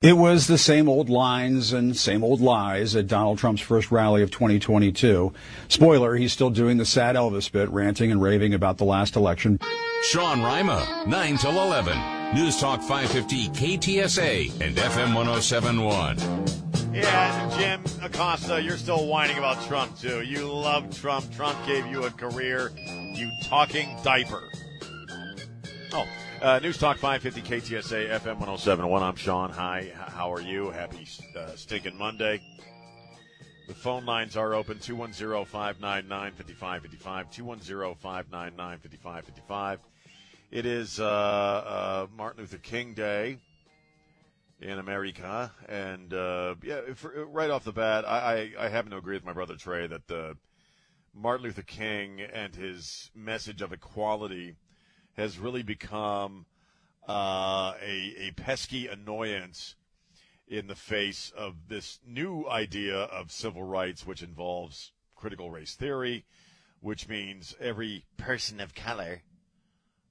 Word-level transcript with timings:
It 0.00 0.16
was 0.16 0.46
the 0.46 0.58
same 0.58 0.88
old 0.88 1.10
lines 1.10 1.72
and 1.72 1.96
same 1.96 2.22
old 2.22 2.40
lies 2.40 2.94
at 2.94 3.08
Donald 3.08 3.38
Trump's 3.38 3.62
first 3.62 3.90
rally 3.90 4.22
of 4.22 4.30
2022. 4.30 5.32
Spoiler, 5.66 6.14
he's 6.14 6.32
still 6.32 6.50
doing 6.50 6.76
the 6.76 6.84
sad 6.84 7.16
Elvis 7.16 7.50
bit, 7.50 7.68
ranting 7.70 8.12
and 8.12 8.22
raving 8.22 8.54
about 8.54 8.78
the 8.78 8.84
last 8.84 9.16
election. 9.16 9.58
Sean 10.04 10.40
Rima, 10.40 11.04
9 11.08 11.38
till 11.38 11.50
11. 11.50 11.98
News 12.32 12.60
Talk 12.60 12.80
550 12.80 13.48
KTSA 13.48 14.60
and 14.60 14.76
FM 14.76 15.16
1071. 15.16 16.16
Yeah, 16.94 17.58
Jim 17.58 17.82
Acosta, 18.00 18.62
you're 18.62 18.76
still 18.76 19.08
whining 19.08 19.38
about 19.38 19.60
Trump, 19.66 19.98
too. 19.98 20.22
You 20.22 20.46
love 20.46 20.96
Trump. 20.96 21.28
Trump 21.34 21.58
gave 21.66 21.84
you 21.88 22.04
a 22.04 22.10
career, 22.12 22.70
you 22.76 23.32
talking 23.46 23.88
diaper. 24.04 24.44
Oh, 25.92 26.06
uh, 26.42 26.58
News 26.60 26.78
Talk 26.78 26.98
550 26.98 27.42
KTSA 27.42 28.10
FM 28.10 28.38
1071. 28.38 29.02
I'm 29.02 29.16
Sean. 29.16 29.50
Hi, 29.50 29.90
how 29.94 30.32
are 30.32 30.40
you? 30.40 30.70
Happy 30.70 31.06
uh, 31.36 31.54
stinking 31.56 31.96
Monday. 31.96 32.40
The 33.66 33.74
phone 33.74 34.04
lines 34.06 34.36
are 34.36 34.54
open 34.54 34.78
210 34.78 35.44
599 35.44 36.32
5555. 36.32 37.30
210 37.30 37.94
599 37.96 38.78
5555. 38.78 39.80
It 40.50 40.66
is 40.66 41.00
uh, 41.00 41.04
uh, 41.04 42.06
Martin 42.16 42.40
Luther 42.40 42.58
King 42.58 42.94
Day 42.94 43.38
in 44.60 44.78
America. 44.78 45.52
And 45.68 46.12
uh, 46.14 46.54
yeah, 46.62 46.80
for, 46.94 47.26
right 47.26 47.50
off 47.50 47.64
the 47.64 47.72
bat, 47.72 48.04
I, 48.06 48.50
I, 48.58 48.66
I, 48.66 48.68
happen 48.68 48.90
to 48.92 48.96
agree 48.96 49.16
with 49.16 49.24
my 49.24 49.32
brother 49.32 49.56
Trey 49.56 49.86
that 49.86 50.10
uh, 50.10 50.34
Martin 51.14 51.46
Luther 51.46 51.62
King 51.62 52.20
and 52.20 52.54
his 52.54 53.10
message 53.14 53.60
of 53.60 53.72
equality 53.72 54.56
has 55.18 55.36
really 55.36 55.64
become 55.64 56.46
uh, 57.08 57.74
a, 57.82 58.14
a 58.18 58.30
pesky 58.36 58.86
annoyance 58.86 59.74
in 60.46 60.68
the 60.68 60.76
face 60.76 61.32
of 61.36 61.68
this 61.68 61.98
new 62.06 62.48
idea 62.48 62.96
of 62.96 63.32
civil 63.32 63.64
rights, 63.64 64.06
which 64.06 64.22
involves 64.22 64.92
critical 65.16 65.50
race 65.50 65.74
theory, 65.74 66.24
which 66.80 67.08
means 67.08 67.56
every 67.60 68.04
person 68.16 68.60
of 68.60 68.76
color, 68.76 69.22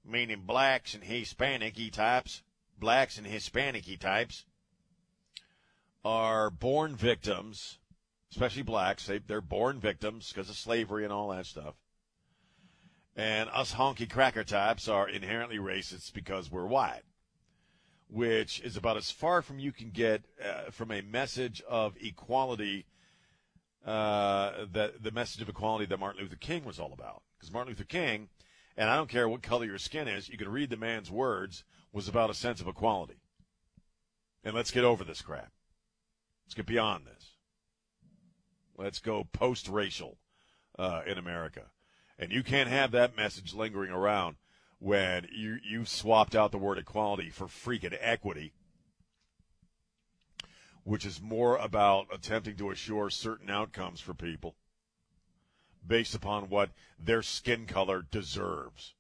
meaning 0.06 0.42
blacks 0.46 0.94
and 0.94 1.06
Hispanic 1.06 1.76
types, 1.94 2.44
blacks 2.78 3.18
and 3.18 3.26
Hispanic 3.26 3.86
types, 4.00 4.44
are 6.04 6.50
born 6.50 6.98
victims, 6.98 7.78
especially 8.32 8.62
blacks. 8.62 9.08
They, 9.08 9.20
they're 9.20 9.40
born 9.40 9.80
victims 9.80 10.34
because 10.34 10.50
of 10.50 10.58
slavery 10.58 11.06
and 11.06 11.14
all 11.14 11.30
that 11.30 11.46
stuff 11.46 11.76
and 13.18 13.50
us 13.52 13.74
honky 13.74 14.10
cracker 14.10 14.46
types 14.46 14.88
are 14.88 15.10
inherently 15.10 15.58
racist 15.58 16.14
because 16.14 16.50
we're 16.50 16.68
white, 16.68 17.02
which 18.08 18.62
is 18.62 18.78
about 18.78 18.96
as 18.96 19.12
far 19.12 19.42
from 19.42 19.60
you 19.60 19.74
can 19.74 19.90
get 19.90 20.24
uh, 20.42 20.72
from 20.72 20.92
a 20.92 21.02
message 21.02 21.62
of 21.68 21.96
equality. 22.00 22.86
Uh, 23.86 24.66
that 24.74 25.02
the 25.02 25.12
message 25.12 25.42
of 25.42 25.48
equality 25.48 25.86
that 25.86 25.98
Martin 25.98 26.22
Luther 26.22 26.36
King 26.36 26.66
was 26.66 26.78
all 26.78 26.92
about, 26.92 27.22
because 27.38 27.54
Martin 27.54 27.72
Luther 27.72 27.86
King, 27.86 28.28
and 28.76 28.90
I 28.90 28.98
don't 28.98 29.08
care 29.08 29.30
what 29.30 29.42
color 29.42 29.66
your 29.66 29.78
skin 29.78 30.10
is, 30.10 30.28
you 30.28 30.38
can 30.38 30.50
read 30.50 30.70
the 30.70 30.76
man's 30.76 31.10
words, 31.10 31.64
was 31.94 32.10
about 32.10 32.30
a 32.30 32.34
sense 32.34 32.60
of 32.60 32.68
equality. 32.68 33.22
And 34.44 34.54
let's 34.54 34.72
get 34.72 34.84
over 34.84 35.06
this 35.06 35.22
crap. 35.22 35.54
Let's 36.46 36.54
get 36.54 36.66
beyond 36.66 37.06
this. 37.06 37.32
Let's 38.78 39.00
go 39.00 39.26
post-racial 39.32 40.18
uh, 40.78 41.02
in 41.08 41.18
America. 41.18 41.64
And 42.20 42.32
you 42.32 42.44
can't 42.44 42.70
have 42.70 42.92
that 42.92 43.16
message 43.16 43.54
lingering 43.54 43.92
around 43.92 44.38
when 44.80 45.28
you, 45.34 45.58
you've 45.64 45.90
swapped 45.90 46.36
out 46.36 46.52
the 46.52 46.58
word 46.58 46.78
equality 46.78 47.30
for 47.30 47.46
freaking 47.46 47.98
equity, 48.00 48.54
which 50.84 51.06
is 51.06 51.22
more 51.22 51.58
about 51.58 52.08
attempting 52.12 52.56
to 52.58 52.72
assure 52.72 53.10
certain 53.10 53.50
outcomes 53.50 54.00
for 54.00 54.14
people 54.14 54.56
based 55.86 56.16
upon 56.16 56.50
what 56.50 56.72
their 57.00 57.22
skin 57.22 57.66
color 57.66 58.04
deserves. 58.10 58.94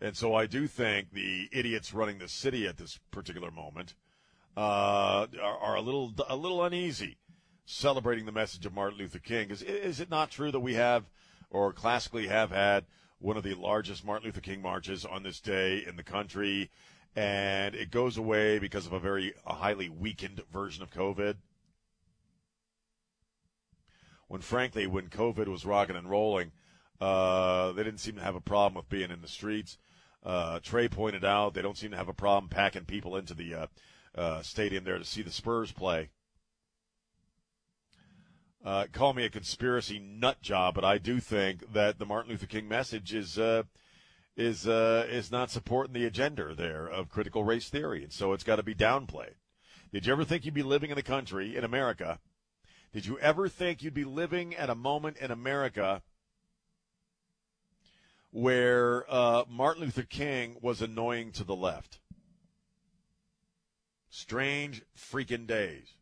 And 0.00 0.16
so 0.16 0.34
I 0.34 0.46
do 0.46 0.66
think 0.66 1.12
the 1.12 1.48
idiots 1.52 1.92
running 1.92 2.18
the 2.18 2.28
city 2.28 2.66
at 2.66 2.78
this 2.78 2.98
particular 3.10 3.50
moment 3.50 3.94
uh, 4.56 5.26
are, 5.40 5.58
are, 5.58 5.76
a 5.76 5.80
little 5.80 6.12
a 6.28 6.36
little 6.36 6.64
uneasy 6.64 7.18
celebrating 7.66 8.26
the 8.26 8.32
message 8.32 8.66
of 8.66 8.74
Martin 8.74 8.98
Luther 8.98 9.18
King. 9.18 9.50
Is, 9.50 9.62
is 9.62 10.00
it 10.00 10.10
not 10.10 10.30
true 10.30 10.50
that 10.50 10.60
we 10.60 10.74
have 10.74 11.04
or 11.50 11.72
classically 11.72 12.28
have 12.28 12.50
had 12.50 12.86
one 13.18 13.36
of 13.36 13.42
the 13.42 13.54
largest 13.54 14.04
Martin 14.04 14.26
Luther 14.26 14.40
King 14.40 14.62
marches 14.62 15.04
on 15.04 15.22
this 15.22 15.40
day 15.40 15.84
in 15.86 15.96
the 15.96 16.02
country, 16.02 16.70
and 17.14 17.74
it 17.74 17.90
goes 17.90 18.16
away 18.16 18.58
because 18.58 18.86
of 18.86 18.92
a 18.92 19.00
very 19.00 19.34
a 19.46 19.54
highly 19.54 19.88
weakened 19.88 20.42
version 20.52 20.82
of 20.82 20.90
COVID. 20.90 21.36
When 24.28 24.40
frankly, 24.40 24.86
when 24.86 25.08
COVID 25.08 25.48
was 25.48 25.66
rocking 25.66 25.96
and 25.96 26.08
rolling, 26.08 26.52
uh, 27.00 27.72
they 27.72 27.82
didn't 27.82 28.00
seem 28.00 28.14
to 28.14 28.22
have 28.22 28.36
a 28.36 28.40
problem 28.40 28.74
with 28.74 28.88
being 28.88 29.10
in 29.10 29.22
the 29.22 29.28
streets. 29.28 29.76
Uh, 30.22 30.60
Trey 30.60 30.88
pointed 30.88 31.24
out 31.24 31.54
they 31.54 31.62
don't 31.62 31.76
seem 31.76 31.90
to 31.90 31.96
have 31.96 32.08
a 32.08 32.14
problem 32.14 32.48
packing 32.48 32.84
people 32.84 33.16
into 33.16 33.34
the 33.34 33.54
uh, 33.54 33.66
uh 34.14 34.42
stadium 34.42 34.84
there 34.84 34.98
to 34.98 35.04
see 35.04 35.22
the 35.22 35.30
Spurs 35.30 35.72
play. 35.72 36.10
Uh, 38.62 38.84
call 38.92 39.14
me 39.14 39.24
a 39.24 39.30
conspiracy 39.30 39.98
nut 39.98 40.42
job, 40.42 40.74
but 40.74 40.84
I 40.84 40.98
do 40.98 41.18
think 41.18 41.72
that 41.72 41.98
the 41.98 42.04
Martin 42.04 42.32
Luther 42.32 42.46
King 42.46 42.68
message 42.68 43.14
is 43.14 43.38
uh, 43.38 43.62
is 44.36 44.68
uh, 44.68 45.06
is 45.08 45.30
not 45.30 45.50
supporting 45.50 45.94
the 45.94 46.04
agenda 46.04 46.54
there 46.54 46.86
of 46.86 47.08
critical 47.08 47.42
race 47.42 47.70
theory, 47.70 48.02
and 48.02 48.12
so 48.12 48.34
it's 48.34 48.44
got 48.44 48.56
to 48.56 48.62
be 48.62 48.74
downplayed. 48.74 49.34
Did 49.92 50.04
you 50.04 50.12
ever 50.12 50.24
think 50.24 50.44
you'd 50.44 50.52
be 50.52 50.62
living 50.62 50.90
in 50.90 50.98
a 50.98 51.02
country 51.02 51.56
in 51.56 51.64
America? 51.64 52.20
Did 52.92 53.06
you 53.06 53.18
ever 53.20 53.48
think 53.48 53.82
you'd 53.82 53.94
be 53.94 54.04
living 54.04 54.54
at 54.54 54.68
a 54.68 54.74
moment 54.74 55.16
in 55.16 55.30
America 55.30 56.02
where 58.30 59.04
uh, 59.12 59.44
Martin 59.48 59.84
Luther 59.84 60.02
King 60.02 60.56
was 60.60 60.82
annoying 60.82 61.32
to 61.32 61.44
the 61.44 61.56
left? 61.56 62.00
Strange 64.10 64.82
freaking 64.96 65.46
days. 65.46 65.94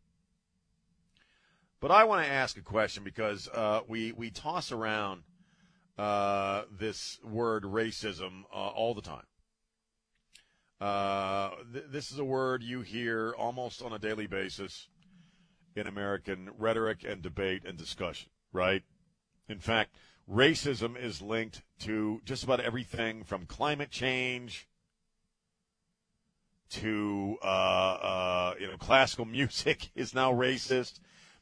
But 1.80 1.92
I 1.92 2.04
want 2.04 2.24
to 2.24 2.30
ask 2.30 2.56
a 2.56 2.62
question 2.62 3.04
because 3.04 3.48
uh, 3.48 3.82
we 3.86 4.10
we 4.12 4.30
toss 4.30 4.72
around 4.72 5.22
uh, 5.96 6.62
this 6.76 7.20
word 7.22 7.62
racism 7.62 8.42
uh, 8.52 8.56
all 8.56 8.94
the 8.94 9.02
time. 9.02 9.26
Uh, 10.80 11.50
th- 11.72 11.86
this 11.90 12.10
is 12.10 12.18
a 12.18 12.24
word 12.24 12.62
you 12.62 12.80
hear 12.80 13.32
almost 13.38 13.82
on 13.82 13.92
a 13.92 13.98
daily 13.98 14.26
basis 14.26 14.88
in 15.76 15.86
American 15.86 16.50
rhetoric 16.58 17.04
and 17.04 17.22
debate 17.22 17.62
and 17.64 17.78
discussion, 17.78 18.30
right? 18.52 18.82
In 19.48 19.58
fact, 19.60 19.94
racism 20.28 21.00
is 21.00 21.22
linked 21.22 21.62
to 21.80 22.20
just 22.24 22.42
about 22.42 22.60
everything 22.60 23.22
from 23.22 23.46
climate 23.46 23.90
change 23.90 24.68
to 26.70 27.36
uh, 27.42 27.46
uh, 27.46 28.54
you 28.58 28.66
know 28.66 28.76
classical 28.76 29.24
music 29.38 29.90
is 29.94 30.12
now 30.12 30.32
racist 30.32 30.98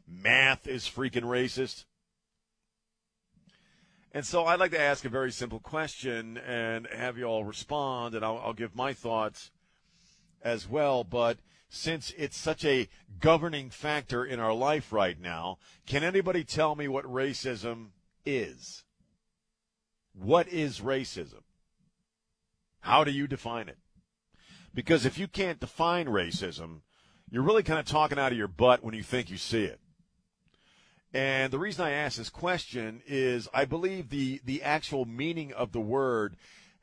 math 0.07 0.67
is 0.67 0.85
freaking 0.89 1.23
racist. 1.23 1.85
And 4.13 4.25
so 4.25 4.47
I'd 4.47 4.61
like 4.61 4.71
to 4.71 4.81
ask 4.81 5.05
a 5.05 5.11
very 5.11 5.31
simple 5.31 5.61
question 5.61 6.39
and 6.39 6.87
have 6.87 7.19
you 7.19 7.25
all 7.25 7.45
respond, 7.45 8.15
and 8.15 8.25
I'll, 8.25 8.39
I'll 8.39 8.55
give 8.55 8.75
my 8.75 8.93
thoughts 8.95 9.51
as 10.43 10.69
well. 10.69 11.05
But 11.05 11.39
since 11.69 12.15
it's 12.17 12.37
such 12.37 12.65
a 12.65 12.89
governing 13.21 13.71
factor 13.71 14.25
in 14.25 14.41
our 14.41 14.55
life 14.55 14.93
right 14.93 15.21
now, 15.21 15.59
can 15.87 16.03
anybody 16.03 16.45
tell 16.45 16.75
me 16.75 16.89
what 16.89 17.05
racism 17.05 17.89
is? 18.25 18.85
What 20.15 20.49
is 20.49 20.81
racism? 20.81 21.43
How 22.81 23.05
do 23.05 23.11
you 23.11 23.27
define 23.27 23.69
it? 23.69 23.79
Because 24.73 25.05
if 25.05 25.19
you 25.19 25.27
can't 25.27 25.61
define 25.61 26.07
racism, 26.07 26.81
you're 27.29 27.43
really 27.43 27.63
kind 27.63 27.81
of 27.81 27.85
talking 27.85 28.19
out 28.19 28.33
of 28.33 28.39
your 28.39 28.49
butt 28.49 28.85
when 28.85 28.95
you 28.95 29.03
think 29.03 29.29
you 29.29 29.37
see 29.37 29.65
it. 29.65 29.81
And 31.13 31.53
the 31.53 31.59
reason 31.59 31.85
I 31.85 31.93
ask 31.93 32.19
this 32.19 32.31
question 32.31 33.03
is 33.07 33.49
I 33.55 33.65
believe 33.65 34.11
the, 34.11 34.41
the 34.45 34.63
actual 34.63 35.05
meaning 35.05 35.53
of 35.53 35.73
the 35.73 35.81
word 35.81 36.37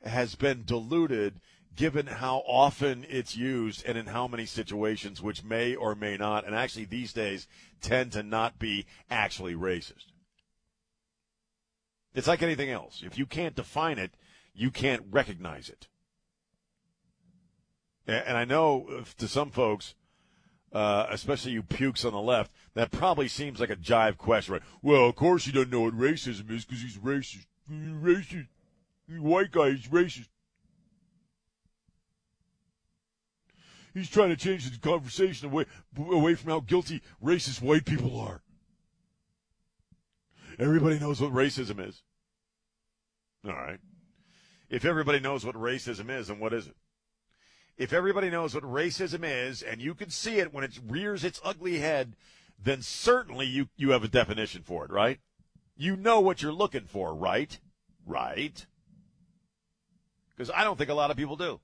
has 0.04 0.34
been 0.34 0.64
diluted 0.64 1.40
given 1.76 2.06
how 2.06 2.38
often 2.46 3.04
it's 3.08 3.36
used 3.36 3.84
and 3.84 3.98
in 3.98 4.06
how 4.06 4.28
many 4.28 4.46
situations, 4.46 5.20
which 5.20 5.42
may 5.42 5.74
or 5.74 5.94
may 5.94 6.16
not, 6.16 6.46
and 6.46 6.54
actually 6.54 6.84
these 6.84 7.12
days 7.12 7.48
tend 7.80 8.12
to 8.12 8.22
not 8.22 8.58
be 8.58 8.86
actually 9.10 9.54
racist. 9.54 10.12
It's 12.14 12.28
like 12.28 12.42
anything 12.42 12.70
else. 12.70 13.02
If 13.04 13.18
you 13.18 13.26
can't 13.26 13.56
define 13.56 13.98
it, 13.98 14.12
you 14.54 14.70
can't 14.70 15.02
recognize 15.10 15.68
it. 15.68 15.88
And 18.06 18.36
I 18.36 18.44
know 18.44 18.86
uh, 18.88 19.04
to 19.18 19.26
some 19.26 19.50
folks, 19.50 19.94
uh, 20.74 21.06
especially 21.10 21.52
you 21.52 21.62
pukes 21.62 22.04
on 22.04 22.12
the 22.12 22.20
left, 22.20 22.50
that 22.74 22.90
probably 22.90 23.28
seems 23.28 23.60
like 23.60 23.70
a 23.70 23.76
jive 23.76 24.18
question, 24.18 24.54
right? 24.54 24.62
Well, 24.82 25.08
of 25.08 25.14
course 25.14 25.44
he 25.44 25.52
doesn't 25.52 25.70
know 25.70 25.82
what 25.82 25.96
racism 25.96 26.50
is 26.50 26.64
because 26.64 26.82
he's 26.82 26.98
racist. 26.98 27.46
He's 27.68 27.88
racist. 28.02 28.48
White 29.08 29.52
guy 29.52 29.66
is 29.68 29.86
racist. 29.86 30.28
He's 33.94 34.10
trying 34.10 34.30
to 34.30 34.36
change 34.36 34.68
the 34.68 34.78
conversation 34.78 35.48
away 35.48 35.66
away 35.96 36.34
from 36.34 36.50
how 36.50 36.60
guilty 36.60 37.00
racist 37.22 37.62
white 37.62 37.84
people 37.84 38.18
are. 38.18 38.42
Everybody 40.58 40.98
knows 40.98 41.20
what 41.20 41.32
racism 41.32 41.86
is. 41.86 42.02
All 43.46 43.52
right. 43.52 43.78
If 44.68 44.84
everybody 44.84 45.20
knows 45.20 45.44
what 45.44 45.54
racism 45.54 46.10
is, 46.10 46.28
then 46.28 46.40
what 46.40 46.52
is 46.52 46.66
it? 46.66 46.74
If 47.76 47.92
everybody 47.92 48.30
knows 48.30 48.54
what 48.54 48.64
racism 48.64 49.24
is 49.24 49.62
and 49.62 49.80
you 49.80 49.94
can 49.94 50.10
see 50.10 50.38
it 50.38 50.54
when 50.54 50.64
it 50.64 50.78
rears 50.86 51.24
its 51.24 51.40
ugly 51.44 51.78
head, 51.78 52.14
then 52.62 52.82
certainly 52.82 53.46
you, 53.46 53.68
you 53.76 53.90
have 53.90 54.04
a 54.04 54.08
definition 54.08 54.62
for 54.62 54.84
it, 54.84 54.90
right? 54.90 55.18
You 55.76 55.96
know 55.96 56.20
what 56.20 56.40
you're 56.40 56.52
looking 56.52 56.84
for, 56.84 57.14
right? 57.14 57.58
Right? 58.06 58.66
Because 60.30 60.50
I 60.54 60.64
don't 60.64 60.78
think 60.78 60.90
a 60.90 60.94
lot 60.94 61.10
of 61.10 61.16
people 61.16 61.36
do. 61.36 61.60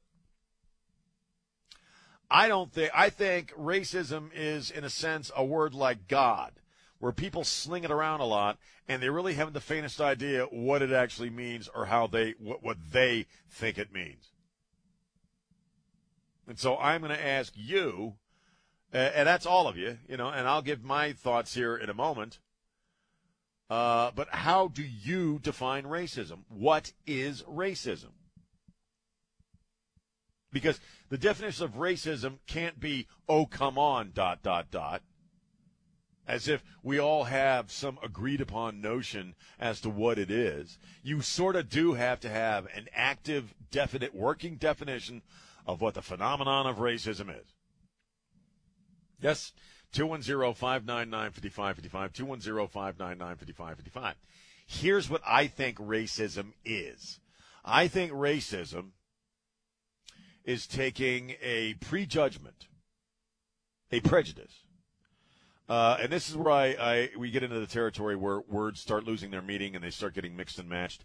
I 2.30 2.48
don't 2.48 2.72
think, 2.72 2.90
I 2.94 3.10
think 3.10 3.52
racism 3.54 4.30
is, 4.34 4.70
in 4.70 4.84
a 4.84 4.90
sense, 4.90 5.30
a 5.36 5.44
word 5.44 5.74
like 5.74 6.06
God 6.06 6.52
where 7.00 7.12
people 7.12 7.44
sling 7.44 7.82
it 7.82 7.90
around 7.90 8.20
a 8.20 8.24
lot 8.24 8.58
and 8.86 9.02
they 9.02 9.08
really 9.08 9.34
haven't 9.34 9.54
the 9.54 9.60
faintest 9.60 10.00
idea 10.00 10.44
what 10.44 10.82
it 10.82 10.92
actually 10.92 11.30
means 11.30 11.68
or 11.74 11.86
how 11.86 12.06
they 12.06 12.34
what, 12.38 12.62
what 12.62 12.76
they 12.92 13.26
think 13.48 13.78
it 13.78 13.92
means. 13.92 14.30
And 16.50 16.58
so 16.58 16.76
I'm 16.78 17.00
going 17.00 17.16
to 17.16 17.26
ask 17.26 17.52
you, 17.54 18.14
uh, 18.92 18.96
and 18.96 19.24
that's 19.24 19.46
all 19.46 19.68
of 19.68 19.76
you, 19.76 19.98
you 20.08 20.16
know, 20.16 20.30
and 20.30 20.48
I'll 20.48 20.62
give 20.62 20.82
my 20.82 21.12
thoughts 21.12 21.54
here 21.54 21.76
in 21.76 21.88
a 21.88 21.94
moment. 21.94 22.40
Uh, 23.70 24.10
but 24.16 24.28
how 24.30 24.66
do 24.66 24.82
you 24.82 25.38
define 25.40 25.84
racism? 25.84 26.38
What 26.48 26.92
is 27.06 27.42
racism? 27.42 28.10
Because 30.52 30.80
the 31.08 31.18
definition 31.18 31.66
of 31.66 31.74
racism 31.74 32.38
can't 32.48 32.80
be, 32.80 33.06
oh, 33.28 33.46
come 33.46 33.78
on, 33.78 34.10
dot, 34.12 34.42
dot, 34.42 34.72
dot 34.72 35.02
as 36.26 36.48
if 36.48 36.62
we 36.82 36.98
all 36.98 37.24
have 37.24 37.72
some 37.72 37.98
agreed 38.04 38.40
upon 38.40 38.80
notion 38.80 39.34
as 39.58 39.80
to 39.80 39.88
what 39.88 40.18
it 40.18 40.30
is. 40.30 40.78
You 41.02 41.22
sort 41.22 41.56
of 41.56 41.68
do 41.68 41.94
have 41.94 42.20
to 42.20 42.28
have 42.28 42.66
an 42.74 42.88
active, 42.92 43.54
definite, 43.70 44.14
working 44.14 44.56
definition 44.56 45.22
of 45.66 45.80
what 45.80 45.94
the 45.94 46.02
phenomenon 46.02 46.66
of 46.66 46.78
racism 46.78 47.30
is. 47.30 47.54
Yes, 49.20 49.52
210 49.92 50.54
599 50.54 51.30
5555. 51.32 52.12
210 52.12 52.68
599 52.68 53.36
5555. 53.36 54.14
Here's 54.66 55.10
what 55.10 55.22
I 55.26 55.46
think 55.46 55.78
racism 55.78 56.52
is 56.64 57.20
I 57.64 57.88
think 57.88 58.12
racism 58.12 58.90
is 60.44 60.66
taking 60.66 61.34
a 61.42 61.74
prejudgment, 61.74 62.68
a 63.92 64.00
prejudice, 64.00 64.64
uh, 65.70 65.98
and 66.00 66.10
this 66.10 66.28
is 66.28 66.36
where 66.36 66.52
I, 66.52 66.66
I, 66.80 67.10
we 67.16 67.30
get 67.30 67.44
into 67.44 67.60
the 67.60 67.66
territory 67.66 68.16
where 68.16 68.40
words 68.40 68.80
start 68.80 69.04
losing 69.04 69.30
their 69.30 69.40
meaning 69.40 69.76
and 69.76 69.84
they 69.84 69.90
start 69.90 70.14
getting 70.14 70.36
mixed 70.36 70.58
and 70.58 70.68
matched 70.68 71.04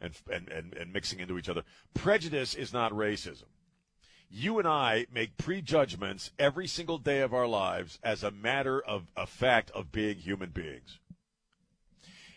and, 0.00 0.14
and, 0.32 0.48
and, 0.48 0.72
and 0.72 0.90
mixing 0.90 1.20
into 1.20 1.36
each 1.36 1.50
other. 1.50 1.64
Prejudice 1.92 2.54
is 2.54 2.72
not 2.72 2.92
racism. 2.92 3.44
You 4.28 4.58
and 4.58 4.66
I 4.66 5.06
make 5.12 5.36
prejudgments 5.36 6.32
every 6.38 6.66
single 6.66 6.98
day 6.98 7.20
of 7.20 7.32
our 7.32 7.46
lives 7.46 7.98
as 8.02 8.22
a 8.22 8.30
matter 8.30 8.80
of 8.80 9.06
a 9.16 9.26
fact 9.26 9.70
of 9.70 9.92
being 9.92 10.16
human 10.16 10.50
beings. 10.50 10.98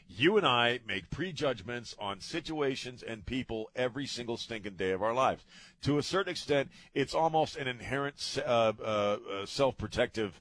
You 0.08 0.38
and 0.38 0.46
I 0.46 0.80
make 0.88 1.12
prejudgments 1.12 1.96
on 2.00 2.20
situations 2.20 3.04
and 3.04 3.26
people 3.26 3.70
every 3.76 4.08
single 4.08 4.38
stinking 4.38 4.76
day 4.76 4.92
of 4.92 5.04
our 5.04 5.14
lives. 5.14 5.46
To 5.84 5.98
a 5.98 6.04
certain 6.04 6.32
extent, 6.32 6.70
it's 6.94 7.14
almost 7.14 7.58
an 7.58 7.68
inherent 7.68 8.40
uh, 8.46 8.74
uh, 8.82 8.84
uh 8.84 9.46
self-protective 9.46 10.40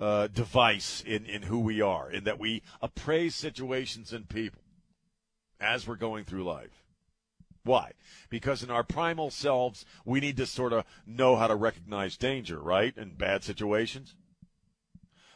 uh, 0.00 0.26
device 0.28 1.02
in, 1.06 1.24
in 1.24 1.42
who 1.42 1.60
we 1.60 1.80
are, 1.80 2.10
in 2.10 2.24
that 2.24 2.38
we 2.38 2.62
appraise 2.82 3.34
situations 3.34 4.12
and 4.12 4.28
people 4.28 4.62
as 5.60 5.86
we're 5.86 5.96
going 5.96 6.24
through 6.24 6.44
life. 6.44 6.85
Why? 7.66 7.92
Because 8.30 8.62
in 8.62 8.70
our 8.70 8.84
primal 8.84 9.30
selves, 9.30 9.84
we 10.04 10.20
need 10.20 10.36
to 10.36 10.46
sort 10.46 10.72
of 10.72 10.84
know 11.04 11.36
how 11.36 11.48
to 11.48 11.56
recognize 11.56 12.16
danger, 12.16 12.60
right? 12.60 12.96
In 12.96 13.14
bad 13.14 13.42
situations. 13.42 14.14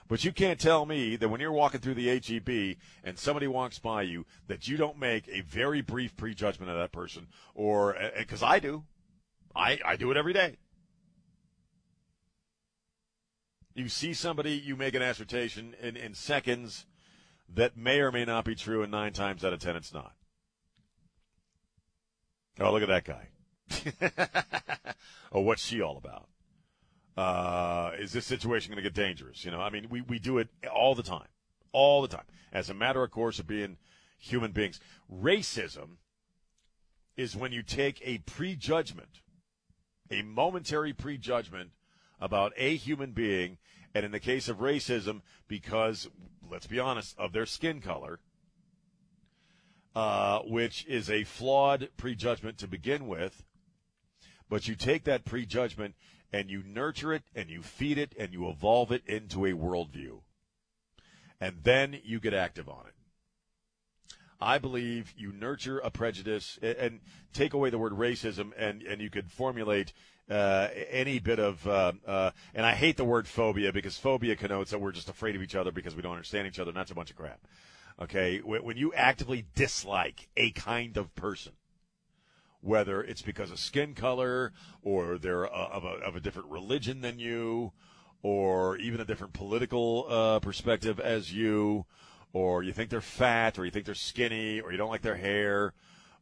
But 0.07 0.25
you 0.25 0.33
can't 0.33 0.59
tell 0.59 0.87
me 0.87 1.17
that 1.17 1.29
when 1.29 1.41
you're 1.41 1.53
walking 1.53 1.81
through 1.81 1.95
the 1.95 2.09
HEB 2.09 2.79
and 3.05 3.19
somebody 3.19 3.47
walks 3.47 3.79
by 3.79 4.03
you 4.03 4.27
that 4.47 4.67
you 4.67 4.77
don't 4.77 4.99
make 4.99 5.29
a 5.29 5.43
very 5.43 5.83
brief 5.83 6.17
prejudgment 6.17 6.71
of 6.71 6.79
that 6.79 6.93
person, 6.93 7.29
or 7.55 7.97
because 8.17 8.43
I 8.43 8.59
do, 8.59 8.85
I 9.55 9.79
I 9.85 9.97
do 9.97 10.11
it 10.11 10.17
every 10.17 10.33
day. 10.33 10.57
You 13.75 13.89
see 13.89 14.13
somebody, 14.13 14.53
you 14.53 14.77
make 14.77 14.95
an 14.95 15.03
assertion 15.03 15.77
in, 15.81 15.97
in 15.97 16.15
seconds 16.15 16.87
that 17.49 17.77
may 17.77 18.01
or 18.01 18.11
may 18.11 18.25
not 18.25 18.45
be 18.45 18.57
true, 18.57 18.83
and 18.83 18.91
nine 18.91 19.13
times 19.13 19.45
out 19.45 19.53
of 19.53 19.61
ten, 19.61 19.77
it's 19.77 19.95
not. 19.95 20.15
Oh, 22.59 22.73
look 22.73 22.83
at 22.83 22.89
that 22.89 23.05
guy. 23.05 23.29
oh, 25.33 25.41
what's 25.41 25.65
she 25.65 25.81
all 25.81 25.97
about? 25.97 26.29
Uh, 27.17 27.93
is 27.99 28.13
this 28.13 28.27
situation 28.27 28.73
going 28.73 28.83
to 28.83 28.89
get 28.89 28.95
dangerous? 28.95 29.45
You 29.45 29.51
know, 29.51 29.61
I 29.61 29.71
mean, 29.71 29.89
we, 29.91 30.01
we 30.01 30.19
do 30.19 30.39
it 30.39 30.49
all 30.73 30.95
the 30.95 31.03
time, 31.03 31.29
all 31.73 32.03
the 32.03 32.09
time, 32.09 32.25
as 32.53 32.71
a 32.71 32.75
matter 32.75 33.03
of 33.03 33.11
course 33.11 33.39
of 33.39 33.47
being 33.47 33.77
human 34.19 34.53
beings. 34.53 34.81
Racism 35.13 35.97
is 37.17 37.37
when 37.37 37.53
you 37.53 37.63
take 37.63 38.01
a 38.05 38.19
prejudgment, 38.19 39.21
a 40.11 40.23
momentary 40.23 40.93
prejudgment 40.93 41.71
about 42.21 42.53
a 42.57 42.77
human 42.77 43.13
being, 43.13 43.59
and 43.95 44.05
in 44.05 44.13
the 44.13 44.21
case 44.21 44.49
of 44.49 44.59
racism, 44.59 45.23
because, 45.49 46.09
let's 46.51 46.67
be 46.67 46.79
honest, 46.79 47.19
of 47.19 47.33
their 47.33 47.47
skin 47.47 47.81
color, 47.81 48.21
uh, 49.95 50.41
which 50.41 50.87
is 50.87 51.11
a 51.11 51.25
flawed 51.25 51.89
prejudgment 51.97 52.59
to 52.59 52.69
begin 52.69 53.07
with, 53.07 53.45
but 54.49 54.69
you 54.69 54.75
take 54.75 55.05
that 55.05 55.25
prejudgment 55.25 55.95
and 56.33 56.51
you 56.51 56.63
nurture 56.65 57.13
it 57.13 57.23
and 57.35 57.51
you 57.51 57.63
feed 57.63 57.99
it 57.99 58.15
and 58.19 58.33
you 58.33 58.49
evolve 58.49 58.93
it 58.93 59.03
into 59.07 59.45
a 59.45 59.53
worldview. 59.53 60.21
And 61.41 61.57
then 61.63 61.99
you 62.05 62.21
get 62.21 62.35
active 62.35 62.69
on 62.69 62.87
it. 62.87 62.95
I 64.41 64.59
believe 64.59 65.13
you 65.17 65.33
nurture 65.33 65.79
a 65.79 65.91
prejudice 65.91 66.59
and 66.63 67.01
take 67.33 67.53
away 67.53 67.69
the 67.69 67.79
word 67.79 67.93
racism, 67.93 68.53
and, 68.57 68.83
and 68.83 69.01
you 69.01 69.11
could 69.11 69.31
formulate 69.31 69.93
uh, 70.31 70.69
any 70.91 71.19
bit 71.19 71.39
of, 71.39 71.67
uh, 71.67 71.93
uh, 72.07 72.31
and 72.55 72.65
I 72.65 72.73
hate 72.73 72.97
the 72.97 73.05
word 73.05 73.29
phobia 73.29 73.73
because 73.73 73.99
phobia 73.99 74.37
connotes 74.37 74.71
that 74.71 74.81
we're 74.81 74.93
just 74.93 75.11
afraid 75.11 75.37
of 75.37 75.43
each 75.43 75.55
other 75.55 75.73
because 75.73 75.95
we 75.95 76.01
don't 76.01 76.13
understand 76.13 76.47
each 76.47 76.59
other, 76.59 76.71
and 76.71 76.77
that's 76.77 76.91
a 76.91 76.95
bunch 76.95 77.11
of 77.11 77.17
crap. 77.17 77.41
Okay, 78.03 78.39
when 78.39 78.79
you 78.79 78.95
actively 78.95 79.45
dislike 79.55 80.31
a 80.35 80.53
kind 80.53 80.97
of 80.97 81.15
person, 81.15 81.53
whether 82.63 83.03
it's 83.03 83.21
because 83.21 83.51
of 83.51 83.59
skin 83.59 83.95
color 83.95 84.53
or 84.83 85.19
they're 85.19 85.47
of 85.47 85.85
a, 85.85 85.89
of 85.89 86.17
a 86.17 86.21
different 86.21 86.49
religion 86.49 87.03
than 87.03 87.19
you, 87.19 87.73
or 88.23 88.79
even 88.79 89.01
a 89.01 89.05
different 89.05 89.35
political 89.35 90.07
uh, 90.09 90.39
perspective 90.41 90.99
as 90.99 91.33
you, 91.33 91.85
or 92.33 92.63
you 92.63 92.73
think 92.73 92.89
they're 92.89 93.03
fat, 93.03 93.59
or 93.59 93.67
you 93.67 93.71
think 93.71 93.85
they're 93.85 93.95
skinny, 93.95 94.61
or 94.61 94.73
you 94.73 94.79
don't 94.79 94.91
like 94.91 95.03
their 95.03 95.17
hair, 95.17 95.75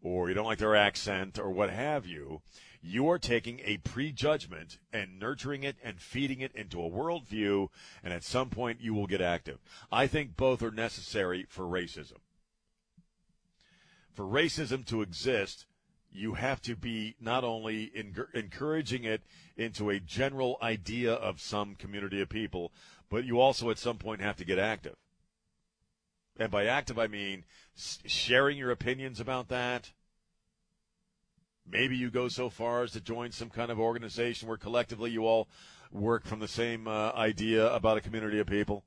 or 0.03 0.29
you 0.29 0.35
don't 0.35 0.47
like 0.47 0.59
their 0.59 0.77
accent, 0.77 1.39
or 1.39 1.51
what 1.51 1.71
have 1.71 2.07
you, 2.07 2.41
you 2.81 3.09
are 3.11 3.19
taking 3.19 3.61
a 3.65 3.79
prejudgment 3.79 4.79
and 4.93 5.19
nurturing 5.19 5.63
it 5.63 5.77
and 5.83 6.01
feeding 6.01 6.41
it 6.41 6.55
into 6.55 6.83
a 6.83 6.91
worldview, 6.91 7.69
and 8.03 8.13
at 8.13 8.25
some 8.25 8.51
point 8.51 8.81
you 8.81 8.95
will 8.95 9.07
get 9.07 9.21
active. 9.21 9.59
I 9.91 10.07
think 10.07 10.37
both 10.37 10.63
are 10.63 10.71
necessary 10.71 11.47
for 11.49 11.65
racism. 11.65 12.19
For 14.13 14.25
racism 14.25 14.85
to 14.87 15.03
exist, 15.03 15.67
you 16.11 16.35
have 16.35 16.61
to 16.63 16.75
be 16.75 17.15
not 17.21 17.45
only 17.45 17.93
encouraging 18.35 19.05
it 19.05 19.23
into 19.57 19.91
a 19.91 20.01
general 20.01 20.57
idea 20.63 21.13
of 21.13 21.41
some 21.41 21.75
community 21.75 22.21
of 22.21 22.29
people, 22.29 22.73
but 23.11 23.25
you 23.25 23.41
also 23.41 23.71
at 23.71 23.79
some 23.79 23.99
point 23.99 24.21
have 24.21 24.37
to 24.37 24.45
get 24.45 24.59
active. 24.59 24.97
And 26.39 26.51
by 26.51 26.67
active, 26.67 26.99
I 26.99 27.09
mean 27.09 27.45
sharing 27.75 28.57
your 28.57 28.71
opinions 28.71 29.21
about 29.21 29.49
that, 29.49 29.93
maybe 31.71 31.97
you 31.97 32.11
go 32.11 32.29
so 32.29 32.49
far 32.49 32.83
as 32.83 32.93
to 32.93 33.01
join 33.01 33.33
some 33.33 33.51
kind 33.51 33.71
of 33.71 33.79
organization 33.79 34.49
where 34.49 34.57
collectively 34.57 35.11
you 35.11 35.27
all 35.27 35.49
work 35.91 36.25
from 36.25 36.41
the 36.41 36.49
same 36.49 36.87
uh, 36.87 37.13
idea 37.13 37.73
about 37.75 37.97
a 37.97 38.01
community 38.01 38.39
of 38.39 38.47
people. 38.47 38.85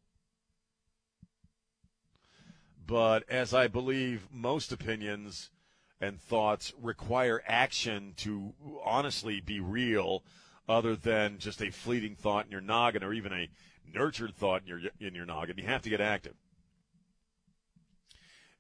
But 2.86 3.24
as 3.30 3.54
I 3.54 3.68
believe 3.68 4.28
most 4.32 4.72
opinions 4.72 5.50
and 6.00 6.20
thoughts 6.20 6.74
require 6.82 7.44
action 7.48 8.14
to 8.18 8.54
honestly 8.84 9.40
be 9.40 9.60
real, 9.60 10.24
other 10.68 10.96
than 10.96 11.38
just 11.38 11.62
a 11.62 11.72
fleeting 11.72 12.16
thought 12.16 12.46
in 12.46 12.52
your 12.52 12.62
noggin 12.62 13.04
or 13.04 13.14
even 13.14 13.34
a 13.34 13.50
nurtured 13.94 14.36
thought 14.36 14.62
in 14.62 14.68
your 14.68 14.80
in 15.00 15.16
your 15.16 15.26
noggin. 15.26 15.58
You 15.58 15.66
have 15.66 15.82
to 15.84 15.90
get 15.90 16.02
active. 16.02 16.36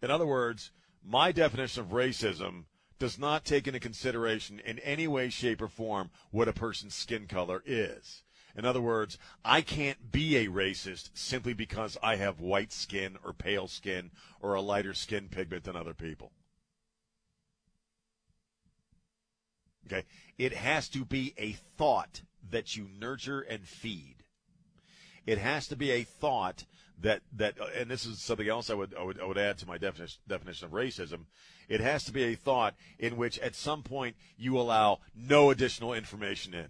In 0.02 0.12
other 0.12 0.26
words, 0.26 0.72
my 1.04 1.32
definition 1.32 1.84
of 1.84 1.90
racism 1.90 2.66
does 3.02 3.18
not 3.18 3.44
take 3.44 3.66
into 3.68 3.80
consideration 3.80 4.62
in 4.64 4.78
any 4.78 5.08
way, 5.08 5.28
shape, 5.28 5.60
or 5.60 5.68
form 5.68 6.12
what 6.30 6.48
a 6.48 6.54
person's 6.54 6.94
skin 6.94 7.26
color 7.26 7.64
is. 7.66 8.22
In 8.56 8.64
other 8.64 8.80
words, 8.80 9.18
I 9.44 9.62
can't 9.62 10.12
be 10.12 10.38
a 10.38 10.50
racist 10.50 11.10
simply 11.16 11.54
because 11.54 11.98
I 12.04 12.18
have 12.18 12.40
white 12.40 12.72
skin 12.72 13.18
or 13.26 13.34
pale 13.34 13.68
skin 13.68 14.12
or 14.40 14.54
a 14.54 14.62
lighter 14.62 14.94
skin 14.94 15.30
pigment 15.30 15.64
than 15.64 15.76
other 15.76 15.96
people. 15.96 16.32
Okay? 19.88 20.06
It 20.38 20.54
has 20.54 20.88
to 20.90 21.04
be 21.04 21.34
a 21.40 21.54
thought 21.54 22.22
that 22.52 22.78
you 22.78 22.88
nurture 23.00 23.42
and 23.42 23.68
feed. 23.68 24.18
It 25.26 25.40
has 25.40 25.68
to 25.70 25.76
be 25.76 25.90
a 25.90 26.04
thought 26.04 26.66
that 27.02 27.22
that 27.36 27.56
and 27.76 27.90
this 27.90 28.06
is 28.06 28.22
something 28.22 28.48
else 28.48 28.70
I 28.70 28.76
would 28.76 28.94
I 28.96 29.04
would, 29.04 29.20
I 29.20 29.26
would 29.26 29.38
add 29.38 29.58
to 29.60 29.68
my 29.68 29.78
definition 29.78 30.22
definition 30.28 30.66
of 30.66 30.72
racism. 30.72 31.26
It 31.72 31.80
has 31.80 32.04
to 32.04 32.12
be 32.12 32.24
a 32.24 32.36
thought 32.36 32.76
in 33.00 33.16
which 33.16 33.40
at 33.40 33.56
some 33.56 33.82
point 33.82 34.18
you 34.36 34.60
allow 34.60 35.00
no 35.16 35.52
additional 35.52 35.94
information 35.94 36.54
in. 36.54 36.68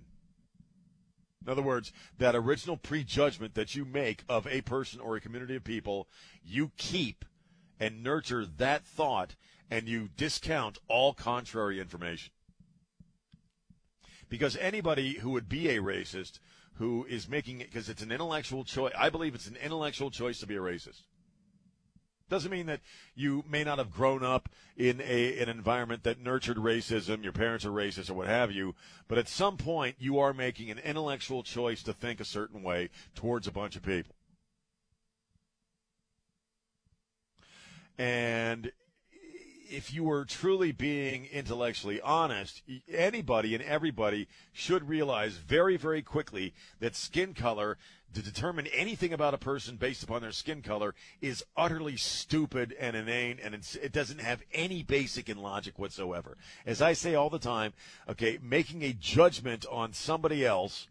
In 1.43 1.49
other 1.49 1.63
words, 1.63 1.91
that 2.19 2.35
original 2.35 2.77
prejudgment 2.77 3.55
that 3.55 3.73
you 3.73 3.83
make 3.83 4.23
of 4.29 4.45
a 4.45 4.61
person 4.61 4.99
or 4.99 5.15
a 5.15 5.21
community 5.21 5.55
of 5.55 5.63
people, 5.63 6.07
you 6.43 6.69
keep 6.77 7.25
and 7.79 8.03
nurture 8.03 8.45
that 8.45 8.85
thought 8.85 9.35
and 9.71 9.89
you 9.89 10.07
discount 10.17 10.77
all 10.87 11.15
contrary 11.15 11.79
information. 11.79 12.31
Because 14.29 14.55
anybody 14.57 15.13
who 15.15 15.31
would 15.31 15.49
be 15.49 15.69
a 15.69 15.81
racist 15.81 16.37
who 16.75 17.07
is 17.09 17.27
making 17.27 17.59
it 17.59 17.71
because 17.71 17.89
it's 17.89 18.03
an 18.03 18.11
intellectual 18.11 18.63
choice. 18.63 18.93
I 18.95 19.09
believe 19.09 19.33
it's 19.33 19.47
an 19.47 19.57
intellectual 19.63 20.11
choice 20.11 20.39
to 20.41 20.45
be 20.45 20.57
a 20.57 20.59
racist. 20.59 21.01
Doesn't 22.31 22.49
mean 22.49 22.67
that 22.67 22.79
you 23.13 23.43
may 23.49 23.65
not 23.65 23.77
have 23.77 23.91
grown 23.91 24.23
up 24.23 24.47
in 24.77 25.01
a 25.01 25.37
an 25.39 25.49
environment 25.49 26.03
that 26.03 26.21
nurtured 26.21 26.55
racism, 26.55 27.23
your 27.23 27.33
parents 27.33 27.65
are 27.65 27.71
racist 27.71 28.09
or 28.09 28.13
what 28.13 28.27
have 28.27 28.53
you, 28.53 28.73
but 29.09 29.17
at 29.17 29.27
some 29.27 29.57
point 29.57 29.97
you 29.99 30.17
are 30.17 30.33
making 30.33 30.71
an 30.71 30.79
intellectual 30.79 31.43
choice 31.43 31.83
to 31.83 31.91
think 31.91 32.21
a 32.21 32.25
certain 32.25 32.63
way 32.63 32.89
towards 33.15 33.47
a 33.47 33.51
bunch 33.51 33.75
of 33.75 33.83
people. 33.83 34.15
And 37.97 38.71
if 39.71 39.93
you 39.93 40.03
were 40.03 40.25
truly 40.25 40.71
being 40.71 41.25
intellectually 41.31 42.01
honest, 42.01 42.61
anybody 42.91 43.55
and 43.55 43.63
everybody 43.63 44.27
should 44.51 44.87
realize 44.87 45.33
very, 45.35 45.77
very 45.77 46.01
quickly 46.01 46.53
that 46.79 46.95
skin 46.95 47.33
color 47.33 47.77
to 48.13 48.21
determine 48.21 48.67
anything 48.67 49.13
about 49.13 49.33
a 49.33 49.37
person 49.37 49.77
based 49.77 50.03
upon 50.03 50.21
their 50.21 50.33
skin 50.33 50.61
color 50.61 50.93
is 51.21 51.45
utterly 51.55 51.95
stupid 51.95 52.75
and 52.77 52.95
inane, 52.95 53.39
and 53.41 53.55
it 53.55 53.93
doesn't 53.93 54.19
have 54.19 54.43
any 54.53 54.83
basic 54.83 55.29
in 55.29 55.37
logic 55.37 55.79
whatsoever. 55.79 56.37
As 56.65 56.81
I 56.81 56.91
say 56.91 57.15
all 57.15 57.29
the 57.29 57.39
time, 57.39 57.71
okay, 58.09 58.37
making 58.41 58.83
a 58.83 58.91
judgment 58.91 59.65
on 59.71 59.93
somebody 59.93 60.45
else 60.45 60.87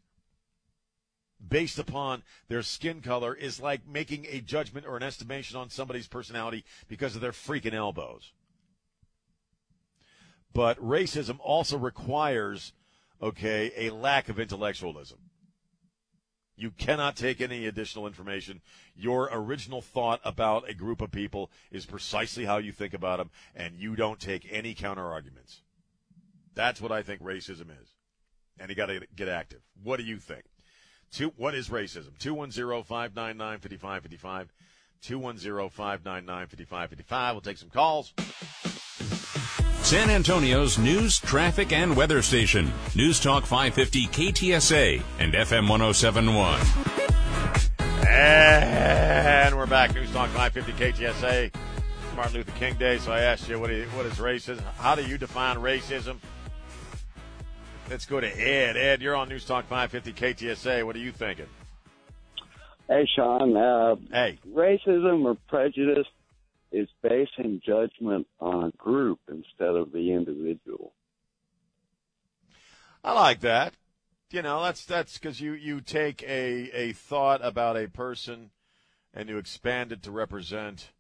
based 1.47 1.79
upon 1.79 2.23
their 2.49 2.63
skin 2.63 3.03
color 3.03 3.35
is 3.35 3.61
like 3.61 3.87
making 3.87 4.27
a 4.31 4.41
judgment 4.41 4.87
or 4.87 4.97
an 4.97 5.03
estimation 5.03 5.59
on 5.59 5.69
somebody's 5.69 6.09
personality 6.09 6.65
because 6.89 7.15
of 7.15 7.21
their 7.21 7.33
freaking 7.33 7.75
elbows. 7.75 8.33
But 10.53 10.79
racism 10.79 11.39
also 11.41 11.79
requires, 11.79 12.73
okay, 13.23 13.73
a 13.77 13.91
lack 13.91 14.29
of 14.29 14.41
intellectualism. 14.41 15.19
You 16.57 16.71
cannot 16.73 17.17
take 17.17 17.41
any 17.41 17.67
additional 17.67 18.07
information. 18.07 18.61
Your 18.95 19.31
original 19.33 19.81
thought 19.81 20.21
about 20.25 20.69
a 20.69 20.75
group 20.75 21.01
of 21.01 21.11
people 21.11 21.51
is 21.71 21.87
precisely 21.87 22.45
how 22.45 22.59
you 22.59 22.71
think 22.71 22.93
about 22.93 23.19
them, 23.19 23.31
and 23.57 23.77
you 23.77 23.97
don't 23.97 24.21
take 24.21 24.47
any 24.51 24.75
counter 24.75 25.07
arguments. 25.07 25.63
That's 26.55 26.81
what 26.81 26.93
I 26.93 27.03
think 27.03 27.23
racism 27.23 27.71
is. 27.71 27.95
And 28.59 28.69
you 28.69 28.75
got 28.75 28.87
to 28.87 29.01
get 29.17 29.29
active. 29.29 29.61
What 29.83 29.97
do 29.97 30.03
you 30.03 30.19
think? 30.19 30.45
Two, 31.11 31.33
what 31.37 31.55
is 31.55 31.71
racism? 31.71 32.19
210 32.19 32.83
599 32.85 33.59
5555. 33.61 34.53
210 35.03 35.71
599 35.71 36.47
5555. 36.47 37.35
We'll 37.35 37.41
take 37.41 37.57
some 37.57 37.71
calls. 37.71 38.13
San 39.91 40.09
Antonio's 40.09 40.79
news, 40.79 41.19
traffic, 41.19 41.73
and 41.73 41.97
weather 41.97 42.23
station. 42.23 42.71
News 42.95 43.19
Talk 43.19 43.45
550 43.45 44.07
KTSA 44.07 45.03
and 45.19 45.35
FM 45.35 45.69
1071. 45.69 46.61
And 48.07 49.57
we're 49.57 49.67
back. 49.67 49.93
News 49.93 50.13
Talk 50.13 50.29
550 50.29 50.73
KTSA. 51.03 51.53
Martin 52.15 52.35
Luther 52.35 52.53
King 52.53 52.75
Day. 52.75 52.99
So 52.99 53.11
I 53.11 53.23
asked 53.23 53.49
you, 53.49 53.59
what 53.59 53.73
is, 53.73 53.93
what 53.95 54.07
is 54.07 54.13
racism? 54.19 54.63
How 54.79 54.95
do 54.95 55.05
you 55.05 55.19
define 55.19 55.57
racism? 55.57 56.19
Let's 57.91 58.07
go 58.07 58.21
to 58.21 58.29
Ed. 58.29 58.77
Ed, 58.77 59.03
you're 59.03 59.17
on 59.17 59.29
News 59.29 59.45
Talk 59.45 59.67
550 59.67 60.13
KTSA. 60.13 60.87
What 60.87 60.95
are 60.95 61.01
you 61.01 61.11
thinking? 61.11 61.47
Hey, 62.87 63.09
Sean. 63.17 63.57
Uh, 63.57 63.97
hey. 64.13 64.39
Racism 64.55 65.25
or 65.25 65.37
prejudice 65.49 66.07
is 66.73 66.89
basing 67.03 67.61
judgment 67.65 68.27
on 68.41 68.65
a 68.65 68.71
group 68.77 69.21
instead 69.29 69.75
of 69.75 69.93
the 69.93 70.13
individual. 70.13 70.93
I 73.03 73.13
like 73.13 73.41
that. 73.41 73.75
You 74.31 74.43
know, 74.43 74.63
that's 74.63 74.85
that's 74.85 75.19
because 75.19 75.41
you 75.41 75.53
you 75.53 75.81
take 75.81 76.23
a 76.23 76.71
a 76.73 76.93
thought 76.93 77.41
about 77.43 77.77
a 77.77 77.89
person 77.89 78.51
and 79.13 79.29
you 79.29 79.39
expand 79.39 79.91
it 79.91 80.03
to 80.05 80.13
represent 80.13 80.91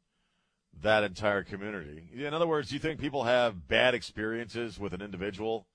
that 0.83 1.05
entire 1.05 1.45
community. 1.45 2.09
In 2.15 2.35
other 2.35 2.47
words, 2.47 2.73
you 2.73 2.79
think 2.79 2.99
people 2.99 3.25
have 3.25 3.69
bad 3.69 3.95
experiences 3.95 4.79
with 4.81 4.93
an 4.93 5.03
individual 5.03 5.67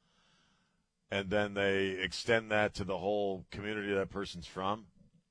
and 1.11 1.29
then 1.29 1.53
they 1.53 1.97
extend 2.01 2.51
that 2.51 2.73
to 2.75 2.83
the 2.83 2.97
whole 2.97 3.45
community 3.51 3.93
that 3.93 4.09
person's 4.09 4.47
from? 4.47 4.85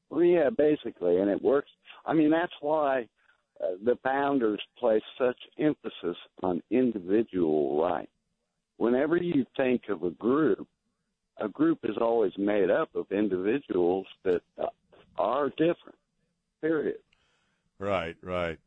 Well, 0.09 0.23
yeah, 0.23 0.51
basically, 0.51 1.19
and 1.19 1.31
it 1.31 1.43
works. 1.43 1.71
I 2.07 2.15
mean, 2.15 2.31
that's 2.31 2.53
why 2.61 3.09
the 3.83 3.97
founders 4.03 4.61
placed 4.79 5.05
such 5.19 5.39
emphasis 5.59 6.17
on 6.43 6.63
individual 6.71 7.83
rights. 7.83 8.11
Whenever 8.77 9.17
you 9.17 9.45
think 9.57 9.83
of 9.89 10.03
a 10.03 10.11
group, 10.11 10.67
a 11.39 11.49
group 11.49 11.79
is 11.85 11.97
always 12.01 12.33
made 12.37 12.71
up 12.71 12.95
of 12.95 13.07
individuals 13.11 14.07
that 14.25 14.43
are 15.19 15.51
different. 15.51 15.99
Period. 16.61 16.99
Right, 17.79 18.17
right. 18.23 18.59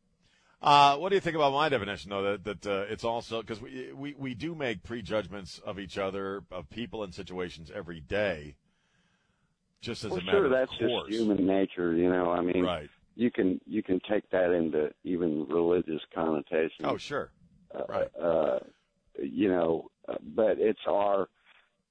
Uh, 0.60 0.96
what 0.96 1.10
do 1.10 1.14
you 1.14 1.20
think 1.20 1.36
about 1.36 1.52
my 1.52 1.68
definition, 1.68 2.10
though? 2.10 2.36
That 2.36 2.44
that 2.44 2.66
uh, 2.66 2.84
it's 2.88 3.04
also 3.04 3.40
because 3.40 3.60
we, 3.60 3.92
we 3.94 4.14
we 4.18 4.34
do 4.34 4.54
make 4.54 4.82
prejudgments 4.82 5.60
of 5.64 5.78
each 5.78 5.98
other, 5.98 6.42
of 6.50 6.68
people 6.68 7.04
and 7.04 7.14
situations 7.14 7.70
every 7.72 8.00
day, 8.00 8.56
just 9.80 10.04
as 10.04 10.10
well, 10.10 10.20
a 10.20 10.24
matter 10.24 10.38
sure, 10.38 10.48
that's 10.48 10.72
of 10.72 10.78
course. 10.78 11.08
just 11.08 11.20
human 11.20 11.46
nature, 11.46 11.94
you 11.94 12.10
know. 12.10 12.32
I 12.32 12.40
mean, 12.40 12.64
right 12.64 12.90
you 13.18 13.32
can 13.32 13.60
you 13.66 13.82
can 13.82 14.00
take 14.08 14.30
that 14.30 14.52
into 14.52 14.90
even 15.02 15.44
religious 15.48 16.00
connotations. 16.14 16.84
Oh, 16.84 16.96
sure, 16.96 17.30
uh, 17.74 17.82
right. 17.88 18.08
Uh, 18.16 18.60
you 19.20 19.48
know, 19.48 19.90
uh, 20.08 20.14
but 20.36 20.58
it's 20.58 20.78
our, 20.86 21.28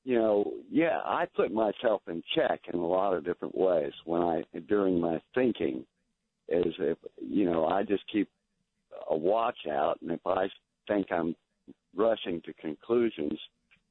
you 0.06 0.18
know, 0.18 0.54
yeah. 0.72 1.02
I 1.04 1.26
put 1.36 1.52
myself 1.52 2.02
in 2.08 2.24
check 2.34 2.62
in 2.74 2.80
a 2.80 2.88
lot 2.88 3.14
of 3.14 3.26
different 3.26 3.56
ways 3.56 3.92
when 4.06 4.22
I 4.22 4.44
during 4.70 5.02
my 5.02 5.22
thinking, 5.36 5.86
is 6.48 6.74
if 6.80 6.98
you 7.22 7.44
know 7.44 7.68
I 7.68 7.84
just 7.84 8.04
keep 8.10 8.30
a 9.12 9.16
watch 9.16 9.68
out, 9.70 10.00
and 10.02 10.12
if 10.12 10.26
I 10.26 10.48
think 10.88 11.12
I'm 11.12 11.36
rushing 11.94 12.42
to 12.44 12.54
conclusions, 12.54 13.38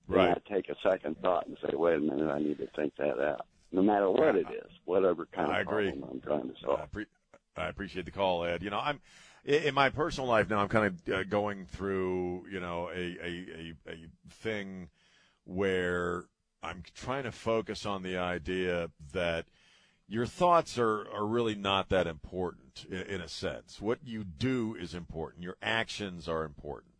right. 0.08 0.34
then 0.34 0.36
I 0.36 0.54
take 0.54 0.70
a 0.70 0.76
second 0.82 1.16
thought 1.20 1.46
and 1.46 1.58
say, 1.60 1.76
wait 1.76 1.96
a 1.96 2.00
minute, 2.00 2.30
I 2.30 2.38
need 2.38 2.56
to 2.58 2.68
think 2.74 2.94
that 2.96 3.20
out 3.20 3.44
no 3.72 3.82
matter 3.82 4.10
what 4.10 4.36
it 4.36 4.46
is, 4.50 4.70
whatever 4.84 5.26
kind 5.34 5.52
I 5.52 5.60
of 5.60 5.66
agree. 5.66 5.90
problem 5.90 6.10
I'm 6.10 6.20
trying 6.20 6.48
to 6.48 6.54
solve. 6.62 6.80
I, 6.80 6.86
pre- 6.86 7.06
I 7.56 7.68
appreciate 7.68 8.04
the 8.04 8.10
call, 8.10 8.44
Ed. 8.44 8.62
You 8.62 8.70
know, 8.70 8.80
I'm 8.80 9.00
in 9.44 9.74
my 9.74 9.90
personal 9.90 10.28
life 10.28 10.50
now. 10.50 10.58
I'm 10.58 10.68
kind 10.68 10.86
of 10.86 11.14
uh, 11.14 11.22
going 11.24 11.66
through, 11.66 12.46
you 12.50 12.60
know, 12.60 12.90
a, 12.94 13.16
a, 13.22 13.74
a, 13.88 13.92
a 13.92 13.96
thing 14.30 14.88
where 15.44 16.24
I'm 16.62 16.82
trying 16.94 17.24
to 17.24 17.32
focus 17.32 17.86
on 17.86 18.02
the 18.02 18.16
idea 18.18 18.90
that 19.12 19.46
your 20.08 20.26
thoughts 20.26 20.78
are, 20.78 21.06
are 21.12 21.26
really 21.26 21.54
not 21.54 21.88
that 21.88 22.06
important 22.06 22.86
in, 22.90 23.02
in 23.02 23.20
a 23.20 23.28
sense. 23.28 23.80
What 23.80 24.00
you 24.04 24.24
do 24.24 24.74
is 24.74 24.94
important. 24.94 25.42
Your 25.42 25.56
actions 25.62 26.28
are 26.28 26.44
important. 26.44 26.92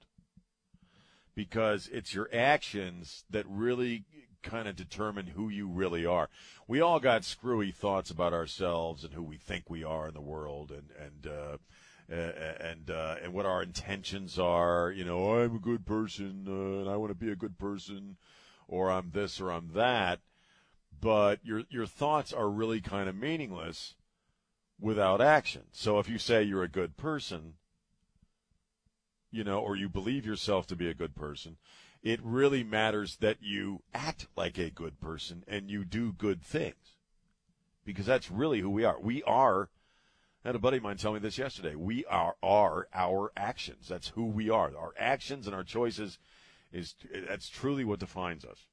because 1.35 1.89
it's 1.93 2.15
your 2.15 2.29
actions 2.33 3.25
that 3.31 3.45
really 3.47 4.05
kind 4.47 4.69
of 4.69 4.77
determine 4.77 5.27
who 5.27 5.49
you 5.49 5.69
really 5.69 6.07
are. 6.07 6.31
We 6.67 6.81
all 6.81 7.01
got 7.01 7.25
screwy 7.25 7.73
thoughts 7.73 8.11
about 8.11 8.33
ourselves 8.33 9.05
and 9.05 9.13
who 9.13 9.23
we 9.23 9.37
think 9.37 9.69
we 9.69 9.85
are 9.85 10.09
in 10.09 10.15
the 10.15 10.21
world, 10.21 10.71
and 10.71 10.91
and 10.99 11.27
uh, 11.27 11.57
and 12.09 12.91
uh, 12.91 13.17
and 13.23 13.33
what 13.33 13.47
our 13.47 13.63
intentions 13.63 14.39
are. 14.39 14.91
You 14.91 15.05
know, 15.05 15.41
I'm 15.41 15.57
a 15.57 15.61
good 15.61 15.85
person 15.85 16.47
uh, 16.49 16.81
and 16.81 16.89
I 16.89 16.97
want 16.97 17.11
to 17.11 17.27
be 17.27 17.31
a 17.31 17.37
good 17.37 17.59
person, 17.59 18.17
or 18.69 18.91
I'm 18.91 19.11
this 19.13 19.41
or 19.41 19.51
I'm 19.51 19.73
that. 19.75 20.21
But 20.99 21.41
your 21.45 21.65
your 21.69 21.87
thoughts 21.87 22.33
are 22.33 22.49
really 22.49 22.81
kind 22.81 23.09
of 23.09 23.17
meaningless 23.17 23.95
without 24.81 25.21
action. 25.21 25.63
So 25.73 25.99
if 25.99 26.09
you 26.09 26.19
say 26.19 26.43
you're 26.43 26.63
a 26.63 26.69
good 26.69 26.97
person, 26.97 27.55
you 29.31 29.45
know, 29.45 29.59
or 29.59 29.77
you 29.77 29.89
believe 29.89 30.25
yourself 30.25 30.67
to 30.69 30.77
be 30.77 30.89
a 30.89 30.95
good 30.95 31.15
person, 31.15 31.57
it 32.07 32.21
really 32.23 32.63
matters 32.63 33.17
that 33.17 33.39
you 33.41 33.83
act 33.93 34.29
like 34.37 34.59
a 34.59 34.71
good 34.71 35.01
person 35.01 35.43
and 35.49 35.69
you 35.69 35.85
do 35.85 36.13
good 36.13 36.41
things. 36.41 36.95
Because 37.85 38.07
that's 38.07 38.31
really 38.31 38.61
who 38.61 38.71
we 38.71 38.85
are. 38.85 39.01
We 39.01 39.25
are 39.25 39.71
I 40.45 40.51
had 40.51 40.55
a 40.55 40.61
buddy 40.61 40.77
of 40.77 40.85
mine 40.85 40.99
tell 40.99 41.13
me 41.13 41.19
this 41.19 41.37
yesterday. 41.37 41.75
We 41.75 42.05
are 42.05 42.37
are 42.45 42.87
our 42.95 43.33
actions. 43.37 43.89
That's 43.89 44.07
who 44.11 44.25
we 44.25 44.49
are. 44.49 44.71
Our 44.77 44.95
actions 44.97 45.49
and 45.49 45.57
our 45.57 45.65
choices 45.65 46.21
is 46.73 46.95
that's 47.29 47.49
truly 47.49 47.85
what 47.85 47.99
defines 47.99 48.45
us. 48.45 48.69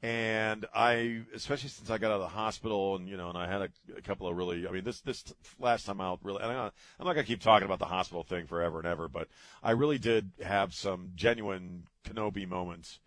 And 0.00 0.64
I, 0.72 1.22
especially 1.34 1.70
since 1.70 1.90
I 1.90 1.98
got 1.98 2.12
out 2.12 2.20
of 2.20 2.30
the 2.30 2.36
hospital, 2.36 2.94
and 2.94 3.08
you 3.08 3.16
know, 3.16 3.30
and 3.30 3.38
I 3.38 3.48
had 3.48 3.62
a, 3.62 3.68
a 3.96 4.02
couple 4.02 4.28
of 4.28 4.36
really, 4.36 4.68
I 4.68 4.70
mean, 4.70 4.84
this 4.84 5.00
this 5.00 5.24
last 5.58 5.86
time 5.86 6.00
out, 6.00 6.20
really, 6.22 6.40
I'm 6.40 6.52
not, 6.52 6.74
I'm 7.00 7.06
not 7.06 7.14
gonna 7.14 7.26
keep 7.26 7.40
talking 7.40 7.66
about 7.66 7.80
the 7.80 7.86
hospital 7.86 8.22
thing 8.22 8.46
forever 8.46 8.78
and 8.78 8.86
ever, 8.86 9.08
but 9.08 9.26
I 9.60 9.72
really 9.72 9.98
did 9.98 10.30
have 10.44 10.72
some 10.72 11.10
genuine 11.16 11.88
Kenobi 12.04 12.48
moments 12.48 13.00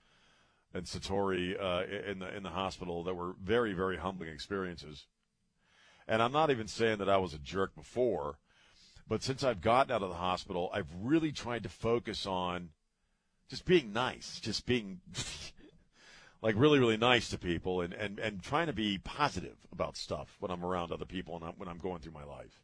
and 0.73 0.83
Satori 0.83 1.55
uh, 1.57 1.83
in 2.09 2.19
the 2.19 2.35
in 2.35 2.43
the 2.43 2.49
hospital 2.49 3.05
that 3.05 3.15
were 3.15 3.35
very 3.41 3.71
very 3.71 3.95
humbling 3.95 4.29
experiences. 4.29 5.05
And 6.09 6.21
I'm 6.21 6.33
not 6.33 6.49
even 6.49 6.67
saying 6.67 6.97
that 6.97 7.09
I 7.09 7.17
was 7.17 7.33
a 7.33 7.39
jerk 7.39 7.73
before, 7.73 8.37
but 9.07 9.23
since 9.23 9.45
I've 9.45 9.61
gotten 9.61 9.93
out 9.93 10.03
of 10.03 10.09
the 10.09 10.15
hospital, 10.15 10.69
I've 10.73 10.93
really 11.01 11.31
tried 11.31 11.63
to 11.63 11.69
focus 11.69 12.25
on 12.25 12.69
just 13.49 13.63
being 13.63 13.93
nice, 13.93 14.39
just 14.41 14.65
being 14.65 14.99
like 16.41 16.55
really, 16.57 16.79
really 16.79 16.97
nice 16.97 17.29
to 17.29 17.37
people 17.37 17.81
and, 17.81 17.93
and, 17.93 18.19
and 18.19 18.41
trying 18.41 18.67
to 18.67 18.73
be 18.73 18.97
positive 18.97 19.57
about 19.71 19.95
stuff 19.95 20.35
when 20.39 20.51
I'm 20.51 20.65
around 20.65 20.91
other 20.91 21.05
people 21.05 21.35
and 21.35 21.53
when 21.57 21.67
I'm 21.69 21.77
going 21.77 21.99
through 21.99 22.13
my 22.13 22.23
life. 22.23 22.61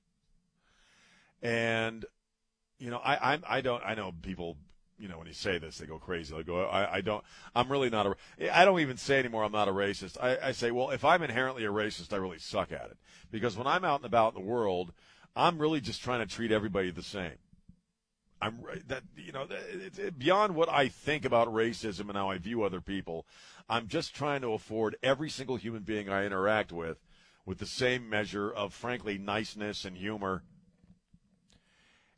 And, 1.41 2.05
you 2.79 2.89
know, 2.89 2.97
I, 2.97 3.33
I, 3.33 3.39
I 3.47 3.61
don't, 3.61 3.83
I 3.85 3.93
know 3.93 4.13
people 4.21 4.57
you 4.99 5.07
know, 5.07 5.19
when 5.19 5.27
you 5.27 5.33
say 5.33 5.57
this, 5.57 5.77
they 5.77 5.85
go 5.85 5.99
crazy. 5.99 6.35
They 6.35 6.43
go, 6.43 6.65
I, 6.65 6.95
I 6.95 7.01
don't, 7.01 7.23
I'm 7.55 7.71
really 7.71 7.89
not 7.89 8.07
a, 8.07 8.57
I 8.57 8.65
don't 8.65 8.79
even 8.79 8.97
say 8.97 9.19
anymore, 9.19 9.43
I'm 9.43 9.51
not 9.51 9.67
a 9.67 9.71
racist. 9.71 10.17
I, 10.21 10.37
I 10.47 10.51
say, 10.51 10.71
well, 10.71 10.89
if 10.89 11.05
I'm 11.05 11.21
inherently 11.21 11.65
a 11.65 11.71
racist, 11.71 12.13
I 12.13 12.17
really 12.17 12.39
suck 12.39 12.71
at 12.71 12.85
it. 12.85 12.97
Because 13.29 13.55
when 13.55 13.67
I'm 13.67 13.85
out 13.85 13.99
and 13.99 14.05
about 14.05 14.35
in 14.35 14.41
the 14.41 14.47
world, 14.47 14.91
I'm 15.35 15.59
really 15.59 15.81
just 15.81 16.01
trying 16.01 16.19
to 16.19 16.25
treat 16.25 16.51
everybody 16.51 16.89
the 16.89 17.03
same. 17.03 17.37
I'm 18.41 18.59
that 18.87 19.03
you 19.15 19.31
know 19.31 19.47
it's 19.49 19.99
beyond 20.17 20.55
what 20.55 20.69
I 20.69 20.89
think 20.89 21.25
about 21.25 21.47
racism 21.47 22.09
and 22.09 22.13
how 22.15 22.29
I 22.29 22.37
view 22.37 22.63
other 22.63 22.81
people. 22.81 23.25
I'm 23.69 23.87
just 23.87 24.15
trying 24.15 24.41
to 24.41 24.53
afford 24.53 24.95
every 25.01 25.29
single 25.29 25.55
human 25.55 25.83
being 25.83 26.09
I 26.09 26.25
interact 26.25 26.71
with 26.71 26.97
with 27.45 27.57
the 27.57 27.65
same 27.65 28.09
measure 28.09 28.51
of 28.51 28.73
frankly 28.73 29.17
niceness 29.17 29.85
and 29.85 29.97
humor 29.97 30.43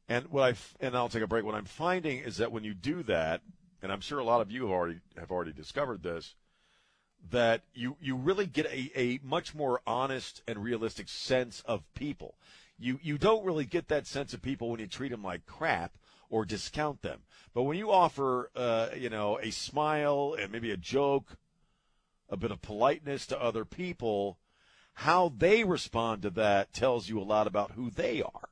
and 0.10 0.28
what 0.32 0.44
I 0.44 0.86
and 0.86 0.98
I'll 0.98 1.08
take 1.08 1.24
a 1.24 1.28
break. 1.28 1.46
What 1.46 1.56
I'm 1.56 1.66
finding 1.66 2.20
is 2.20 2.38
that 2.38 2.52
when 2.52 2.64
you 2.64 2.74
do 2.74 3.04
that, 3.04 3.42
and 3.82 3.92
I'm 3.92 4.02
sure 4.02 4.20
a 4.20 4.24
lot 4.24 4.42
of 4.42 4.52
you 4.52 4.64
have 4.64 4.72
already 4.72 5.00
have 5.18 5.32
already 5.32 5.54
discovered 5.54 6.02
this, 6.04 6.36
that 7.32 7.62
you 7.74 7.96
you 8.02 8.16
really 8.16 8.48
get 8.48 8.66
a, 8.66 8.92
a 8.96 9.20
much 9.24 9.54
more 9.54 9.82
honest 9.86 10.42
and 10.48 10.64
realistic 10.64 11.08
sense 11.08 11.62
of 11.66 11.84
people. 11.94 12.36
You 12.80 13.00
you 13.04 13.18
don't 13.18 13.46
really 13.46 13.66
get 13.66 13.88
that 13.90 14.08
sense 14.08 14.34
of 14.34 14.42
people 14.42 14.72
when 14.72 14.80
you 14.80 14.88
treat 14.88 15.12
them 15.12 15.24
like 15.24 15.46
crap 15.46 15.94
or 16.30 16.46
discount 16.46 17.02
them. 17.02 17.22
But 17.54 17.64
when 17.64 17.78
you 17.78 17.92
offer, 17.92 18.50
uh, 18.56 18.90
you 18.98 19.10
know, 19.10 19.40
a 19.40 19.52
smile 19.52 20.36
and 20.40 20.52
maybe 20.52 20.72
a 20.72 20.78
joke, 20.78 21.38
a 22.30 22.38
bit 22.38 22.52
of 22.52 22.62
politeness 22.62 23.26
to 23.28 23.42
other 23.42 23.66
people, 23.66 24.38
how 24.94 25.34
they 25.36 25.64
respond 25.64 26.22
to 26.22 26.30
that 26.32 26.74
tells 26.74 27.10
you 27.10 27.20
a 27.20 27.24
lot 27.24 27.48
about 27.48 27.72
who 27.72 27.90
they 27.90 28.22
are. 28.22 28.50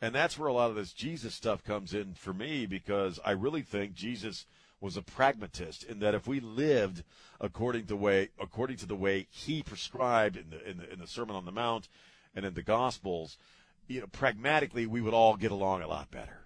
And 0.00 0.14
that's 0.14 0.38
where 0.38 0.48
a 0.48 0.52
lot 0.52 0.70
of 0.70 0.76
this 0.76 0.92
Jesus 0.92 1.34
stuff 1.34 1.64
comes 1.64 1.94
in 1.94 2.14
for 2.14 2.34
me 2.34 2.66
because 2.66 3.18
I 3.24 3.30
really 3.30 3.62
think 3.62 3.94
Jesus 3.94 4.44
was 4.80 4.98
a 4.98 5.02
pragmatist 5.02 5.82
in 5.82 6.00
that 6.00 6.14
if 6.14 6.26
we 6.26 6.40
lived 6.40 7.04
according 7.40 7.86
to 7.86 7.96
way 7.96 8.28
according 8.38 8.76
to 8.76 8.86
the 8.86 8.94
way 8.94 9.26
he 9.30 9.62
prescribed 9.62 10.36
in 10.36 10.50
the 10.50 10.68
in 10.68 10.76
the, 10.76 10.92
in 10.92 10.98
the 10.98 11.06
Sermon 11.06 11.34
on 11.34 11.46
the 11.46 11.52
Mount 11.52 11.88
and 12.34 12.44
in 12.44 12.52
the 12.52 12.62
Gospels, 12.62 13.38
you 13.86 14.00
know, 14.00 14.06
pragmatically 14.06 14.86
we 14.86 15.00
would 15.00 15.14
all 15.14 15.36
get 15.36 15.50
along 15.50 15.82
a 15.82 15.88
lot 15.88 16.10
better. 16.10 16.40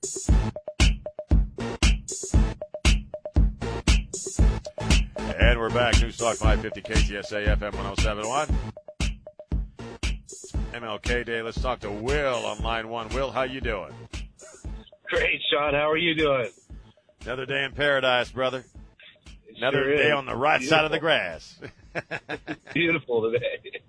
And 5.39 5.59
we're 5.59 5.71
back. 5.71 6.01
News 6.01 6.17
Talk 6.17 6.37
550 6.37 6.83
KTSA 6.83 7.57
FM 7.57 7.75
1071. 7.75 8.49
MLK 10.75 11.25
Day. 11.25 11.43
Let's 11.43 11.61
talk 11.61 11.81
to 11.81 11.91
Will 11.91 12.47
on 12.47 12.59
line 12.63 12.89
one. 12.89 13.09
Will, 13.11 13.31
how 13.31 13.43
you 13.43 13.61
doing? 13.61 13.93
Great, 15.09 15.41
Sean. 15.51 15.75
How 15.75 15.91
are 15.91 15.97
you 15.97 16.15
doing? 16.15 16.51
Another 17.23 17.47
day 17.47 17.65
in 17.65 17.73
paradise, 17.73 18.31
brother. 18.31 18.65
It 19.47 19.59
Another 19.59 19.85
sure 19.85 19.97
day 19.97 20.09
is. 20.09 20.13
on 20.15 20.27
the 20.27 20.35
right 20.35 20.59
Beautiful. 20.59 20.77
side 20.79 20.85
of 20.85 20.91
the 20.91 20.99
grass. 20.99 21.59
Beautiful 22.75 23.31
today. 23.31 23.81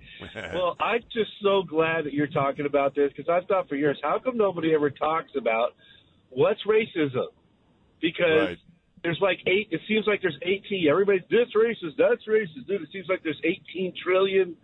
well, 0.54 0.76
I'm 0.80 1.02
just 1.12 1.32
so 1.42 1.64
glad 1.64 2.06
that 2.06 2.14
you're 2.14 2.28
talking 2.28 2.66
about 2.68 2.94
this 2.94 3.12
because 3.16 3.30
I've 3.30 3.48
thought 3.48 3.68
for 3.68 3.76
years, 3.76 3.98
how 4.04 4.20
come 4.20 4.38
nobody 4.38 4.74
ever 4.76 4.92
talks 4.92 5.32
about 5.36 5.74
what's 6.30 6.62
racism? 6.68 7.26
Because 8.00 8.50
Right. 8.50 8.58
there's 9.04 9.18
like 9.22 9.40
eight. 9.48 9.70
It 9.72 9.82
seems 9.88 10.06
like 10.06 10.22
there's 10.22 10.38
18. 10.44 10.88
Everybody's 10.88 11.24
this 11.32 11.48
racist, 11.56 11.98
that's 11.98 12.22
racist. 12.28 12.68
Dude, 12.68 12.84
it 12.84 12.90
seems 12.94 13.08
like 13.10 13.24
there's 13.24 13.42
18 13.44 13.94
trillion, 14.04 14.56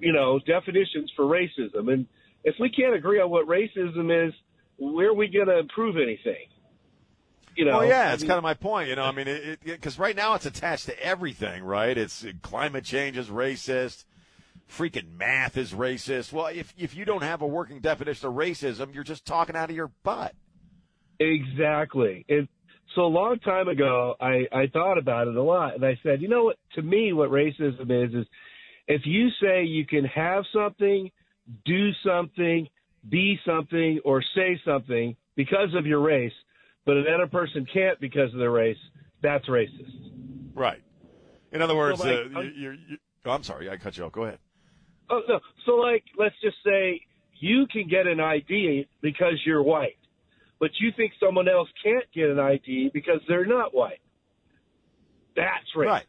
you 0.00 0.12
know, 0.12 0.38
definitions 0.46 1.10
for 1.16 1.24
racism. 1.24 1.92
And 1.92 2.06
if 2.44 2.54
we 2.60 2.70
can't 2.70 2.94
agree 2.94 3.20
on 3.20 3.30
what 3.30 3.46
racism 3.46 4.28
is, 4.28 4.34
where 4.78 5.08
are 5.08 5.14
we 5.14 5.28
going 5.28 5.48
to 5.48 5.58
improve 5.58 5.96
anything? 5.96 6.48
You 7.56 7.64
know, 7.64 7.78
well, 7.78 7.88
yeah, 7.88 8.10
I 8.10 8.12
it's 8.12 8.22
kind 8.22 8.36
of 8.36 8.42
my 8.42 8.54
point. 8.54 8.90
You 8.90 8.96
know, 8.96 9.04
I 9.04 9.12
mean, 9.12 9.28
it 9.28 9.60
because 9.64 9.98
right 9.98 10.14
now 10.14 10.34
it's 10.34 10.44
attached 10.44 10.86
to 10.86 11.02
everything, 11.02 11.62
right? 11.62 11.96
It's 11.96 12.22
uh, 12.22 12.32
climate 12.42 12.84
change 12.84 13.16
is 13.16 13.28
racist, 13.28 14.04
freaking 14.70 15.16
math 15.16 15.56
is 15.56 15.72
racist. 15.72 16.34
Well, 16.34 16.48
if 16.48 16.74
if 16.76 16.94
you 16.94 17.06
don't 17.06 17.22
have 17.22 17.40
a 17.40 17.46
working 17.46 17.80
definition 17.80 18.28
of 18.28 18.34
racism, 18.34 18.94
you're 18.94 19.04
just 19.04 19.24
talking 19.24 19.56
out 19.56 19.70
of 19.70 19.76
your 19.76 19.90
butt. 20.02 20.34
Exactly. 21.18 22.26
And 22.28 22.46
so 22.94 23.02
a 23.02 23.06
long 23.06 23.38
time 23.38 23.68
ago, 23.68 24.16
I, 24.20 24.46
I 24.52 24.66
thought 24.72 24.98
about 24.98 25.28
it 25.28 25.36
a 25.36 25.42
lot, 25.42 25.74
and 25.74 25.84
I 25.84 25.98
said, 26.02 26.20
you 26.20 26.28
know 26.28 26.44
what? 26.44 26.56
To 26.74 26.82
me, 26.82 27.12
what 27.12 27.30
racism 27.30 27.90
is 27.90 28.14
is 28.14 28.26
if 28.88 29.02
you 29.04 29.28
say 29.42 29.64
you 29.64 29.86
can 29.86 30.04
have 30.04 30.44
something, 30.52 31.10
do 31.64 31.90
something, 32.04 32.68
be 33.08 33.38
something, 33.44 34.00
or 34.04 34.22
say 34.34 34.60
something 34.64 35.16
because 35.34 35.74
of 35.74 35.86
your 35.86 36.00
race, 36.00 36.32
but 36.84 36.96
another 36.96 37.26
person 37.26 37.66
can't 37.72 38.00
because 38.00 38.32
of 38.32 38.38
their 38.38 38.50
race, 38.50 38.78
that's 39.22 39.46
racist. 39.46 40.12
Right. 40.54 40.82
In 41.52 41.62
other 41.62 41.76
words, 41.76 42.00
So, 42.00 42.06
like, 42.06 42.36
uh, 42.36 42.40
you, 42.40 42.50
you, 42.50 42.70
you, 42.88 42.96
oh, 43.24 43.30
I'm 43.30 43.42
sorry, 43.42 43.70
I 43.70 43.76
cut 43.76 43.96
you 43.96 44.04
off. 44.04 44.12
Go 44.12 44.24
ahead. 44.24 44.38
Oh 45.08 45.22
no. 45.28 45.40
So 45.64 45.72
like, 45.72 46.04
let's 46.18 46.34
just 46.42 46.56
say 46.64 47.00
you 47.38 47.66
can 47.70 47.88
get 47.88 48.06
an 48.06 48.20
ID 48.20 48.88
because 49.02 49.34
you're 49.44 49.62
white, 49.62 49.98
but 50.58 50.70
you 50.80 50.90
think 50.96 51.12
someone 51.20 51.48
else 51.48 51.68
can't 51.82 52.04
get 52.12 52.28
an 52.28 52.38
ID 52.38 52.90
because 52.92 53.20
they're 53.28 53.46
not 53.46 53.74
white. 53.74 54.00
That's 55.36 55.66
racist. 55.76 55.86
Right. 55.86 56.06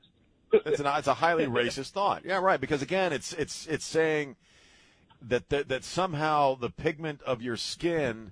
It's, 0.52 0.80
an, 0.80 0.88
it's 0.88 1.08
a 1.08 1.16
highly 1.16 1.46
racist 1.48 1.92
thought. 1.92 2.24
Yeah, 2.26 2.40
right. 2.40 2.60
Because 2.60 2.82
again, 2.82 3.14
it's 3.14 3.34
it's 3.34 3.68
it's 3.68 3.86
saying 3.86 4.36
that, 5.22 5.50
that 5.50 5.68
that 5.70 5.84
somehow 5.84 6.56
the 6.56 6.70
pigment 6.70 7.22
of 7.24 7.42
your 7.42 7.58
skin 7.58 8.32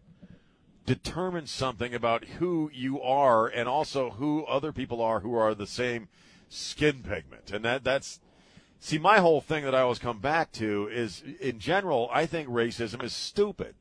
determines 0.85 1.51
something 1.51 1.95
about 1.95 2.25
who 2.25 2.69
you 2.73 3.01
are, 3.01 3.47
and 3.47 3.67
also 3.67 4.11
who 4.11 4.45
other 4.45 4.71
people 4.71 5.01
are 5.01 5.21
who 5.21 5.35
are 5.35 5.55
the 5.55 5.67
same 5.67 6.07
skin 6.49 7.03
pigment. 7.03 7.51
And 7.51 7.65
that 7.65 7.83
that's 7.83 8.19
see 8.79 8.97
my 8.97 9.19
whole 9.19 9.41
thing 9.41 9.63
that 9.65 9.75
I 9.75 9.81
always 9.81 9.99
come 9.99 10.19
back 10.19 10.51
to 10.53 10.87
is 10.91 11.23
in 11.39 11.59
general, 11.59 12.09
I 12.13 12.25
think 12.25 12.47
racism 12.47 13.03
is 13.03 13.13
stupid. 13.13 13.75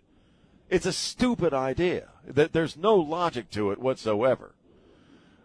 It's 0.70 0.86
a 0.86 0.92
stupid 0.92 1.52
idea. 1.52 2.08
That 2.26 2.52
there's 2.52 2.76
no 2.76 2.96
logic 2.96 3.50
to 3.50 3.70
it 3.70 3.78
whatsoever. 3.78 4.53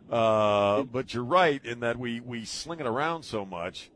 Uh, 0.09 0.83
but 0.83 1.13
you're 1.13 1.23
right 1.23 1.63
in 1.63 1.81
that 1.81 1.97
we, 1.97 2.19
we 2.19 2.43
sling 2.45 2.79
it 2.79 2.87
around 2.87 3.23
so 3.23 3.45
much 3.45 3.91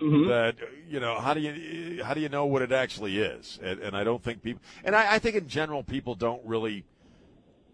Mhm. 0.00 0.26
that 0.28 0.56
you 0.88 0.98
know 0.98 1.20
how 1.20 1.32
do 1.32 1.38
you 1.40 2.02
how 2.02 2.12
do 2.12 2.20
you 2.20 2.28
know 2.28 2.44
what 2.44 2.60
it 2.62 2.72
actually 2.72 3.18
is? 3.18 3.60
And, 3.62 3.78
and 3.80 3.96
I 3.96 4.02
don't 4.04 4.22
think 4.22 4.42
people 4.42 4.60
and 4.84 4.96
I, 4.96 5.14
I 5.14 5.18
think 5.20 5.36
in 5.36 5.46
general 5.48 5.84
people 5.84 6.14
don't 6.16 6.44
really 6.44 6.84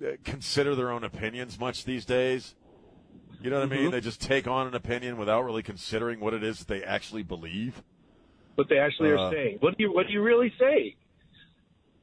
uh, 0.05 0.11
consider 0.25 0.75
their 0.75 0.91
own 0.91 1.05
opinions 1.05 1.59
much 1.59 1.85
these 1.85 2.05
days. 2.05 2.55
You 3.41 3.51
know 3.51 3.61
what 3.61 3.73
I 3.73 3.75
mean? 3.77 3.89
Mhm. 3.89 3.93
They 3.93 4.01
just 4.01 4.21
take 4.21 4.47
on 4.49 4.67
an 4.67 4.75
opinion 4.75 5.17
without 5.17 5.43
really 5.45 5.63
considering 5.63 6.19
what 6.21 6.35
it 6.35 6.43
is 6.43 6.59
that 6.59 6.69
they 6.69 6.83
actually 6.83 7.23
believe. 7.23 7.83
what 8.57 8.69
they 8.69 8.79
actually 8.79 9.13
Uh, 9.13 9.19
are 9.21 9.33
saying. 9.33 9.59
What 9.61 9.79
do 9.79 9.85
you 9.85 9.93
what 9.93 10.09
do 10.09 10.13
you 10.13 10.21
really 10.21 10.53
say? 10.59 10.97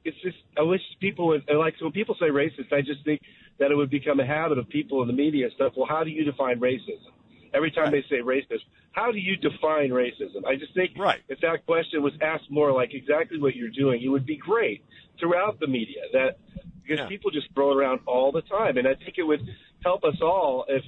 It's 0.06 0.18
just 0.22 0.38
I 0.58 0.62
wish 0.62 0.82
people 1.02 1.28
would 1.28 1.44
like 1.54 1.76
when 1.82 1.92
people 1.92 2.16
say 2.20 2.30
racist, 2.30 2.72
I 2.72 2.82
just 2.82 3.04
think 3.04 3.22
that 3.60 3.72
it 3.72 3.76
would 3.76 3.90
become 3.90 4.20
a 4.20 4.26
habit 4.26 4.58
of 4.58 4.68
people 4.70 5.02
in 5.02 5.08
the 5.08 5.14
media 5.14 5.50
stuff. 5.56 5.74
Well, 5.76 5.88
how 5.88 6.04
do 6.04 6.10
you 6.10 6.24
define 6.24 6.60
racism? 6.60 7.12
Every 7.54 7.72
time 7.72 7.92
they 7.92 8.04
say 8.10 8.18
racist, 8.22 8.64
how 8.92 9.12
do 9.12 9.18
you 9.18 9.38
define 9.38 9.90
racism? 9.90 10.46
I 10.46 10.56
just 10.58 10.74
think 10.74 10.92
Right. 10.98 11.22
if 11.30 11.40
that 11.42 11.66
question 11.66 12.04
was 12.04 12.14
asked 12.22 12.50
more 12.52 12.72
like 12.74 12.94
exactly 12.94 13.40
what 13.40 13.56
you're 13.56 13.70
doing, 13.70 14.02
it 14.02 14.10
would 14.10 14.26
be 14.26 14.36
great 14.36 14.84
throughout 15.20 15.60
the 15.60 15.68
media. 15.68 16.02
That 16.14 16.38
because 16.84 17.00
Yeah. 17.00 17.08
people 17.08 17.32
just 17.32 17.48
throw 17.54 17.72
it 17.72 17.78
around 17.78 18.02
all 18.06 18.32
the 18.32 18.42
time, 18.44 18.78
and 18.78 18.88
I 18.88 18.94
think 18.96 19.18
it 19.18 19.24
would 19.24 19.42
help 19.84 20.04
us 20.04 20.22
all 20.22 20.66
if 20.68 20.84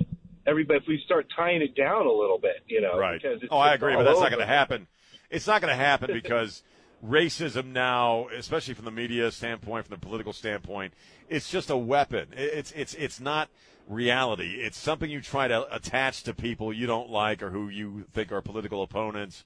everybody 0.45 0.79
if 0.79 0.87
we 0.87 0.99
start 1.05 1.27
tying 1.35 1.61
it 1.61 1.73
down 1.75 2.05
a 2.05 2.11
little 2.11 2.37
bit. 2.37 2.63
You 2.67 2.81
know, 2.81 2.97
Right. 2.99 3.23
Oh, 3.49 3.57
I 3.57 3.73
agree, 3.73 3.95
but 3.95 4.03
that's 4.03 4.19
not 4.19 4.29
going 4.29 4.41
to 4.41 4.45
happen. 4.45 4.87
It's 5.29 5.47
not 5.47 5.61
going 5.61 5.71
to 5.71 5.75
happen 5.83 6.11
because 6.13 6.63
racism 7.05 7.67
now, 7.67 8.27
especially 8.35 8.73
from 8.73 8.85
the 8.85 8.91
media 8.91 9.31
standpoint, 9.31 9.85
from 9.85 9.95
the 9.95 10.05
political 10.05 10.33
standpoint, 10.33 10.93
it's 11.29 11.49
just 11.49 11.69
a 11.69 11.77
weapon. 11.77 12.27
It's 12.33 12.71
it's 12.71 12.93
it's 12.95 13.19
not 13.19 13.49
reality. 13.87 14.55
It's 14.61 14.77
something 14.77 15.09
you 15.09 15.21
try 15.21 15.47
to 15.47 15.73
attach 15.73 16.23
to 16.23 16.33
people 16.33 16.73
you 16.73 16.87
don't 16.87 17.09
like 17.09 17.41
or 17.41 17.49
who 17.51 17.69
you 17.69 18.05
think 18.13 18.31
are 18.31 18.41
political 18.41 18.81
opponents 18.83 19.45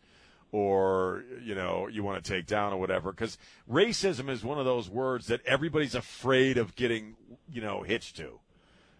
or 0.51 1.23
you 1.41 1.55
know 1.55 1.87
you 1.87 2.03
want 2.03 2.23
to 2.23 2.33
take 2.33 2.45
down 2.45 2.73
or 2.73 2.77
whatever 2.77 3.11
because 3.11 3.37
racism 3.69 4.29
is 4.29 4.43
one 4.43 4.59
of 4.59 4.65
those 4.65 4.89
words 4.89 5.27
that 5.27 5.45
everybody's 5.45 5.95
afraid 5.95 6.57
of 6.57 6.75
getting 6.75 7.15
you 7.51 7.61
know 7.61 7.83
hitched 7.83 8.17
to 8.17 8.39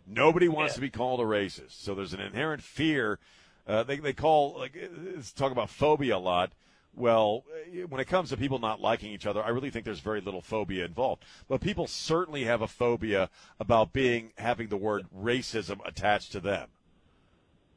Nobody 0.07 0.47
wants 0.47 0.73
Yeah. 0.73 0.75
to 0.75 0.81
be 0.81 0.89
called 0.89 1.19
a 1.19 1.23
racist. 1.23 1.81
So 1.83 1.95
there's 1.95 2.13
an 2.13 2.19
inherent 2.19 2.61
fear. 2.61 3.19
Uh, 3.67 3.83
they, 3.83 3.97
they 3.97 4.13
call, 4.13 4.57
like, 4.57 4.75
it's 4.75 5.31
talk 5.31 5.51
about 5.51 5.69
phobia 5.69 6.17
a 6.17 6.19
lot. 6.19 6.51
Well, 6.93 7.45
uh, 7.49 7.87
when 7.87 8.01
it 8.01 8.05
comes 8.07 8.29
to 8.29 8.37
people 8.37 8.59
not 8.59 8.81
liking 8.81 9.11
each 9.11 9.25
other, 9.25 9.41
I 9.41 9.49
really 9.49 9.69
think 9.69 9.85
there's 9.85 10.01
very 10.01 10.19
little 10.21 10.41
phobia 10.41 10.83
involved. 10.85 11.23
But 11.47 11.61
people 11.61 11.87
certainly 11.87 12.43
have 12.43 12.61
a 12.61 12.67
phobia 12.67 13.29
about 13.59 13.93
being, 13.93 14.31
having 14.37 14.67
the 14.67 14.77
word 14.77 15.05
racism 15.17 15.79
attached 15.87 16.31
to 16.33 16.39
them. 16.41 16.67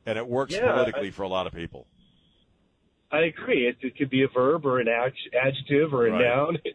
And 0.04 0.18
it 0.18 0.26
works 0.26 0.54
Yeah, 0.54 0.72
politically 0.72 1.08
I- 1.08 1.12
for 1.12 1.22
a 1.22 1.28
lot 1.28 1.46
of 1.46 1.54
people. 1.54 1.86
I 3.12 3.20
agree. 3.20 3.68
It, 3.68 3.76
it 3.80 3.96
could 3.96 4.10
be 4.10 4.22
a 4.24 4.28
verb 4.28 4.66
or 4.66 4.80
an 4.80 4.88
ad- 4.88 5.12
adjective 5.40 5.94
or 5.94 6.08
a 6.08 6.10
Right. 6.10 6.20
noun. 6.20 6.58
you 6.64 6.72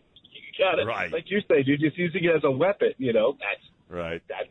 got 0.57 0.79
it. 0.79 0.85
Right. 0.87 1.11
Like 1.11 1.29
you're 1.29 1.41
saying, 1.49 1.65
you're 1.67 1.75
just 1.77 1.97
using 1.97 2.23
it 2.23 2.33
as 2.33 2.43
a 2.45 2.51
weapon. 2.51 2.93
You 2.97 3.11
know, 3.11 3.33
that's 3.33 3.61
Right. 3.89 4.21
that. 4.29 4.45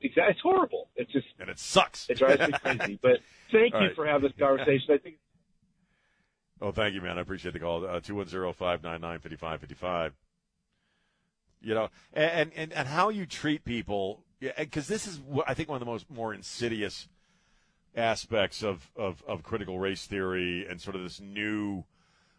Exactly. 0.00 0.30
It's 0.32 0.40
horrible. 0.40 0.88
It's 0.94 1.10
just 1.12 1.26
And 1.40 1.48
it 1.50 1.58
sucks. 1.58 2.08
it 2.08 2.18
drives 2.18 2.40
me 2.46 2.52
crazy. 2.62 2.98
But 3.02 3.18
thank 3.50 3.74
you 3.74 3.90
for 3.96 4.06
having 4.06 4.28
this 4.28 4.38
conversation. 4.38 4.94
I 4.94 4.98
think 4.98 5.16
Oh, 6.62 6.70
thank 6.70 6.94
you, 6.94 7.00
man. 7.00 7.18
I 7.18 7.22
appreciate 7.22 7.54
the 7.54 7.58
call. 7.58 7.84
Uh, 7.84 7.98
Two 7.98 8.14
one 8.14 8.28
zero 8.28 8.52
five 8.52 8.84
nine 8.84 9.00
nine 9.00 9.18
fifty 9.18 9.36
five 9.36 9.58
fifty 9.58 9.74
five. 9.74 10.14
You 11.60 11.74
know, 11.74 11.88
and 12.12 12.52
and 12.54 12.72
and 12.72 12.86
how 12.86 13.08
you 13.08 13.26
treat 13.26 13.64
people, 13.64 14.22
because 14.40 14.86
this 14.86 15.08
is 15.08 15.20
I 15.44 15.54
think 15.54 15.68
one 15.68 15.76
of 15.76 15.80
the 15.80 15.90
most 15.90 16.08
more 16.08 16.32
insidious 16.32 17.08
aspects 17.96 18.62
of, 18.62 18.92
of 18.94 19.24
of 19.26 19.42
critical 19.42 19.80
race 19.80 20.06
theory 20.06 20.64
and 20.64 20.80
sort 20.80 20.94
of 20.94 21.02
this 21.02 21.20
new 21.20 21.84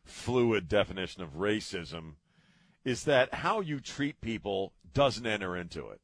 fluid 0.06 0.70
definition 0.70 1.22
of 1.22 1.34
racism 1.36 2.14
is 2.86 3.04
that 3.04 3.34
how 3.34 3.60
you 3.60 3.80
treat 3.82 4.22
people 4.22 4.72
doesn't 4.94 5.28
enter 5.28 5.56
into 5.56 5.90
it. 5.90 6.00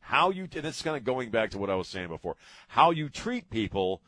How 0.00 0.28
you 0.28 0.48
and 0.54 0.66
it's 0.66 0.82
kind 0.82 0.98
of 0.98 1.04
going 1.04 1.30
back 1.30 1.50
to 1.52 1.58
what 1.58 1.70
I 1.70 1.76
was 1.76 1.88
saying 1.88 2.08
before. 2.08 2.36
How 2.68 2.90
you 2.90 3.08
treat 3.08 3.48
people 3.48 4.02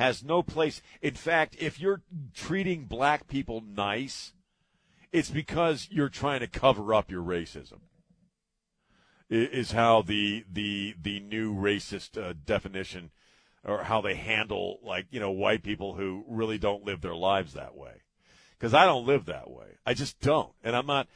has 0.00 0.24
no 0.24 0.42
place. 0.42 0.80
In 1.02 1.14
fact, 1.14 1.56
if 1.58 1.78
you're 1.78 2.02
treating 2.34 2.86
black 2.86 3.28
people 3.28 3.62
nice, 3.62 4.32
it's 5.12 5.30
because 5.30 5.88
you're 5.90 6.08
trying 6.08 6.40
to 6.40 6.46
cover 6.46 6.94
up 6.94 7.10
your 7.10 7.22
racism. 7.22 7.80
Is 9.28 9.72
how 9.72 10.02
the 10.02 10.44
the 10.50 10.96
the 11.00 11.20
new 11.20 11.54
racist 11.54 12.20
uh, 12.20 12.34
definition, 12.44 13.10
or 13.62 13.84
how 13.84 14.00
they 14.00 14.16
handle 14.16 14.80
like 14.82 15.06
you 15.10 15.20
know 15.20 15.30
white 15.30 15.62
people 15.62 15.94
who 15.94 16.24
really 16.26 16.58
don't 16.58 16.84
live 16.84 17.00
their 17.00 17.14
lives 17.14 17.52
that 17.52 17.76
way. 17.76 18.02
Because 18.58 18.74
I 18.74 18.86
don't 18.86 19.06
live 19.06 19.26
that 19.26 19.48
way. 19.48 19.78
I 19.86 19.94
just 19.94 20.18
don't, 20.20 20.52
and 20.64 20.74
I'm 20.74 20.86
not 20.86 21.06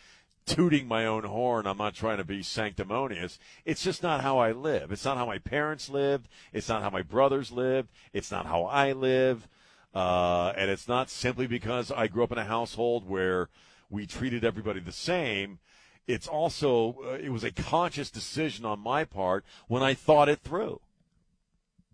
tooting 0.46 0.86
my 0.86 1.06
own 1.06 1.24
horn. 1.24 1.66
I'm 1.66 1.78
not 1.78 1.94
trying 1.94 2.18
to 2.18 2.24
be 2.24 2.42
sanctimonious. 2.42 3.38
It's 3.64 3.82
just 3.82 4.02
not 4.02 4.20
how 4.20 4.38
I 4.38 4.52
live. 4.52 4.92
It's 4.92 5.04
not 5.04 5.16
how 5.16 5.26
my 5.26 5.38
parents 5.38 5.88
lived. 5.88 6.28
It's 6.52 6.68
not 6.68 6.82
how 6.82 6.90
my 6.90 7.02
brothers 7.02 7.50
lived. 7.50 7.88
It's 8.12 8.30
not 8.30 8.46
how 8.46 8.64
I 8.64 8.92
live. 8.92 9.48
Uh, 9.94 10.52
and 10.56 10.70
it's 10.70 10.88
not 10.88 11.08
simply 11.08 11.46
because 11.46 11.90
I 11.90 12.08
grew 12.08 12.24
up 12.24 12.32
in 12.32 12.38
a 12.38 12.44
household 12.44 13.08
where 13.08 13.48
we 13.90 14.06
treated 14.06 14.44
everybody 14.44 14.80
the 14.80 14.92
same. 14.92 15.60
It's 16.06 16.26
also, 16.26 16.96
uh, 17.04 17.10
it 17.12 17.30
was 17.30 17.44
a 17.44 17.52
conscious 17.52 18.10
decision 18.10 18.64
on 18.64 18.80
my 18.80 19.04
part 19.04 19.44
when 19.68 19.82
I 19.82 19.94
thought 19.94 20.28
it 20.28 20.40
through. 20.40 20.80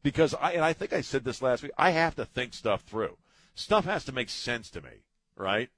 Because 0.02 0.34
I, 0.34 0.52
and 0.52 0.64
I 0.64 0.72
think 0.72 0.92
I 0.92 1.02
said 1.02 1.24
this 1.24 1.42
last 1.42 1.62
week, 1.62 1.72
I 1.76 1.90
have 1.90 2.16
to 2.16 2.24
think 2.24 2.54
stuff 2.54 2.82
through. 2.82 3.18
Stuff 3.54 3.84
has 3.84 4.04
to 4.06 4.12
make 4.12 4.30
sense 4.30 4.70
to 4.70 4.80
me, 4.80 5.04
right? 5.36 5.68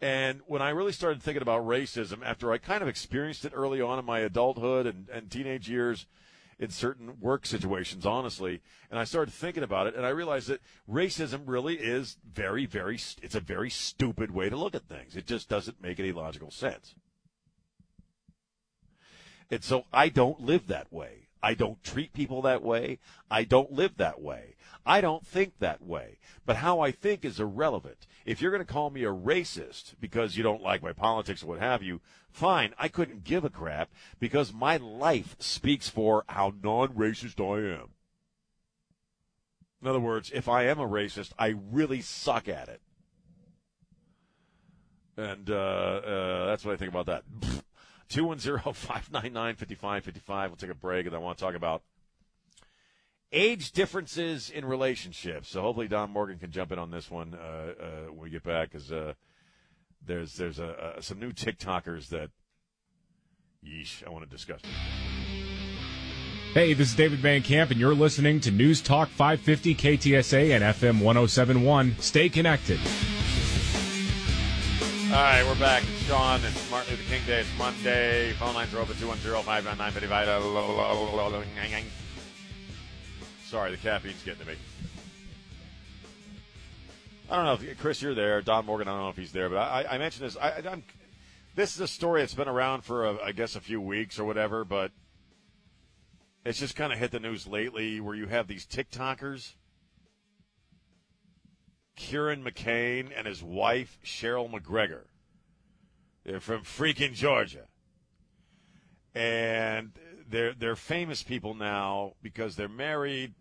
And 0.00 0.40
when 0.46 0.60
I 0.60 0.70
really 0.70 0.92
started 0.92 1.22
thinking 1.22 1.42
about 1.42 1.66
racism, 1.66 2.18
after 2.22 2.52
I 2.52 2.58
kind 2.58 2.82
of 2.82 2.88
experienced 2.88 3.44
it 3.44 3.52
early 3.54 3.80
on 3.80 3.98
in 3.98 4.04
my 4.04 4.20
adulthood 4.20 4.86
and, 4.86 5.08
and 5.08 5.30
teenage 5.30 5.70
years 5.70 6.06
in 6.58 6.70
certain 6.70 7.18
work 7.20 7.46
situations, 7.46 8.04
honestly, 8.04 8.60
and 8.90 8.98
I 8.98 9.04
started 9.04 9.32
thinking 9.32 9.62
about 9.62 9.86
it, 9.86 9.94
and 9.94 10.04
I 10.04 10.10
realized 10.10 10.48
that 10.48 10.60
racism 10.88 11.42
really 11.46 11.76
is 11.76 12.18
very, 12.30 12.66
very, 12.66 12.98
it's 13.22 13.34
a 13.34 13.40
very 13.40 13.70
stupid 13.70 14.30
way 14.30 14.50
to 14.50 14.56
look 14.56 14.74
at 14.74 14.88
things. 14.88 15.16
It 15.16 15.26
just 15.26 15.48
doesn't 15.48 15.82
make 15.82 15.98
any 15.98 16.12
logical 16.12 16.50
sense. 16.50 16.94
And 19.50 19.62
so 19.62 19.84
I 19.92 20.08
don't 20.08 20.40
live 20.40 20.66
that 20.66 20.92
way. 20.92 21.25
I 21.42 21.54
don't 21.54 21.82
treat 21.84 22.12
people 22.12 22.42
that 22.42 22.62
way. 22.62 22.98
I 23.30 23.44
don't 23.44 23.72
live 23.72 23.96
that 23.96 24.20
way. 24.20 24.56
I 24.84 25.00
don't 25.00 25.26
think 25.26 25.58
that 25.58 25.82
way. 25.82 26.18
But 26.44 26.56
how 26.56 26.80
I 26.80 26.90
think 26.92 27.24
is 27.24 27.40
irrelevant. 27.40 28.06
If 28.24 28.40
you're 28.40 28.50
going 28.50 28.64
to 28.64 28.72
call 28.72 28.90
me 28.90 29.04
a 29.04 29.12
racist 29.12 29.94
because 30.00 30.36
you 30.36 30.42
don't 30.42 30.62
like 30.62 30.82
my 30.82 30.92
politics 30.92 31.42
or 31.42 31.46
what 31.46 31.60
have 31.60 31.82
you, 31.82 32.00
fine. 32.30 32.72
I 32.78 32.88
couldn't 32.88 33.24
give 33.24 33.44
a 33.44 33.50
crap 33.50 33.90
because 34.18 34.52
my 34.52 34.76
life 34.76 35.36
speaks 35.38 35.88
for 35.88 36.24
how 36.28 36.54
non 36.62 36.88
racist 36.90 37.40
I 37.40 37.80
am. 37.80 37.88
In 39.82 39.88
other 39.88 40.00
words, 40.00 40.30
if 40.34 40.48
I 40.48 40.64
am 40.64 40.80
a 40.80 40.88
racist, 40.88 41.32
I 41.38 41.54
really 41.70 42.00
suck 42.00 42.48
at 42.48 42.68
it. 42.68 42.80
And 45.16 45.48
uh, 45.50 45.54
uh, 45.54 46.46
that's 46.46 46.64
what 46.64 46.74
I 46.74 46.76
think 46.76 46.90
about 46.90 47.06
that. 47.06 47.22
210-599-5555. 48.08 50.46
We'll 50.46 50.56
take 50.56 50.70
a 50.70 50.74
break, 50.74 51.06
and 51.06 51.14
I 51.14 51.18
want 51.18 51.38
to 51.38 51.44
talk 51.44 51.54
about 51.54 51.82
age 53.32 53.72
differences 53.72 54.50
in 54.50 54.64
relationships. 54.64 55.48
So 55.48 55.62
hopefully 55.62 55.88
Don 55.88 56.10
Morgan 56.10 56.38
can 56.38 56.50
jump 56.50 56.72
in 56.72 56.78
on 56.78 56.90
this 56.90 57.10
one 57.10 57.34
uh, 57.34 57.72
uh, 57.80 57.86
when 58.10 58.20
we 58.20 58.30
get 58.30 58.42
back, 58.42 58.70
because 58.70 58.92
uh, 58.92 59.14
there's 60.04 60.34
there's 60.34 60.60
some 61.00 61.18
new 61.18 61.32
TikTokers 61.32 62.08
that, 62.08 62.30
yeesh, 63.64 64.06
I 64.06 64.10
want 64.10 64.24
to 64.24 64.30
discuss. 64.30 64.60
Hey, 66.54 66.72
this 66.72 66.88
is 66.88 66.94
David 66.94 67.18
Van 67.18 67.42
Camp, 67.42 67.70
and 67.70 67.78
you're 67.78 67.94
listening 67.94 68.40
to 68.40 68.50
News 68.50 68.80
Talk 68.80 69.10
550 69.10 69.74
KTSA 69.74 70.54
and 70.54 70.64
FM 70.64 71.02
1071. 71.02 71.96
Stay 71.98 72.30
connected. 72.30 72.80
All 75.06 75.12
right, 75.12 75.46
we're 75.46 75.54
back. 75.54 75.84
It's 75.84 76.02
Sean. 76.02 76.44
It's 76.44 76.68
Martin 76.68 76.96
Luther 76.96 77.08
King 77.08 77.24
Day. 77.26 77.38
It's 77.38 77.48
Monday. 77.56 78.32
Phone 78.32 78.54
lines 78.54 78.74
are 78.74 78.80
open 78.80 78.96
210-599-55. 78.96 81.84
Sorry, 83.44 83.70
the 83.70 83.76
caffeine's 83.76 84.20
getting 84.24 84.40
to 84.40 84.46
me. 84.48 84.54
I 87.30 87.36
don't 87.36 87.44
know 87.44 87.52
if 87.52 87.78
Chris, 87.78 88.02
you're 88.02 88.16
there. 88.16 88.42
Don 88.42 88.66
Morgan, 88.66 88.88
I 88.88 88.90
don't 88.90 89.02
know 89.02 89.08
if 89.08 89.16
he's 89.16 89.30
there, 89.30 89.48
but 89.48 89.58
I, 89.58 89.86
I 89.90 89.98
mentioned 89.98 90.26
this. 90.26 90.36
I, 90.36 90.60
I'm, 90.68 90.82
this 91.54 91.76
is 91.76 91.80
a 91.80 91.86
story 91.86 92.22
that's 92.22 92.34
been 92.34 92.48
around 92.48 92.82
for, 92.82 93.06
a, 93.06 93.16
I 93.22 93.30
guess, 93.30 93.54
a 93.54 93.60
few 93.60 93.80
weeks 93.80 94.18
or 94.18 94.24
whatever, 94.24 94.64
but 94.64 94.90
it's 96.44 96.58
just 96.58 96.74
kind 96.74 96.92
of 96.92 96.98
hit 96.98 97.12
the 97.12 97.20
news 97.20 97.46
lately 97.46 98.00
where 98.00 98.16
you 98.16 98.26
have 98.26 98.48
these 98.48 98.66
TikTokers. 98.66 99.52
Quran 101.96 102.42
McCain 102.42 103.10
and 103.16 103.26
his 103.26 103.42
wife, 103.42 103.98
Cheryl 104.04 104.50
McGregor. 104.50 105.04
They're 106.24 106.40
from 106.40 106.62
freaking 106.62 107.14
Georgia. 107.14 107.66
And 109.14 109.92
they're 110.28 110.52
they're 110.52 110.76
famous 110.76 111.22
people 111.22 111.54
now 111.54 112.14
because 112.22 112.56
they're 112.56 112.68
married. 112.68 113.34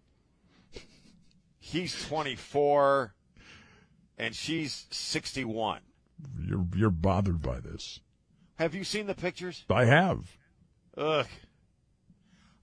He's 1.59 2.07
24 2.07 3.13
and 4.17 4.35
she's 4.35 4.85
61. 4.91 5.81
You're 6.39 6.65
you're 6.75 6.89
bothered 6.89 7.41
by 7.41 7.59
this. 7.59 7.99
Have 8.55 8.73
you 8.73 8.83
seen 8.83 9.07
the 9.07 9.15
pictures? 9.15 9.65
I 9.69 9.85
have. 9.85 10.37
Ugh. 10.97 11.27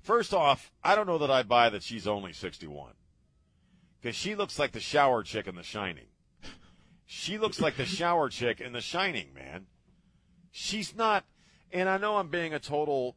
First 0.00 0.32
off, 0.32 0.72
I 0.82 0.94
don't 0.94 1.06
know 1.06 1.18
that 1.18 1.30
I 1.30 1.42
buy 1.42 1.68
that 1.68 1.82
she's 1.82 2.06
only 2.06 2.32
61. 2.32 2.92
Because 4.02 4.16
she 4.16 4.34
looks 4.34 4.58
like 4.58 4.72
the 4.72 4.80
shower 4.80 5.22
chick 5.22 5.46
in 5.46 5.54
The 5.54 5.62
Shining. 5.62 6.06
She 7.06 7.38
looks 7.38 7.60
like 7.60 7.76
the 7.76 7.84
shower 7.84 8.28
chick 8.28 8.60
in 8.60 8.72
The 8.72 8.80
Shining, 8.80 9.32
man. 9.32 9.66
She's 10.50 10.96
not, 10.96 11.24
and 11.72 11.88
I 11.88 11.98
know 11.98 12.16
I'm 12.16 12.28
being 12.28 12.52
a 12.52 12.58
total, 12.58 13.14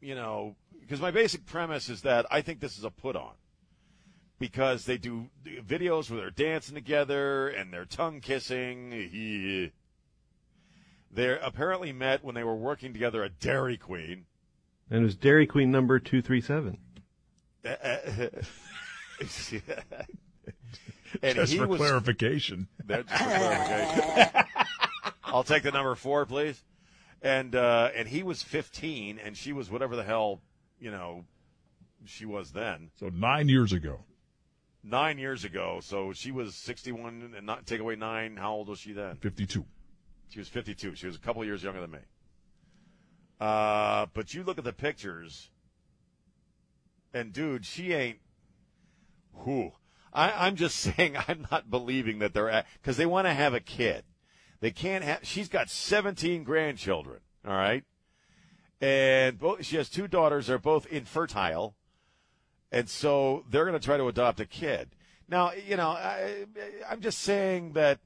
you 0.00 0.14
know, 0.14 0.54
because 0.80 1.00
my 1.00 1.10
basic 1.10 1.46
premise 1.46 1.88
is 1.88 2.02
that 2.02 2.26
I 2.30 2.42
think 2.42 2.60
this 2.60 2.78
is 2.78 2.84
a 2.84 2.90
put 2.90 3.16
on. 3.16 3.32
Because 4.38 4.84
they 4.84 4.96
do 4.96 5.28
videos 5.44 6.10
where 6.10 6.20
they're 6.20 6.30
dancing 6.30 6.74
together 6.74 7.48
and 7.48 7.72
they're 7.72 7.84
tongue 7.84 8.20
kissing. 8.20 9.72
They're 11.12 11.38
apparently 11.38 11.92
met 11.92 12.22
when 12.22 12.36
they 12.36 12.44
were 12.44 12.54
working 12.54 12.92
together 12.92 13.24
at 13.24 13.40
Dairy 13.40 13.76
Queen. 13.76 14.26
And 14.88 15.00
it 15.00 15.02
was 15.02 15.16
Dairy 15.16 15.44
Queen 15.44 15.72
number 15.72 15.98
237. 15.98 16.78
and 21.22 21.36
Just 21.36 21.52
he 21.52 21.58
for 21.58 21.66
was, 21.66 21.78
clarification. 21.78 22.68
That- 22.86 23.06
just 23.06 23.22
for 23.22 23.28
clarification. 23.28 24.44
I'll 25.24 25.44
take 25.44 25.62
the 25.62 25.70
number 25.70 25.94
four, 25.94 26.26
please. 26.26 26.62
And 27.22 27.54
uh, 27.54 27.90
and 27.94 28.08
he 28.08 28.22
was 28.22 28.42
15, 28.42 29.20
and 29.22 29.36
she 29.36 29.52
was 29.52 29.70
whatever 29.70 29.94
the 29.94 30.02
hell 30.02 30.40
you 30.80 30.90
know 30.90 31.24
she 32.06 32.24
was 32.24 32.52
then. 32.52 32.90
So 32.98 33.10
nine 33.10 33.48
years 33.48 33.72
ago. 33.72 34.00
Nine 34.82 35.18
years 35.18 35.44
ago, 35.44 35.80
so 35.82 36.14
she 36.14 36.32
was 36.32 36.54
61, 36.54 37.34
and 37.36 37.44
not 37.44 37.66
take 37.66 37.80
away 37.80 37.96
nine. 37.96 38.36
How 38.36 38.52
old 38.52 38.68
was 38.68 38.78
she 38.78 38.94
then? 38.94 39.16
52. 39.16 39.62
She 40.30 40.38
was 40.38 40.48
52. 40.48 40.94
She 40.94 41.06
was 41.06 41.16
a 41.16 41.18
couple 41.18 41.44
years 41.44 41.62
younger 41.62 41.82
than 41.82 41.90
me. 41.90 41.98
Uh, 43.38 44.06
but 44.14 44.32
you 44.32 44.42
look 44.42 44.56
at 44.56 44.64
the 44.64 44.72
pictures, 44.72 45.50
and 47.12 47.32
dude, 47.32 47.66
she 47.66 47.92
ain't. 47.92 48.18
Who? 49.34 49.72
I, 50.12 50.46
I'm 50.46 50.56
just 50.56 50.76
saying, 50.96 51.16
I'm 51.28 51.46
not 51.50 51.70
believing 51.70 52.18
that 52.20 52.34
they're 52.34 52.64
because 52.80 52.96
they 52.96 53.06
want 53.06 53.26
to 53.26 53.34
have 53.34 53.54
a 53.54 53.60
kid. 53.60 54.04
They 54.60 54.70
can't 54.70 55.04
have. 55.04 55.20
She's 55.22 55.48
got 55.48 55.70
17 55.70 56.44
grandchildren. 56.44 57.20
All 57.46 57.54
right, 57.54 57.84
and 58.80 59.38
both, 59.38 59.64
she 59.64 59.76
has 59.76 59.88
two 59.88 60.06
daughters. 60.06 60.46
They're 60.48 60.58
both 60.58 60.86
infertile, 60.86 61.74
and 62.70 62.88
so 62.88 63.44
they're 63.50 63.64
going 63.64 63.78
to 63.78 63.84
try 63.84 63.96
to 63.96 64.08
adopt 64.08 64.40
a 64.40 64.46
kid. 64.46 64.90
Now, 65.26 65.52
you 65.52 65.76
know, 65.76 65.90
I, 65.90 66.44
I'm 66.90 67.00
just 67.00 67.20
saying 67.20 67.72
that 67.72 68.00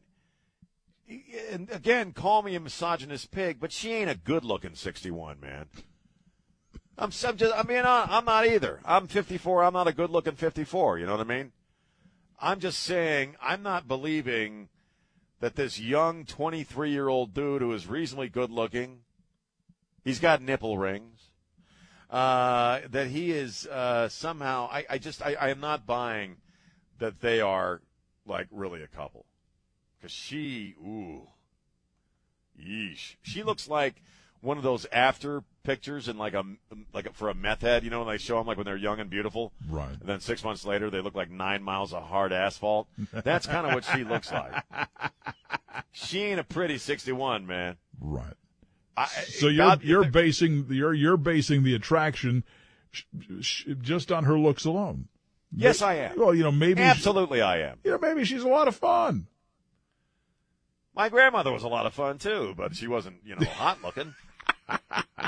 and 1.50 1.70
again, 1.70 2.12
call 2.12 2.42
me 2.42 2.54
a 2.54 2.60
misogynist 2.60 3.30
pig, 3.30 3.58
but 3.60 3.72
she 3.72 3.92
ain't 3.92 4.10
a 4.10 4.14
good-looking 4.14 4.74
61, 4.74 5.40
man. 5.40 5.66
I'm, 6.96 7.10
I'm 7.26 7.36
just, 7.36 7.54
I 7.54 7.62
mean, 7.64 7.82
I'm 7.84 8.24
not 8.24 8.46
either. 8.46 8.80
I'm 8.84 9.08
54. 9.08 9.64
I'm 9.64 9.72
not 9.72 9.88
a 9.88 9.92
good-looking 9.92 10.34
54. 10.34 10.98
You 10.98 11.06
know 11.06 11.12
what 11.12 11.20
I 11.20 11.24
mean? 11.24 11.52
I'm 12.40 12.60
just 12.60 12.80
saying, 12.80 13.36
I'm 13.40 13.62
not 13.62 13.88
believing 13.88 14.68
that 15.40 15.56
this 15.56 15.80
young 15.80 16.24
23-year-old 16.24 17.34
dude 17.34 17.62
who 17.62 17.72
is 17.72 17.86
reasonably 17.86 18.28
good-looking, 18.28 19.00
he's 20.04 20.20
got 20.20 20.40
nipple 20.40 20.78
rings, 20.78 21.30
uh, 22.10 22.80
that 22.90 23.08
he 23.08 23.32
is 23.32 23.66
uh, 23.66 24.08
somehow. 24.08 24.68
I, 24.70 24.86
I 24.88 24.98
just, 24.98 25.20
I, 25.20 25.34
I 25.34 25.48
am 25.48 25.60
not 25.60 25.86
buying 25.86 26.36
that 26.98 27.20
they 27.20 27.40
are 27.40 27.82
like 28.24 28.46
really 28.50 28.82
a 28.82 28.88
couple. 28.88 29.26
Because 29.98 30.12
she, 30.12 30.74
ooh, 30.80 31.28
yeesh. 32.60 33.16
She 33.22 33.42
looks 33.42 33.68
like 33.68 33.96
one 34.40 34.58
of 34.58 34.62
those 34.62 34.86
after 34.92 35.42
pictures 35.64 36.06
and 36.08 36.18
like 36.18 36.34
a 36.34 36.44
like 36.92 37.06
a, 37.06 37.12
for 37.12 37.28
a 37.28 37.34
meth 37.34 37.62
head. 37.62 37.82
You 37.82 37.90
know, 37.90 38.04
when 38.04 38.08
they 38.14 38.18
show 38.18 38.36
them 38.38 38.46
like 38.46 38.56
when 38.56 38.66
they're 38.66 38.76
young 38.76 39.00
and 39.00 39.10
beautiful, 39.10 39.52
Right. 39.68 39.90
and 39.90 40.08
then 40.08 40.20
six 40.20 40.44
months 40.44 40.64
later 40.64 40.90
they 40.90 41.00
look 41.00 41.14
like 41.16 41.30
nine 41.30 41.62
miles 41.62 41.92
of 41.92 42.04
hard 42.04 42.32
asphalt. 42.32 42.86
That's 43.12 43.46
kind 43.46 43.66
of 43.66 43.74
what 43.74 43.84
she 43.84 44.04
looks 44.04 44.30
like. 44.30 44.62
She 45.92 46.20
ain't 46.22 46.38
a 46.40 46.44
pretty 46.44 46.78
sixty-one, 46.78 47.46
man. 47.46 47.76
Right. 48.00 48.34
I, 48.96 49.06
So 49.06 49.48
you're 49.48 49.66
God- 49.66 49.82
you're 49.82 50.04
basing 50.04 50.66
you're 50.70 50.94
you're 50.94 51.16
basing 51.16 51.64
the 51.64 51.74
attraction 51.74 52.44
sh- 52.92 53.02
sh- 53.40 53.64
just 53.80 54.12
on 54.12 54.24
her 54.24 54.38
looks 54.38 54.64
alone. 54.64 55.08
yes, 55.56 55.82
I 55.82 55.94
am. 55.94 56.18
Well, 56.18 56.34
you 56.34 56.44
know 56.44 56.52
maybe 56.52 56.80
Absolutely, 56.82 57.42
I 57.42 57.58
am. 57.58 57.78
you 57.82 57.90
know 57.90 57.98
maybe 57.98 58.24
she's 58.24 58.42
a 58.44 58.48
lot 58.48 58.68
of 58.68 58.76
fun. 58.76 59.26
My 60.94 61.08
grandmother 61.08 61.50
was 61.52 61.64
a 61.64 61.68
lot 61.68 61.86
of 61.86 61.94
fun 61.94 62.18
too, 62.18 62.54
but 62.56 62.76
she 62.76 62.86
wasn't, 62.86 63.16
you 63.24 63.34
know, 63.34 63.44
hot 63.46 63.82
looking. 63.82 64.14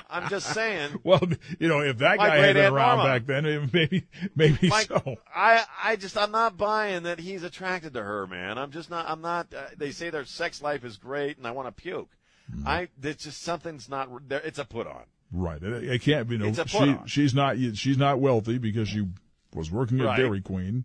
I'm 0.08 0.28
just 0.28 0.52
saying. 0.54 1.00
Well, 1.04 1.20
you 1.58 1.68
know 1.68 1.80
if 1.80 1.98
that 1.98 2.18
guy 2.18 2.36
had 2.36 2.54
been 2.54 2.54
great-aunt 2.54 2.74
around 2.74 2.96
Norma. 2.98 3.04
back 3.12 3.26
then, 3.26 3.70
maybe 3.72 4.04
maybe 4.34 4.68
Mike, 4.68 4.86
so. 4.86 5.16
I, 5.34 5.64
I 5.82 5.96
just, 5.96 6.16
I'm 6.16 6.30
not 6.30 6.56
buying 6.56 7.02
that 7.04 7.18
he's 7.18 7.42
attracted 7.42 7.94
to 7.94 8.02
her, 8.02 8.26
man. 8.26 8.58
I'm 8.58 8.70
just 8.70 8.90
not, 8.90 9.08
I'm 9.08 9.20
not, 9.20 9.52
uh, 9.54 9.66
they 9.76 9.90
say 9.90 10.10
their 10.10 10.24
sex 10.24 10.62
life 10.62 10.84
is 10.84 10.96
great 10.96 11.36
and 11.38 11.46
I 11.46 11.50
want 11.50 11.68
to 11.68 11.72
puke. 11.82 12.10
Mm-hmm. 12.52 12.66
I, 12.66 12.88
it's 13.02 13.24
just 13.24 13.42
something's 13.42 13.88
not 13.88 14.08
there. 14.28 14.40
It's 14.40 14.58
a 14.58 14.64
put 14.64 14.86
on. 14.86 15.02
Right. 15.32 15.62
It, 15.62 15.84
it 15.84 16.02
can't 16.02 16.28
be. 16.28 16.38
No, 16.38 16.46
It's 16.46 16.58
a 16.58 16.66
she 16.66 16.78
put-on. 16.78 17.06
she's 17.06 17.34
not 17.34 17.56
she's 17.74 17.98
not 17.98 18.18
wealthy 18.20 18.58
because 18.58 18.88
she 18.88 19.06
was 19.54 19.70
working 19.70 20.00
at 20.00 20.06
Right. 20.06 20.16
Dairy 20.16 20.40
Queen. 20.40 20.84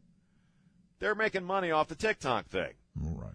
They're 1.00 1.16
making 1.16 1.46
money 1.46 1.72
off 1.72 1.88
the 1.88 1.96
TikTok 1.96 2.48
thing. 2.48 2.74
All 3.04 3.16
right. 3.16 3.34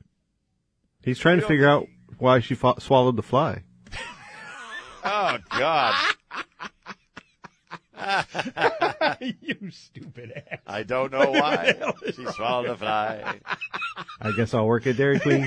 He's 1.03 1.19
trying 1.19 1.37
You 1.37 1.43
to 1.43 1.47
figure 1.49 1.69
out 1.69 1.87
why 2.19 2.41
she 2.41 2.55
fo- 2.55 2.79
swallowed 2.79 3.17
the 3.17 3.23
fly. 3.23 3.63
Oh, 5.09 5.39
God. 5.51 5.95
you 9.41 9.71
stupid 9.71 10.43
ass. 10.51 10.59
I 10.67 10.83
don't 10.83 11.13
know 11.13 11.31
why. 11.31 11.75
She 12.07 12.27
swallowed 12.33 12.67
a 12.67 12.77
fly. 12.77 13.41
I 14.21 14.33
guess 14.33 14.53
I'll 14.53 14.67
work 14.67 14.85
at 14.89 14.97
Dairy 14.97 15.21
Queen. 15.21 15.47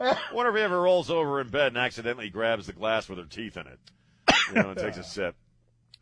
wonder 0.32 0.50
if 0.50 0.56
he 0.56 0.62
ever 0.62 0.80
rolls 0.80 1.10
over 1.10 1.40
in 1.40 1.48
bed 1.48 1.68
and 1.68 1.76
accidentally 1.76 2.30
grabs 2.30 2.66
the 2.66 2.72
glass 2.72 3.08
with 3.08 3.18
her 3.18 3.24
teeth 3.24 3.58
in 3.58 3.66
it. 3.66 3.78
You 4.48 4.62
know, 4.62 4.70
and 4.70 4.78
takes 4.78 4.96
a 4.96 5.04
sip. 5.04 5.36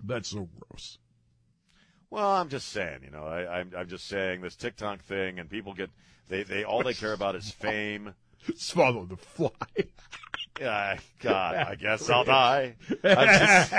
That's 0.04 0.28
so 0.28 0.48
gross. 0.60 0.98
Well, 2.10 2.30
I'm 2.30 2.48
just 2.48 2.68
saying, 2.68 3.00
you 3.02 3.10
know, 3.10 3.24
I, 3.24 3.58
I'm, 3.60 3.72
I'm 3.76 3.88
just 3.88 4.06
saying 4.06 4.42
this 4.42 4.54
TikTok 4.54 5.02
thing, 5.02 5.40
and 5.40 5.50
people 5.50 5.74
get 5.74 5.90
they, 6.28 6.44
they 6.44 6.62
all 6.62 6.84
they 6.84 6.94
care 6.94 7.12
about 7.12 7.34
is 7.34 7.50
fame. 7.50 8.14
Swallow 8.56 9.06
the 9.06 9.16
fly. 9.16 9.50
Yeah, 10.58 10.96
God, 11.20 11.54
I 11.54 11.74
guess 11.74 12.08
I'll 12.08 12.24
die. 12.24 12.76
I'm 13.04 13.28
just, 13.28 13.72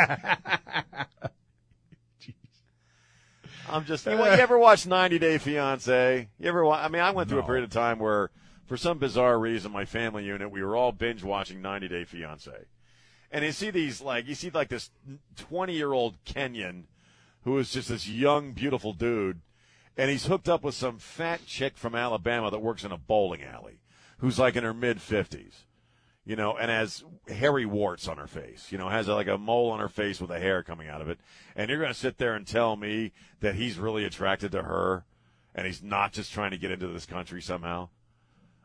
I'm 3.67 3.85
just 3.85 4.05
you, 4.05 4.11
you 4.11 4.19
ever 4.19 4.59
watch 4.59 4.85
90 4.85 5.17
Day 5.17 5.39
Fiance? 5.39 6.27
You 6.37 6.47
ever? 6.47 6.67
I 6.67 6.87
mean, 6.87 7.01
I 7.01 7.09
went 7.09 7.29
through 7.29 7.39
a 7.39 7.43
period 7.43 7.63
of 7.63 7.71
time 7.71 7.97
where, 7.97 8.29
for 8.67 8.77
some 8.77 8.99
bizarre 8.99 9.39
reason, 9.39 9.71
my 9.71 9.85
family 9.85 10.23
unit 10.23 10.51
we 10.51 10.61
were 10.61 10.75
all 10.75 10.91
binge 10.91 11.23
watching 11.23 11.63
90 11.63 11.87
Day 11.87 12.03
Fiance, 12.03 12.65
and 13.31 13.43
you 13.43 13.53
see 13.53 13.71
these 13.71 13.99
like 13.99 14.27
you 14.27 14.35
see 14.35 14.51
like 14.51 14.69
this 14.69 14.91
20 15.35 15.73
year 15.73 15.93
old 15.93 16.23
Kenyan 16.25 16.83
who 17.47 17.57
is 17.57 17.71
just 17.71 17.87
this 17.87 18.09
young, 18.09 18.51
beautiful 18.51 18.91
dude, 18.91 19.39
and 19.95 20.11
he's 20.11 20.25
hooked 20.25 20.49
up 20.49 20.63
with 20.63 20.75
some 20.75 20.99
fat 20.99 21.45
chick 21.45 21.77
from 21.77 21.95
Alabama 21.95 22.51
that 22.51 22.59
works 22.59 22.83
in 22.83 22.91
a 22.91 22.97
bowling 22.97 23.41
alley, 23.41 23.79
who's 24.17 24.39
like 24.39 24.55
in 24.55 24.63
her 24.63 24.73
mid 24.73 24.97
50s 24.97 25.63
you 26.27 26.35
know, 26.35 26.57
and 26.57 26.69
has 26.69 27.05
hairy 27.29 27.65
warts 27.65 28.05
on 28.05 28.17
her 28.17 28.27
face, 28.27 28.67
you 28.69 28.77
know, 28.77 28.89
has 28.89 29.07
like 29.07 29.27
a 29.27 29.37
mole 29.37 29.69
on 29.69 29.79
her 29.79 29.87
face 29.87 30.19
with 30.19 30.29
a 30.29 30.37
hair 30.37 30.61
coming 30.61 30.89
out 30.89 30.99
of 30.99 31.07
it. 31.07 31.17
And 31.55 31.69
you're 31.69 31.79
going 31.79 31.93
to 31.93 31.97
sit 31.97 32.17
there 32.17 32.35
and 32.35 32.45
tell 32.45 32.75
me 32.75 33.13
that 33.39 33.55
he's 33.55 33.79
really 33.79 34.03
attracted 34.03 34.51
to 34.51 34.63
her 34.63 35.05
and 35.55 35.65
he's 35.65 35.81
not 35.81 36.11
just 36.11 36.33
trying 36.33 36.51
to 36.51 36.57
get 36.57 36.69
into 36.69 36.87
this 36.87 37.05
country 37.05 37.41
somehow. 37.41 37.87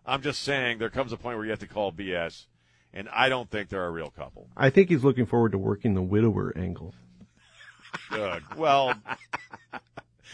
I'm 0.04 0.22
just 0.22 0.42
saying 0.42 0.78
there 0.78 0.90
comes 0.90 1.12
a 1.12 1.16
point 1.16 1.36
where 1.36 1.44
you 1.44 1.52
have 1.52 1.60
to 1.60 1.68
call 1.68 1.92
BS, 1.92 2.46
and 2.92 3.08
I 3.10 3.28
don't 3.28 3.48
think 3.48 3.68
they're 3.68 3.86
a 3.86 3.90
real 3.92 4.10
couple. 4.10 4.48
I 4.56 4.68
think 4.68 4.88
he's 4.88 5.04
looking 5.04 5.24
forward 5.24 5.52
to 5.52 5.58
working 5.58 5.94
the 5.94 6.02
widower 6.02 6.52
angle. 6.58 6.92
Good. 8.10 8.42
Well, 8.56 8.94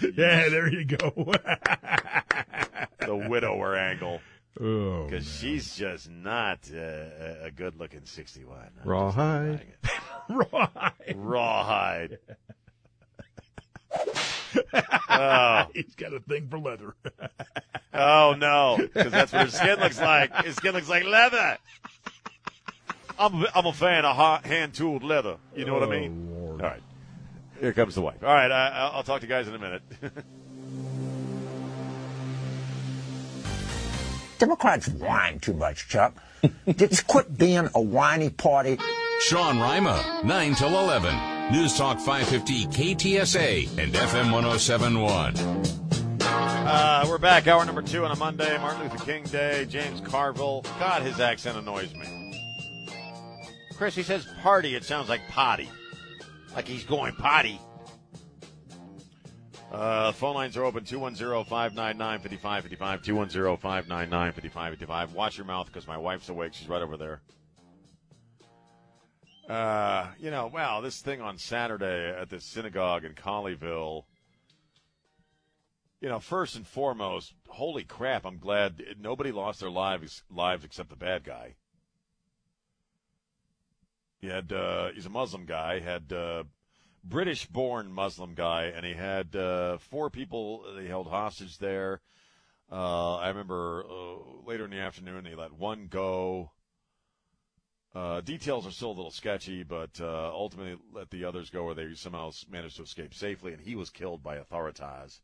Yeah, 0.00 0.48
there 0.48 0.72
you 0.72 0.84
go. 0.84 1.10
the 3.00 3.16
widower 3.28 3.76
angle, 3.76 4.20
oh, 4.60 5.04
because 5.04 5.38
she's 5.38 5.76
just 5.76 6.10
not 6.10 6.58
uh, 6.72 6.76
a- 6.78 7.44
a 7.46 7.50
good 7.50 7.78
looking 7.78 8.04
61. 8.04 8.56
I'm 8.82 8.88
Rawhide. 8.88 9.66
right. 10.28 11.14
Rawhide. 11.16 12.18
oh. 15.10 15.66
He's 15.74 15.94
got 15.96 16.12
a 16.14 16.20
thing 16.20 16.48
for 16.48 16.58
leather. 16.58 16.94
Oh 18.00 18.36
no, 18.38 18.76
because 18.78 19.10
that's 19.10 19.32
what 19.32 19.46
her 19.46 19.50
skin 19.50 19.80
looks 19.80 19.98
like. 20.00 20.44
His 20.44 20.54
skin 20.56 20.72
looks 20.74 20.88
like 20.90 21.04
leather. 21.04 21.56
I'm 23.18 23.42
a, 23.42 23.46
I'm 23.54 23.66
a 23.66 23.72
fan 23.72 24.04
of 24.04 24.44
hand 24.44 24.74
tooled 24.74 25.02
leather. 25.02 25.38
You 25.56 25.64
know 25.64 25.72
what 25.74 25.82
I 25.82 25.86
mean? 25.90 26.28
Oh, 26.30 26.44
Lord. 26.50 26.62
All 26.62 26.68
right. 26.68 26.82
Here 27.60 27.72
comes 27.72 27.96
the 27.96 28.02
wife. 28.02 28.22
All 28.22 28.28
right, 28.32 28.52
I, 28.52 28.68
I'll 28.68 28.90
I'll 28.98 29.02
talk 29.02 29.20
to 29.22 29.26
you 29.26 29.30
guys 29.30 29.48
in 29.48 29.54
a 29.54 29.58
minute. 29.58 29.82
Democrats 34.38 34.88
whine 34.88 35.40
too 35.40 35.52
much, 35.52 35.88
Chuck. 35.88 36.14
Just 36.76 37.06
quit 37.06 37.36
being 37.36 37.68
a 37.74 37.80
whiny 37.80 38.30
party. 38.30 38.78
Sean 39.20 39.58
Rima, 39.58 40.20
9 40.24 40.54
till 40.54 40.68
11. 40.68 41.52
News 41.52 41.76
Talk 41.76 41.98
550 41.98 42.66
KTSA 42.66 43.78
and 43.78 43.92
FM 43.92 44.32
1071. 44.32 45.34
Uh, 46.20 47.04
we're 47.08 47.18
back, 47.18 47.46
hour 47.48 47.64
number 47.64 47.82
two 47.82 48.04
on 48.04 48.10
a 48.10 48.16
Monday, 48.16 48.56
Martin 48.58 48.82
Luther 48.82 49.04
King 49.04 49.24
Day. 49.24 49.64
James 49.68 50.00
Carville. 50.02 50.62
God, 50.78 51.02
his 51.02 51.18
accent 51.18 51.56
annoys 51.58 51.92
me. 51.94 52.86
Chris, 53.76 53.94
he 53.94 54.02
says 54.02 54.26
party. 54.42 54.74
It 54.74 54.84
sounds 54.84 55.08
like 55.08 55.20
potty. 55.28 55.68
Like 56.54 56.68
he's 56.68 56.84
going 56.84 57.14
potty. 57.14 57.60
Uh, 59.70 60.12
phone 60.12 60.34
lines 60.34 60.56
are 60.56 60.64
open 60.64 60.84
210 60.84 61.44
599 61.44 62.20
5555. 62.20 63.02
210 63.02 63.56
599 63.58 64.32
5555. 64.32 65.14
Watch 65.14 65.36
your 65.36 65.46
mouth 65.46 65.66
because 65.66 65.86
my 65.86 65.98
wife's 65.98 66.28
awake. 66.28 66.54
She's 66.54 66.68
right 66.68 66.80
over 66.80 66.96
there. 66.96 67.20
Uh, 69.48 70.08
you 70.18 70.30
know, 70.30 70.46
wow, 70.46 70.80
this 70.80 71.00
thing 71.00 71.20
on 71.20 71.38
Saturday 71.38 72.14
at 72.18 72.30
the 72.30 72.40
synagogue 72.40 73.04
in 73.04 73.12
Colleyville. 73.12 74.04
You 76.00 76.08
know, 76.08 76.18
first 76.18 76.54
and 76.56 76.66
foremost, 76.66 77.34
holy 77.48 77.84
crap! 77.84 78.24
I'm 78.24 78.38
glad 78.38 78.82
nobody 79.00 79.32
lost 79.32 79.60
their 79.60 79.70
lives 79.70 80.22
lives 80.30 80.64
except 80.64 80.90
the 80.90 80.96
bad 80.96 81.24
guy. 81.24 81.56
He 84.20 84.28
had 84.28 84.52
uh, 84.52 84.90
he's 84.94 85.06
a 85.06 85.10
Muslim 85.10 85.44
guy. 85.44 85.80
Had 85.80 86.12
uh, 87.04 87.08
British-born 87.08 87.92
Muslim 87.92 88.34
guy, 88.34 88.64
and 88.64 88.84
he 88.84 88.94
had 88.94 89.34
uh, 89.34 89.78
four 89.78 90.10
people 90.10 90.64
they 90.76 90.86
held 90.86 91.08
hostage 91.08 91.58
there. 91.58 92.00
Uh, 92.70 93.16
I 93.16 93.28
remember 93.28 93.84
uh, 93.88 94.46
later 94.46 94.64
in 94.64 94.70
the 94.70 94.78
afternoon 94.78 95.24
they 95.24 95.34
let 95.34 95.52
one 95.52 95.86
go. 95.88 96.52
Uh, 97.94 98.20
details 98.20 98.66
are 98.66 98.70
still 98.70 98.90
a 98.90 98.92
little 98.92 99.10
sketchy, 99.10 99.62
but 99.62 100.00
uh, 100.00 100.30
ultimately 100.32 100.76
let 100.92 101.10
the 101.10 101.24
others 101.24 101.50
go, 101.50 101.64
or 101.64 101.74
they 101.74 101.94
somehow 101.94 102.30
managed 102.50 102.76
to 102.76 102.82
escape 102.82 103.14
safely, 103.14 103.52
and 103.52 103.62
he 103.62 103.74
was 103.74 103.90
killed 103.90 104.22
by 104.22 104.36
authorities. 104.36 105.20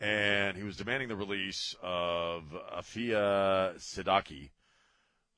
And 0.00 0.56
he 0.56 0.64
was 0.64 0.76
demanding 0.76 1.08
the 1.08 1.16
release 1.16 1.76
of 1.80 2.42
Aafia 2.76 3.76
Siddiqui, 3.76 4.50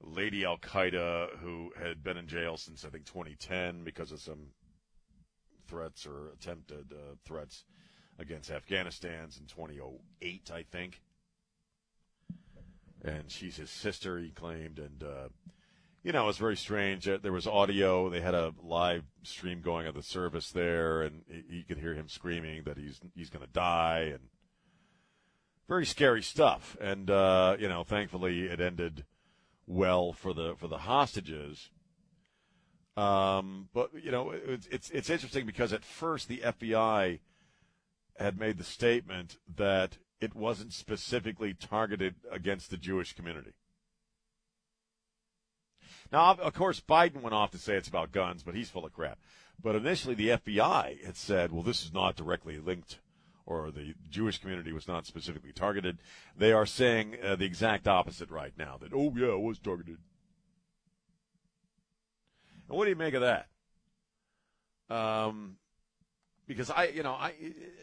Lady 0.00 0.44
Al 0.44 0.58
Qaeda, 0.58 1.38
who 1.38 1.72
had 1.80 2.02
been 2.02 2.16
in 2.16 2.26
jail 2.26 2.56
since 2.56 2.84
I 2.84 2.90
think 2.90 3.06
2010 3.06 3.84
because 3.84 4.12
of 4.12 4.20
some 4.20 4.48
threats 5.66 6.06
or 6.06 6.28
attempted 6.28 6.92
uh, 6.92 7.14
threats 7.24 7.64
against 8.18 8.50
Afghanistan's 8.50 9.38
in 9.38 9.46
2008, 9.46 10.50
I 10.54 10.62
think. 10.62 11.00
And 13.02 13.30
she's 13.30 13.56
his 13.56 13.70
sister, 13.70 14.18
he 14.18 14.30
claimed, 14.30 14.78
and 14.78 15.02
uh, 15.02 15.28
you 16.02 16.12
know, 16.12 16.24
it 16.24 16.26
was 16.26 16.38
very 16.38 16.56
strange. 16.56 17.08
Uh, 17.08 17.18
There 17.20 17.32
was 17.32 17.46
audio. 17.46 18.10
They 18.10 18.20
had 18.20 18.34
a 18.34 18.52
live 18.62 19.04
stream 19.22 19.62
going 19.62 19.86
of 19.86 19.94
the 19.94 20.02
service 20.02 20.50
there, 20.50 21.02
and 21.02 21.22
he 21.48 21.64
could 21.64 21.78
hear 21.78 21.94
him 21.94 22.08
screaming 22.08 22.62
that 22.64 22.76
he's 22.76 23.00
he's 23.14 23.30
going 23.30 23.44
to 23.44 23.50
die, 23.50 24.10
and 24.12 24.20
very 25.66 25.86
scary 25.86 26.22
stuff. 26.22 26.76
And 26.80 27.10
uh, 27.10 27.56
you 27.58 27.68
know, 27.68 27.84
thankfully, 27.84 28.42
it 28.44 28.60
ended 28.60 29.04
well 29.66 30.12
for 30.12 30.34
the 30.34 30.54
for 30.56 30.68
the 30.68 30.78
hostages. 30.78 31.70
Um, 32.96 33.68
but 33.72 33.90
you 34.02 34.10
know, 34.10 34.30
it's 34.30 34.66
it's 34.68 34.90
it's 34.90 35.10
interesting 35.10 35.46
because 35.46 35.72
at 35.72 35.84
first 35.84 36.28
the 36.28 36.38
FBI 36.38 37.20
had 38.18 38.38
made 38.38 38.58
the 38.58 38.64
statement 38.64 39.38
that 39.56 39.98
it 40.20 40.34
wasn't 40.34 40.72
specifically 40.72 41.54
targeted 41.54 42.14
against 42.30 42.70
the 42.70 42.76
Jewish 42.76 43.12
community. 43.12 43.52
Now, 46.12 46.36
of- 46.38 46.54
course, 46.54 46.80
Biden 46.80 47.22
went 47.22 47.34
off 47.34 47.50
to 47.52 47.58
say 47.58 47.74
it's 47.74 47.88
about 47.88 48.12
guns, 48.12 48.42
but 48.42 48.54
he's 48.54 48.70
full 48.70 48.86
of 48.86 48.92
crap. 48.92 49.18
But 49.60 49.74
initially, 49.74 50.14
the 50.14 50.28
FBI 50.30 51.04
had 51.04 51.16
said, 51.16 51.50
well, 51.50 51.62
this 51.62 51.84
is 51.84 51.92
not 51.92 52.16
directly 52.16 52.58
linked, 52.58 53.00
or 53.46 53.70
the 53.70 53.94
Jewish 54.10 54.38
community 54.38 54.72
was 54.72 54.88
not 54.88 55.06
specifically 55.06 55.52
targeted. 55.52 55.98
They 56.36 56.52
are 56.52 56.66
saying 56.66 57.16
uh, 57.22 57.36
the 57.36 57.44
exact 57.44 57.86
opposite 57.86 58.30
right 58.30 58.52
now 58.56 58.78
that, 58.80 58.92
oh, 58.94 59.12
yeah, 59.16 59.34
it 59.34 59.40
was 59.40 59.58
targeted. 59.58 59.98
And 62.68 62.78
what 62.78 62.84
do 62.84 62.90
you 62.90 62.96
make 62.96 63.14
of 63.14 63.22
that? 63.22 63.48
Um, 64.88 65.56
because 66.46 66.70
I, 66.70 66.86
you 66.86 67.02
know, 67.02 67.12
I, 67.12 67.32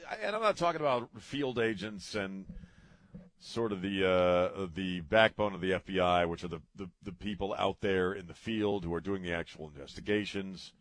I, 0.10 0.15
and 0.24 0.36
I'm 0.36 0.41
not 0.41 0.58
talking 0.58 0.82
about 0.82 1.10
field 1.19 1.60
agents 1.60 2.15
and 2.15 2.45
sort 3.39 3.71
of 3.71 3.82
the 3.82 4.08
uh, 4.08 4.67
the 4.76 5.02
backbone 5.02 5.54
of 5.54 5.62
the 5.62 5.71
FBI, 5.71 6.28
which 6.30 6.43
are 6.43 6.47
the, 6.47 6.62
the, 6.76 6.89
the 7.04 7.12
people 7.12 7.56
out 7.58 7.78
there 7.82 8.13
in 8.13 8.28
the 8.28 8.34
field 8.34 8.86
who 8.86 8.93
are 8.93 9.02
doing 9.02 9.24
the 9.24 9.34
actual 9.34 9.67
investigations. 9.67 10.74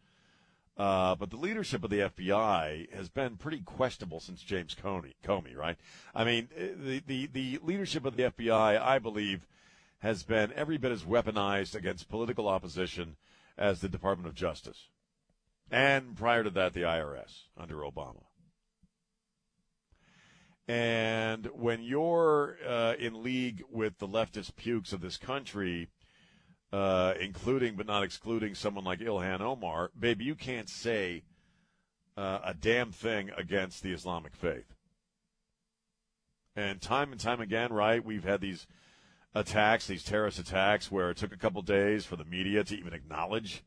Uh, 0.80 1.14
but 1.14 1.28
the 1.28 1.36
leadership 1.36 1.84
of 1.84 1.90
the 1.90 1.98
FBI 1.98 2.90
has 2.94 3.10
been 3.10 3.36
pretty 3.36 3.60
questionable 3.60 4.18
since 4.18 4.40
James 4.40 4.74
Comey, 4.74 5.12
Comey, 5.22 5.54
right? 5.54 5.76
I 6.14 6.24
mean, 6.24 6.48
the, 6.56 7.02
the, 7.06 7.26
the 7.26 7.58
leadership 7.62 8.06
of 8.06 8.16
the 8.16 8.22
FBI, 8.22 8.80
I 8.80 8.98
believe, 8.98 9.46
has 9.98 10.22
been 10.22 10.54
every 10.56 10.78
bit 10.78 10.90
as 10.90 11.02
weaponized 11.02 11.74
against 11.74 12.08
political 12.08 12.48
opposition 12.48 13.16
as 13.58 13.82
the 13.82 13.90
Department 13.90 14.26
of 14.26 14.34
Justice. 14.34 14.88
And 15.70 16.16
prior 16.16 16.44
to 16.44 16.50
that, 16.50 16.72
the 16.72 16.80
IRS 16.80 17.42
under 17.58 17.80
Obama. 17.80 18.24
And 20.66 21.44
when 21.52 21.82
you're 21.82 22.56
uh, 22.66 22.94
in 22.98 23.22
league 23.22 23.64
with 23.70 23.98
the 23.98 24.08
leftist 24.08 24.56
pukes 24.56 24.94
of 24.94 25.02
this 25.02 25.18
country, 25.18 25.88
uh, 26.72 27.14
including 27.20 27.76
but 27.76 27.86
not 27.86 28.02
excluding 28.02 28.54
someone 28.54 28.84
like 28.84 29.00
Ilhan 29.00 29.40
Omar, 29.40 29.90
baby, 29.98 30.24
you 30.24 30.34
can't 30.34 30.68
say 30.68 31.24
uh, 32.16 32.40
a 32.44 32.54
damn 32.54 32.92
thing 32.92 33.30
against 33.36 33.82
the 33.82 33.92
Islamic 33.92 34.34
faith. 34.34 34.74
And 36.56 36.80
time 36.80 37.12
and 37.12 37.20
time 37.20 37.40
again, 37.40 37.72
right, 37.72 38.04
we've 38.04 38.24
had 38.24 38.40
these 38.40 38.66
attacks, 39.34 39.86
these 39.86 40.04
terrorist 40.04 40.38
attacks, 40.38 40.90
where 40.90 41.10
it 41.10 41.16
took 41.16 41.32
a 41.32 41.36
couple 41.36 41.62
days 41.62 42.04
for 42.04 42.16
the 42.16 42.24
media 42.24 42.64
to 42.64 42.76
even 42.76 42.92
acknowledge 42.92 43.62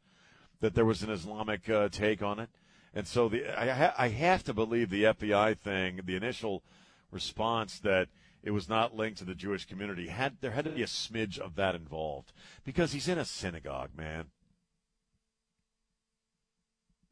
that 0.59 0.75
there 0.75 0.85
was 0.85 1.03
an 1.03 1.09
Islamic 1.09 1.69
uh, 1.69 1.89
take 1.89 2.21
on 2.21 2.39
it. 2.39 2.49
And 2.93 3.07
so 3.07 3.27
the 3.27 3.47
I, 3.47 4.05
I 4.05 4.09
have 4.09 4.43
to 4.43 4.53
believe 4.53 4.89
the 4.89 5.05
FBI 5.05 5.57
thing, 5.57 6.01
the 6.05 6.15
initial 6.15 6.63
response 7.11 7.79
that 7.79 8.07
it 8.43 8.51
was 8.51 8.67
not 8.67 8.95
linked 8.95 9.19
to 9.19 9.25
the 9.25 9.34
Jewish 9.34 9.65
community 9.65 10.08
had 10.08 10.38
there 10.41 10.51
had 10.51 10.65
to 10.65 10.71
be 10.71 10.84
a 10.84 10.88
smidge 10.88 11.39
of 11.39 11.56
that 11.56 11.75
involved 11.75 12.34
because 12.65 12.91
he's 12.91 13.08
in 13.08 13.17
a 13.17 13.25
synagogue, 13.25 13.91
man. 13.95 14.25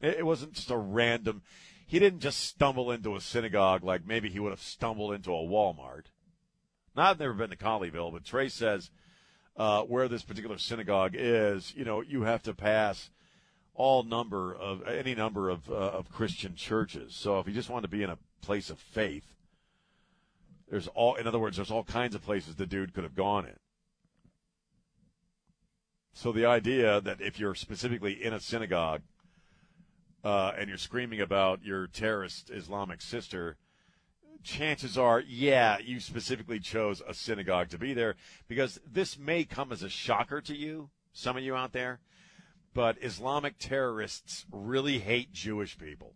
It, 0.02 0.20
it 0.20 0.26
wasn't 0.26 0.54
just 0.54 0.70
a 0.70 0.78
random. 0.78 1.42
He 1.88 2.00
didn't 2.00 2.20
just 2.20 2.40
stumble 2.40 2.92
into 2.92 3.16
a 3.16 3.22
synagogue 3.22 3.84
like 3.84 4.06
maybe 4.06 4.30
he 4.30 4.40
would 4.40 4.52
have 4.52 4.62
stumbled 4.62 5.14
into 5.14 5.32
a 5.32 5.38
Walmart. 5.38 6.06
Now, 6.96 7.10
I've 7.10 7.20
never 7.20 7.34
been 7.34 7.50
to 7.50 7.56
Colleyville, 7.56 8.12
but 8.12 8.26
Trey 8.26 8.50
says 8.50 8.92
uh, 9.56 9.84
where 9.84 10.10
this 10.10 10.24
particular 10.24 10.58
synagogue 10.58 11.14
is, 11.16 11.74
you 11.76 11.86
know, 11.86 12.02
you 12.02 12.24
have 12.24 12.44
to 12.44 12.54
pass 12.54 13.10
all 13.74 14.04
number 14.04 14.54
of 14.54 14.86
any 14.86 15.16
number 15.16 15.50
of 15.50 15.70
uh, 15.70 15.74
of 15.74 16.12
Christian 16.12 16.56
churches. 16.56 17.16
So 17.16 17.40
if 17.40 17.48
you 17.48 17.54
just 17.54 17.70
want 17.70 17.84
to 17.84 17.90
be 17.90 18.04
in 18.04 18.10
a 18.10 18.18
place 18.42 18.70
of 18.70 18.80
faith, 18.80 19.24
there's 20.72 20.88
all 20.88 21.16
in 21.16 21.28
other 21.28 21.38
words, 21.38 21.58
there's 21.58 21.70
all 21.70 21.84
kinds 21.84 22.16
of 22.16 22.24
places 22.24 22.56
the 22.56 22.66
dude 22.66 22.94
could 22.94 23.04
have 23.04 23.14
gone 23.14 23.46
in. 23.46 23.58
So 26.14 26.32
the 26.32 26.46
idea 26.46 27.02
that 27.02 27.22
if 27.22 27.40
you're 27.40 27.56
specifically 27.56 28.14
in 28.24 28.34
a 28.34 28.40
synagogue 28.40 29.02
uh, 30.24 30.54
and 30.58 30.70
you're 30.70 30.78
screaming 30.78 31.20
about 31.20 31.64
your 31.64 31.88
terrorist 31.88 32.50
Islamic 32.50 33.02
sister, 33.02 33.58
chances 34.44 34.98
are, 34.98 35.20
yeah, 35.20 35.78
you 35.80 36.00
specifically 36.00 36.60
chose 36.60 37.02
a 37.06 37.14
synagogue 37.14 37.70
to 37.70 37.78
be 37.78 37.94
there 37.94 38.16
because 38.48 38.80
this 38.90 39.20
may 39.20 39.44
come 39.44 39.72
as 39.72 39.84
a 39.84 39.90
shocker 39.90 40.40
to 40.42 40.56
you, 40.56 40.90
some 41.12 41.36
of 41.38 41.44
you 41.44 41.56
out 41.56 41.74
there, 41.74 42.00
but 42.74 42.98
Islamic 43.02 43.58
terrorists 43.60 44.46
really 44.52 45.00
hate 45.00 45.34
Jewish 45.34 45.78
people. 45.78 46.14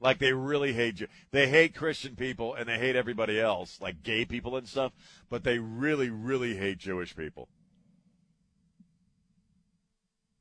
Like 0.00 0.18
they 0.18 0.32
really 0.32 0.72
hate 0.72 1.00
you. 1.00 1.08
They 1.32 1.48
hate 1.48 1.74
Christian 1.74 2.14
people 2.14 2.54
and 2.54 2.68
they 2.68 2.78
hate 2.78 2.96
everybody 2.96 3.40
else, 3.40 3.80
like 3.80 4.02
gay 4.02 4.24
people 4.24 4.56
and 4.56 4.68
stuff, 4.68 4.92
but 5.28 5.44
they 5.44 5.58
really, 5.58 6.08
really 6.08 6.56
hate 6.56 6.78
Jewish 6.78 7.16
people. 7.16 7.48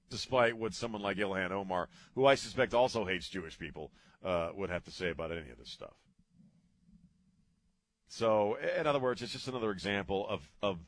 despite 0.09 0.57
what 0.57 0.73
someone 0.73 1.01
like 1.01 1.17
Ilhan 1.17 1.51
Omar, 1.51 1.89
who 2.15 2.25
I 2.25 2.35
suspect 2.35 2.73
also 2.73 3.05
hates 3.05 3.29
Jewish 3.29 3.57
people, 3.57 3.91
uh, 4.23 4.49
would 4.55 4.69
have 4.69 4.83
to 4.85 4.91
say 4.91 5.09
about 5.09 5.31
any 5.31 5.49
of 5.49 5.57
this 5.57 5.69
stuff. 5.69 5.93
So, 8.07 8.55
in 8.55 8.87
other 8.87 8.99
words, 8.99 9.21
it's 9.21 9.33
just 9.33 9.47
another 9.47 9.71
example 9.71 10.27
of, 10.29 10.49
of 10.61 10.79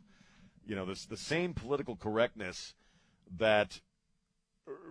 you 0.65 0.76
know, 0.76 0.86
this 0.86 1.05
the 1.05 1.17
same 1.17 1.53
political 1.53 1.95
correctness 1.95 2.76
that 3.38 3.82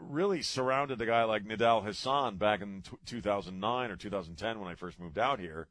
really 0.00 0.42
surrounded 0.42 1.00
a 1.00 1.06
guy 1.06 1.24
like 1.24 1.44
Nidal 1.44 1.84
Hasan 1.84 2.36
back 2.36 2.60
in 2.60 2.82
t- 2.82 2.96
2009 3.06 3.90
or 3.90 3.96
2010 3.96 4.60
when 4.60 4.68
I 4.68 4.74
first 4.74 4.98
moved 4.98 5.18
out 5.18 5.38
here. 5.38 5.68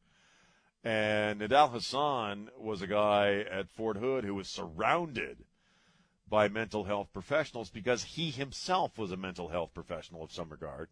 And 0.83 1.41
Nidal 1.41 1.73
Hasan 1.73 2.49
was 2.57 2.81
a 2.81 2.87
guy 2.87 3.39
at 3.39 3.69
Fort 3.69 3.97
Hood 3.97 4.23
who 4.23 4.35
was 4.35 4.47
surrounded 4.47 5.45
by 6.29 6.47
mental 6.47 6.83
health 6.83 7.07
professionals 7.13 7.69
because 7.69 8.03
he 8.03 8.31
himself 8.31 8.97
was 8.97 9.11
a 9.11 9.17
mental 9.17 9.49
health 9.49 9.73
professional 9.73 10.23
of 10.23 10.31
some 10.31 10.49
regard. 10.49 10.89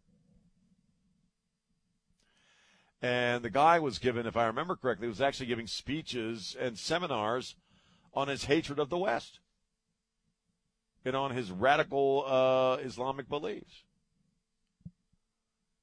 And 3.02 3.44
the 3.44 3.50
guy 3.50 3.78
was 3.78 3.98
given, 3.98 4.26
if 4.26 4.36
I 4.36 4.46
remember 4.46 4.74
correctly, 4.74 5.06
was 5.06 5.20
actually 5.20 5.46
giving 5.46 5.66
speeches 5.66 6.56
and 6.58 6.78
seminars 6.78 7.54
on 8.14 8.28
his 8.28 8.46
hatred 8.46 8.78
of 8.78 8.88
the 8.88 8.98
West 8.98 9.40
and 11.06 11.16
on 11.16 11.30
his 11.30 11.50
radical 11.50 12.24
uh, 12.26 12.76
Islamic 12.82 13.28
beliefs. 13.28 13.84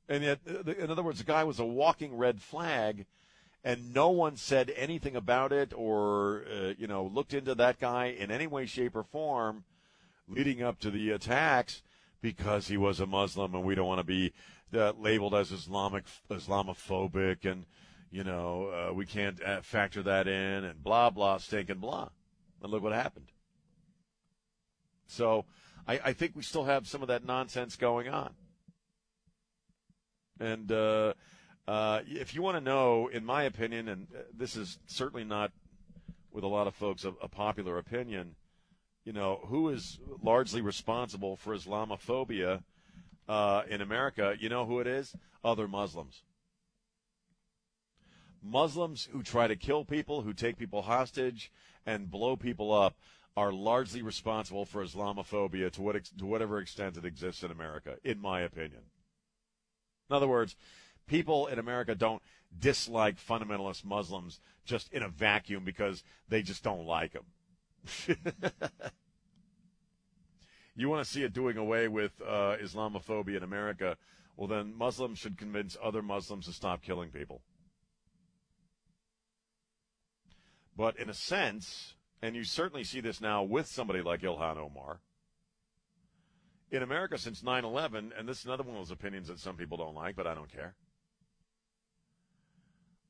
And 0.10 0.24
yet, 0.24 0.40
uh, 0.48 0.72
in 0.72 0.92
other 0.92 1.02
words, 1.02 1.20
the 1.20 1.26
guy 1.26 1.44
was 1.44 1.60
a 1.60 1.66
walking 1.66 2.18
red 2.18 2.42
flag, 2.42 3.06
and 3.64 3.94
no 3.94 4.10
one 4.10 4.36
said 4.36 4.72
anything 4.76 5.16
about 5.16 5.54
it 5.54 5.74
or, 5.74 6.46
uh, 6.54 6.74
you 6.78 6.88
know, 6.88 7.06
looked 7.06 7.34
into 7.34 7.56
that 7.56 7.80
guy 7.80 8.08
in 8.08 8.30
any 8.30 8.48
way, 8.48 8.66
shape, 8.66 8.96
or 8.96 9.04
form 9.04 9.64
leading 10.28 10.62
up 10.62 10.80
to 10.80 10.92
the 10.92 11.12
attacks 11.12 11.82
because 12.22 12.68
he 12.68 12.78
was 12.78 13.00
a 13.00 13.06
Muslim 13.06 13.56
and 13.56 13.64
we 13.64 13.76
don't 13.76 13.88
want 13.88 14.00
to 14.00 14.06
be 14.06 14.34
uh, 14.74 14.94
labeled 15.00 15.36
as 15.36 15.52
Islamic 15.52 16.04
Islamophobic 16.32 17.46
and 17.46 17.66
you 18.10 18.24
know 18.24 18.68
uh, 18.68 18.94
we 18.94 19.06
can't 19.06 19.44
uh, 19.44 19.62
factor 19.62 20.02
that 20.02 20.28
in 20.28 20.64
and 20.64 20.82
blah 20.84 21.10
blah 21.10 21.38
stink 21.38 21.70
and 21.70 21.82
blah. 21.82 22.10
And 22.62 22.72
look 22.72 22.82
what 22.82 22.94
happened. 22.94 23.33
So 25.14 25.46
I, 25.88 26.00
I 26.06 26.14
think 26.14 26.36
we 26.36 26.44
still 26.44 26.66
have 26.66 26.88
some 26.88 27.02
of 27.02 27.08
that 27.08 27.26
nonsense 27.26 27.76
going 27.76 28.10
on. 28.10 28.32
And 30.40 30.72
uh, 30.72 31.14
uh, 31.68 32.02
if 32.08 32.34
you 32.34 32.42
want 32.42 32.58
to 32.58 32.62
know, 32.62 33.08
in 33.08 33.24
my 33.24 33.44
opinion, 33.44 33.88
and 33.88 34.08
uh, 34.14 34.24
this 34.36 34.56
is 34.56 34.80
certainly 34.88 35.24
not 35.24 35.52
with 36.32 36.44
a 36.44 36.48
lot 36.48 36.68
of 36.68 36.74
folks 36.74 37.06
a, 37.06 37.14
a 37.22 37.28
popular 37.28 37.78
opinion, 37.78 38.36
you 39.06 39.14
know, 39.14 39.42
who 39.46 39.70
is 39.70 40.00
largely 40.22 40.62
responsible 40.62 41.36
for 41.36 41.56
Islamophobia 41.56 42.64
uh, 43.30 43.62
in 43.70 43.82
America? 43.82 44.36
You 44.40 44.50
know 44.50 44.66
who 44.66 44.80
it 44.80 44.88
is? 44.88 45.16
Other 45.44 45.68
Muslims. 45.68 46.24
Muslims 48.42 49.08
who 49.12 49.22
try 49.22 49.48
to 49.48 49.56
kill 49.56 49.86
people, 49.86 50.22
who 50.22 50.34
take 50.34 50.58
people 50.58 50.82
hostage, 50.82 51.52
and 51.86 52.10
blow 52.10 52.36
people 52.36 52.74
up 52.74 52.96
are 53.36 53.52
largely 53.52 54.02
responsible 54.02 54.66
for 54.66 54.84
Islamophobia 54.84 55.72
to 55.72 55.82
what 55.82 56.04
to 56.18 56.26
whatever 56.26 56.60
extent 56.60 56.98
it 56.98 57.06
exists 57.06 57.44
in 57.44 57.52
America, 57.52 57.96
in 58.04 58.20
my 58.20 58.42
opinion. 58.42 58.82
In 60.10 60.16
other 60.16 60.28
words, 60.28 60.56
people 61.08 61.48
in 61.48 61.58
America 61.60 61.96
don't 61.96 62.22
dislike 62.58 63.18
fundamentalist 63.18 63.84
Muslims 63.84 64.40
just 64.66 64.94
in 64.94 65.02
a 65.02 65.10
vacuum 65.10 65.64
because 65.64 66.04
they 66.30 66.44
just 66.44 66.64
don't 66.64 66.86
like 66.86 67.14
them. 67.14 67.26
you 70.76 70.88
want 70.88 71.04
to 71.04 71.12
see 71.12 71.24
it 71.24 71.34
doing 71.34 71.58
away 71.58 71.88
with 71.88 72.12
uh, 72.22 72.58
Islamophobia 72.62 73.38
in 73.38 73.44
America? 73.44 73.98
Well, 74.38 74.48
then 74.48 74.78
Muslims 74.78 75.20
should 75.20 75.38
convince 75.38 75.76
other 75.84 76.02
Muslims 76.02 76.46
to 76.46 76.54
stop 76.54 76.82
killing 76.82 77.10
people. 77.10 77.42
But 80.76 80.98
in 80.98 81.10
a 81.10 81.14
sense, 81.14 81.94
and 82.24 82.38
you 82.38 82.46
certainly 82.46 82.86
see 82.86 83.02
this 83.02 83.20
now 83.20 83.44
with 83.44 83.68
somebody 83.68 84.02
like 84.02 84.22
Ilhan 84.22 84.56
Omar, 84.56 85.02
in 86.72 86.82
America 86.82 87.18
since 87.18 87.44
9 87.44 87.66
11, 87.66 88.14
and 88.18 88.28
this 88.28 88.40
is 88.40 88.46
another 88.46 88.64
one 88.64 88.78
of 88.78 88.82
those 88.82 88.92
opinions 88.92 89.28
that 89.28 89.40
some 89.40 89.58
people 89.58 89.76
don't 89.76 89.94
like, 89.94 90.16
but 90.16 90.26
I 90.26 90.34
don't 90.34 90.50
care. 90.50 90.74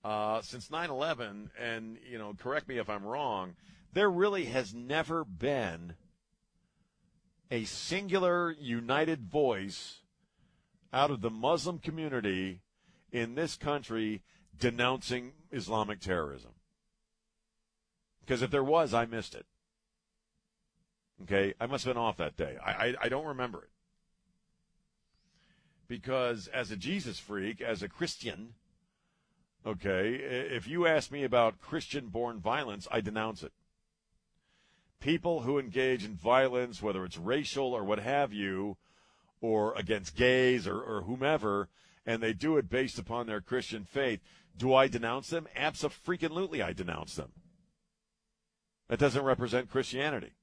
Uh, 0.03 0.41
since 0.41 0.72
9 0.72 0.89
11, 0.89 1.51
and, 1.61 1.99
you 2.09 2.18
know, 2.18 2.34
correct 2.34 2.68
me 2.68 2.80
if 2.80 2.89
I'm 2.89 3.05
wrong, 3.05 3.53
there 3.93 4.09
really 4.09 4.45
has 4.45 4.74
never 4.74 5.24
been 5.24 5.93
a 7.51 7.66
singular 7.66 8.49
united 8.59 9.30
voice 9.30 9.99
out 10.91 11.11
of 11.11 11.22
the 11.22 11.30
Muslim 11.30 11.78
community 11.78 12.61
in 13.11 13.36
this 13.36 13.57
country 13.57 14.24
denouncing 14.57 15.34
Islamic 15.51 15.99
terrorism. 15.99 16.53
Because 18.26 18.41
if 18.41 18.51
there 18.51 18.63
was, 18.63 18.93
I 18.93 19.05
missed 19.05 19.36
it. 19.36 19.45
Okay, 21.24 21.53
I 21.59 21.67
must 21.67 21.86
have 21.86 21.93
been 21.93 22.01
off 22.01 22.17
that 22.17 22.36
day. 22.36 22.57
I, 22.63 22.71
I, 22.71 22.95
I 23.03 23.09
don't 23.09 23.26
remember 23.26 23.63
it. 23.63 23.69
Because 25.88 26.47
as 26.47 26.71
a 26.71 26.78
Jesus 26.78 27.19
freak, 27.19 27.61
as 27.61 27.84
a 27.84 27.89
Christian, 27.89 28.55
okay, 29.65 30.15
if 30.15 30.67
you 30.67 30.88
ask 30.88 31.11
me 31.11 31.24
about 31.24 31.61
Christian 31.61 32.07
born 32.07 32.39
violence, 32.39 32.88
I 32.91 33.01
denounce 33.01 33.43
it. 33.43 33.51
People 34.99 35.41
who 35.41 35.59
engage 35.59 36.05
in 36.05 36.15
violence, 36.15 36.82
whether 36.82 37.03
it's 37.03 37.17
racial 37.17 37.74
or 37.74 37.84
what 37.84 37.99
have 37.99 38.34
you, 38.34 38.78
or 39.41 39.74
against 39.76 40.15
gays 40.15 40.65
or, 40.65 40.82
or 40.82 41.01
whomever, 41.01 41.67
and 42.05 42.24
they 42.24 42.34
do 42.34 42.57
it 42.57 42.69
based 42.69 42.97
upon 42.97 43.28
their 43.28 43.41
Christian 43.41 43.84
faith, 43.84 44.21
do 44.57 44.74
I 44.74 44.88
denounce 44.88 45.30
them? 45.30 45.47
Absolutely, 45.55 46.61
I 46.61 46.71
denounce 46.71 47.15
them. 47.15 47.34
That 48.93 48.99
doesn't 48.99 49.23
represent 49.23 49.71
Christianity. 49.71 50.33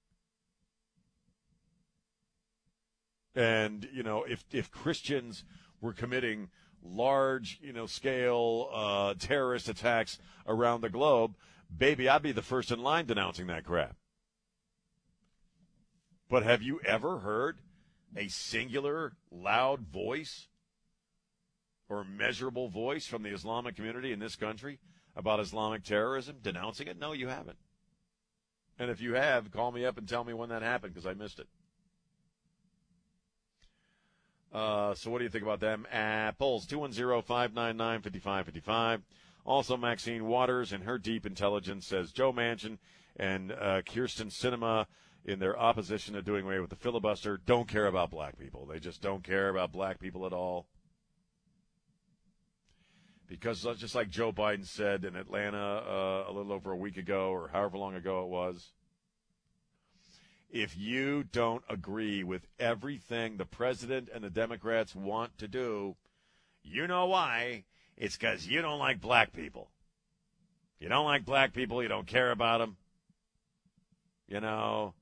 And, 3.37 3.89
you 3.93 4.03
know, 4.03 4.25
if, 4.25 4.45
if 4.51 4.73
Christians 4.73 5.45
were 5.81 5.93
committing 5.93 6.49
large, 6.83 7.61
you 7.63 7.73
know, 7.73 7.87
scale 7.87 8.69
uh, 8.75 9.15
terrorist 9.17 9.69
attacks 9.69 10.19
around 10.49 10.81
the 10.81 10.91
globe, 10.91 11.37
baby, 11.79 12.09
I'd 12.09 12.23
be 12.23 12.33
the 12.33 12.43
first 12.43 12.73
in 12.73 12.83
line 12.83 13.07
denouncing 13.07 13.47
that 13.47 13.65
crap. 13.65 13.95
But 16.29 16.43
have 16.43 16.61
you 16.61 16.81
ever 16.85 17.19
heard 17.19 17.61
a 18.17 18.27
singular 18.27 19.13
loud 19.31 19.83
voice 19.83 20.49
or 21.89 22.03
measurable 22.03 22.69
voice 22.69 23.07
from 23.07 23.23
the 23.23 23.31
Islamic 23.31 23.77
community 23.77 24.11
in 24.11 24.19
this 24.19 24.35
country 24.35 24.81
about 25.15 25.39
Islamic 25.39 25.85
terrorism 25.85 26.39
denouncing 26.43 26.89
it? 26.89 26.99
No, 26.99 27.13
you 27.13 27.29
haven't. 27.29 27.59
And 28.81 28.91
if 28.91 29.01
you 29.03 29.15
have, 29.15 29.53
call 29.53 29.71
me 29.73 29.85
up 29.85 29.99
and 29.99 30.09
tell 30.09 30.25
me 30.25 30.33
when 30.33 30.49
that 30.49 30.63
happened 30.63 30.95
because 30.95 31.07
I 31.07 31.13
missed 31.13 31.39
it. 31.39 31.47
Uh, 34.51 34.95
so 34.95 35.11
what 35.11 35.19
do 35.19 35.25
you 35.25 35.31
think 35.31 35.45
about 35.45 35.61
them 35.61 35.87
apples? 35.93 36.67
210-599-5555. 36.67 39.03
Also, 39.45 39.77
Maxine 39.77 40.25
Waters 40.25 40.73
and 40.73 40.85
her 40.85 40.97
deep 40.97 41.27
intelligence 41.27 41.87
says 41.87 42.11
Joe 42.11 42.33
Manchin 42.33 42.79
and 43.17 43.53
uh, 43.53 43.83
Kyrsten 43.83 44.31
Sinema 44.31 44.87
in 45.27 45.41
their 45.41 45.59
opposition 45.59 46.15
to 46.15 46.23
doing 46.23 46.47
away 46.47 46.59
with 46.59 46.71
the 46.71 46.77
filibuster 46.77 47.39
don't 47.45 47.69
care 47.69 47.87
about 47.87 48.11
black 48.11 48.39
people. 48.39 48.65
They 48.65 48.81
just 48.81 49.03
don't 49.03 49.23
care 49.23 49.51
about 49.51 49.73
black 49.73 50.01
people 50.01 50.25
at 50.25 50.33
all. 50.33 50.65
Because 53.31 53.65
uh, 53.65 53.75
just 53.75 53.95
like 53.95 54.11
Joe 54.11 54.33
Biden 54.33 54.67
said 54.67 55.05
in 55.05 55.15
Atlanta 55.15 55.57
uh, 55.57 56.25
a 56.29 56.33
little 56.33 56.53
over 56.53 56.73
a 56.73 56.77
week 56.77 56.97
ago 56.97 57.31
or 57.31 57.49
however 57.49 57.79
long 57.79 57.95
ago 57.95 58.25
it 58.25 58.29
was, 58.29 58.73
if 60.51 60.77
you 60.77 61.23
don't 61.23 61.63
agree 61.69 62.25
with 62.25 62.49
everything 62.59 63.37
the 63.37 63.45
president 63.45 64.09
and 64.13 64.25
the 64.25 64.31
Democrats 64.31 64.97
want 64.97 65.39
to 65.39 65.47
do, 65.47 65.95
you 66.65 66.89
know 66.89 67.07
why. 67.07 67.63
It's 67.97 68.17
because 68.17 68.49
you 68.49 68.63
don't 68.63 68.81
like 68.81 69.01
black 69.01 69.33
people. 69.33 69.71
You 70.81 70.89
don't 70.89 71.05
like 71.05 71.25
black 71.25 71.53
people, 71.53 71.85
you 71.85 71.89
don't 71.89 72.09
care 72.09 72.33
about 72.33 72.59
them. 72.59 72.79
You 74.27 74.41
know, 74.41 74.95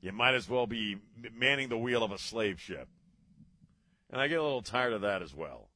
you 0.00 0.10
might 0.12 0.34
as 0.34 0.48
well 0.48 0.66
be 0.66 0.96
manning 1.36 1.68
the 1.68 1.76
wheel 1.76 2.02
of 2.02 2.12
a 2.12 2.18
slave 2.18 2.58
ship. 2.58 2.88
And 4.10 4.22
I 4.22 4.28
get 4.28 4.38
a 4.38 4.42
little 4.42 4.62
tired 4.62 4.94
of 4.94 5.02
that 5.02 5.20
as 5.20 5.34
well. 5.34 5.68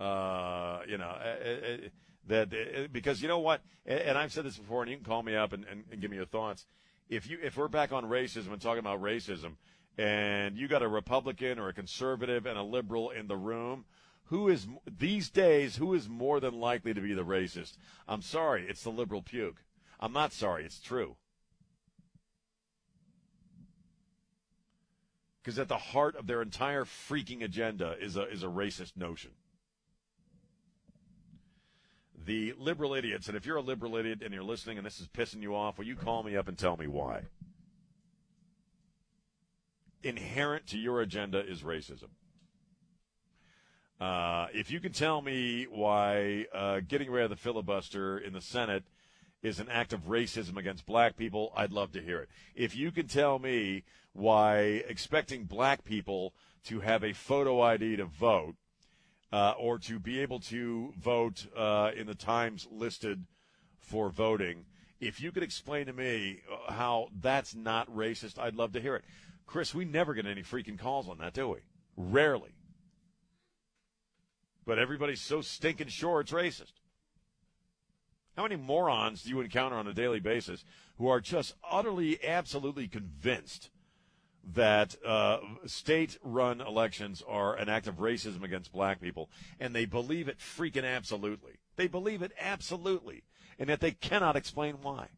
Uh, 0.00 0.80
you 0.88 0.96
know, 0.96 1.14
it, 1.22 1.42
eh, 1.42 1.50
it, 1.50 1.62
eh, 1.62 1.84
eh, 1.84 1.88
that 2.26 2.92
because 2.92 3.20
you 3.20 3.28
know 3.28 3.40
what, 3.40 3.60
and 3.84 4.16
I've 4.16 4.32
said 4.32 4.44
this 4.44 4.56
before, 4.56 4.82
and 4.82 4.90
you 4.90 4.96
can 4.96 5.04
call 5.04 5.22
me 5.22 5.36
up 5.36 5.52
and, 5.52 5.64
and, 5.70 5.84
and 5.90 6.00
give 6.00 6.10
me 6.10 6.16
your 6.16 6.26
thoughts 6.26 6.66
if 7.10 7.28
you 7.28 7.38
if 7.42 7.56
we're 7.56 7.68
back 7.68 7.92
on 7.92 8.04
racism 8.04 8.52
and 8.52 8.62
talking 8.62 8.78
about 8.78 9.02
racism, 9.02 9.56
and 9.98 10.56
you 10.56 10.68
got 10.68 10.82
a 10.82 10.88
Republican 10.88 11.58
or 11.58 11.68
a 11.68 11.74
conservative 11.74 12.46
and 12.46 12.56
a 12.56 12.62
liberal 12.62 13.10
in 13.10 13.26
the 13.26 13.36
room, 13.36 13.84
who 14.26 14.48
is 14.48 14.66
these 14.86 15.28
days 15.28 15.76
who 15.76 15.92
is 15.92 16.08
more 16.08 16.40
than 16.40 16.58
likely 16.58 16.94
to 16.94 17.00
be 17.00 17.12
the 17.12 17.24
racist? 17.24 17.76
I'm 18.08 18.22
sorry, 18.22 18.64
it's 18.68 18.84
the 18.84 18.90
liberal 18.90 19.22
puke. 19.22 19.64
I'm 19.98 20.12
not 20.12 20.32
sorry, 20.32 20.64
it's 20.64 20.80
true. 20.80 21.16
Because 25.42 25.58
at 25.58 25.68
the 25.68 25.78
heart 25.78 26.16
of 26.16 26.26
their 26.26 26.42
entire 26.42 26.84
freaking 26.84 27.42
agenda 27.42 27.96
is 28.00 28.16
a 28.16 28.30
is 28.30 28.44
a 28.44 28.46
racist 28.46 28.96
notion. 28.96 29.32
The 32.30 32.54
liberal 32.60 32.94
idiots, 32.94 33.26
and 33.26 33.36
if 33.36 33.44
you're 33.44 33.56
a 33.56 33.60
liberal 33.60 33.96
idiot 33.96 34.20
and 34.24 34.32
you're 34.32 34.44
listening 34.44 34.78
and 34.78 34.86
this 34.86 35.00
is 35.00 35.08
pissing 35.08 35.42
you 35.42 35.56
off, 35.56 35.78
will 35.78 35.84
you 35.84 35.96
call 35.96 36.22
me 36.22 36.36
up 36.36 36.46
and 36.46 36.56
tell 36.56 36.76
me 36.76 36.86
why? 36.86 37.22
Inherent 40.04 40.68
to 40.68 40.78
your 40.78 41.00
agenda 41.00 41.44
is 41.44 41.62
racism. 41.62 42.10
Uh, 44.00 44.46
if 44.54 44.70
you 44.70 44.78
can 44.78 44.92
tell 44.92 45.20
me 45.20 45.64
why 45.64 46.46
uh, 46.54 46.78
getting 46.86 47.10
rid 47.10 47.24
of 47.24 47.30
the 47.30 47.36
filibuster 47.36 48.16
in 48.16 48.32
the 48.32 48.40
Senate 48.40 48.84
is 49.42 49.58
an 49.58 49.68
act 49.68 49.92
of 49.92 50.02
racism 50.02 50.56
against 50.56 50.86
black 50.86 51.16
people, 51.16 51.52
I'd 51.56 51.72
love 51.72 51.90
to 51.94 52.00
hear 52.00 52.20
it. 52.20 52.28
If 52.54 52.76
you 52.76 52.92
can 52.92 53.08
tell 53.08 53.40
me 53.40 53.82
why 54.12 54.84
expecting 54.86 55.46
black 55.46 55.82
people 55.82 56.32
to 56.66 56.78
have 56.78 57.02
a 57.02 57.12
photo 57.12 57.60
ID 57.60 57.96
to 57.96 58.04
vote 58.04 58.54
uh, 59.32 59.54
or 59.58 59.78
to 59.78 59.98
be 59.98 60.20
able 60.20 60.40
to 60.40 60.92
vote 60.98 61.46
uh, 61.56 61.90
in 61.96 62.06
the 62.06 62.14
times 62.14 62.66
listed 62.70 63.24
for 63.78 64.10
voting, 64.10 64.64
if 65.00 65.20
you 65.20 65.32
could 65.32 65.42
explain 65.42 65.86
to 65.86 65.92
me 65.92 66.40
uh, 66.50 66.72
how 66.72 67.08
that's 67.20 67.54
not 67.54 67.88
racist, 67.94 68.38
I'd 68.38 68.56
love 68.56 68.72
to 68.72 68.80
hear 68.80 68.96
it. 68.96 69.04
Chris, 69.46 69.74
we 69.74 69.84
never 69.84 70.14
get 70.14 70.26
any 70.26 70.42
freaking 70.42 70.78
calls 70.78 71.08
on 71.08 71.18
that, 71.18 71.32
do 71.32 71.48
we? 71.48 71.58
Rarely. 71.96 72.54
But 74.64 74.78
everybody's 74.78 75.20
so 75.20 75.40
stinking 75.40 75.88
sure 75.88 76.20
it's 76.20 76.32
racist. 76.32 76.72
How 78.36 78.44
many 78.44 78.56
morons 78.56 79.22
do 79.22 79.30
you 79.30 79.40
encounter 79.40 79.76
on 79.76 79.86
a 79.86 79.92
daily 79.92 80.20
basis 80.20 80.64
who 80.98 81.08
are 81.08 81.20
just 81.20 81.54
utterly, 81.68 82.24
absolutely 82.24 82.86
convinced 82.86 83.70
that 84.54 84.96
uh, 85.04 85.38
state 85.66 86.18
run 86.22 86.60
elections 86.60 87.22
are 87.26 87.54
an 87.56 87.68
act 87.68 87.86
of 87.86 87.96
racism 87.96 88.42
against 88.42 88.72
black 88.72 89.00
people? 89.00 89.30
And 89.58 89.74
they 89.74 89.84
believe 89.84 90.28
it 90.28 90.38
freaking 90.38 90.84
absolutely. 90.84 91.58
They 91.76 91.86
believe 91.86 92.22
it 92.22 92.32
absolutely. 92.40 93.24
And 93.58 93.68
yet 93.68 93.80
they 93.80 93.92
cannot 93.92 94.36
explain 94.36 94.76
why. 94.82 95.08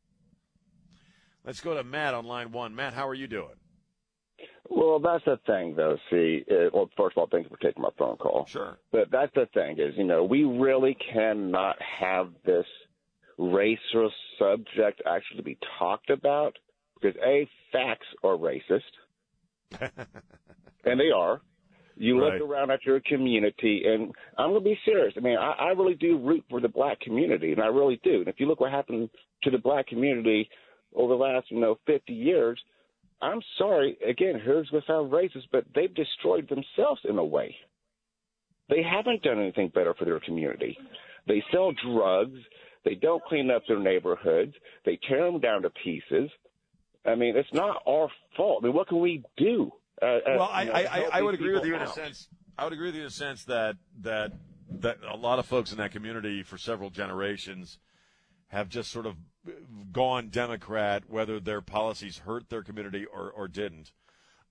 Let's 1.45 1.61
go 1.61 1.75
to 1.75 1.83
Matt 1.83 2.15
on 2.15 2.25
line 2.25 2.53
one. 2.53 2.75
Matt, 2.75 2.95
how 2.95 3.09
are 3.09 3.15
you 3.15 3.27
doing? 3.27 3.57
Well, 4.69 5.01
that's 5.01 5.25
the 5.25 5.39
thing, 5.47 5.75
though. 5.77 5.97
See, 6.11 6.45
uh, 6.51 6.71
well, 6.73 6.89
first 6.97 7.17
of 7.17 7.21
all, 7.21 7.29
thanks 7.31 7.49
for 7.49 7.57
taking 7.59 7.83
my 7.83 7.91
phone 7.99 8.17
call. 8.17 8.47
Sure. 8.47 8.79
But 8.91 9.11
that's 9.11 9.33
the 9.35 9.47
thing 9.53 9.79
is, 9.79 9.95
you 9.97 10.05
know, 10.05 10.25
we 10.25 10.45
really 10.45 10.97
cannot 11.13 11.77
have 11.81 12.31
this 12.45 12.67
racial 13.39 14.11
subject 14.39 15.03
actually 15.07 15.43
be 15.43 15.59
talked 15.79 16.11
about 16.11 16.57
because 16.95 17.17
a 17.25 17.49
facts 17.73 18.07
are 18.23 18.37
racist, 18.37 18.81
and 20.85 20.99
they 21.01 21.11
are. 21.11 21.41
You 21.97 22.21
Right. 22.21 22.41
look 22.41 22.51
around 22.51 22.71
at 22.71 22.85
your 22.85 23.01
community, 23.01 23.83
and 23.87 24.13
I'm 24.39 24.51
going 24.51 24.65
to 24.65 24.71
be 24.71 24.79
serious. 24.85 25.15
I 25.17 25.21
mean, 25.21 25.37
I, 25.39 25.53
I 25.53 25.69
really 25.69 25.95
do 25.95 26.19
root 26.19 26.43
for 26.49 26.61
the 26.61 26.69
black 26.69 26.99
community, 27.01 27.53
and 27.53 27.61
I 27.61 27.67
really 27.67 28.01
do. 28.03 28.21
And 28.21 28.29
if 28.29 28.41
you 28.41 28.47
look 28.47 28.61
what 28.61 28.71
happened 28.73 29.11
to 29.43 29.51
the 29.51 29.59
black 29.59 29.87
community 29.89 30.49
over 30.95 31.13
the 31.15 31.23
last, 31.23 31.51
you 31.51 31.61
know, 31.61 31.79
50 31.87 32.13
years, 32.13 32.59
I'm 33.21 33.41
sorry. 33.59 33.97
Again, 34.09 34.41
here's 34.43 34.69
to 34.71 34.81
sound 34.87 35.13
racist, 35.13 35.49
but 35.53 35.65
they've 35.75 35.95
destroyed 35.95 36.49
themselves 36.49 37.01
in 37.05 37.19
a 37.19 37.25
way. 37.25 37.55
They 38.69 38.83
haven't 38.83 39.23
done 39.23 39.39
anything 39.39 39.69
better 39.75 39.95
for 39.95 40.05
their 40.07 40.21
community. 40.21 40.77
They 41.29 41.43
sell 41.53 41.73
drugs. 41.73 42.39
They 42.85 42.95
don't 42.95 43.23
clean 43.25 43.51
up 43.51 43.63
their 43.69 43.79
neighborhoods. 43.79 44.55
They 44.85 44.99
tear 45.09 45.31
them 45.31 45.41
down 45.41 45.63
to 45.63 45.71
pieces. 45.85 46.31
I 47.05 47.15
mean, 47.15 47.37
it's 47.37 47.53
not 47.53 47.83
our 47.87 48.09
fault. 48.37 48.61
I 48.63 48.67
mean, 48.67 48.75
what 48.75 48.89
can 48.89 49.01
we 49.01 49.25
do? 49.37 49.73
Uh, 50.01 50.05
uh, 50.05 50.21
well, 50.27 50.51
I, 50.53 50.65
know, 50.65 50.73
I, 50.73 50.81
I, 50.81 51.09
I 51.13 51.23
would 51.23 51.35
agree 51.35 51.53
with 51.53 51.65
you 51.65 51.75
in 51.75 51.83
a 51.83 51.87
sense. 51.87 52.29
I 52.59 52.65
would 52.65 52.73
agree 52.73 52.89
with 52.89 52.95
you 52.95 53.03
in 53.03 53.07
a 53.07 53.11
sense 53.11 53.45
that 53.45 53.77
that 54.03 54.33
that 54.71 54.99
a 55.09 55.17
lot 55.17 55.39
of 55.39 55.47
folks 55.47 55.73
in 55.73 55.79
that 55.79 55.93
community 55.93 56.43
for 56.43 56.59
several 56.59 56.91
generations 56.91 57.79
have 58.49 58.69
just 58.69 58.91
sort 58.91 59.07
of 59.07 59.17
gone 59.93 60.29
Democrat, 60.29 61.05
whether 61.09 61.41
their 61.41 61.61
policies 61.61 62.19
hurt 62.19 62.49
their 62.49 62.63
community 62.63 63.05
or, 63.07 63.31
or 63.31 63.49
didn't. 63.49 63.93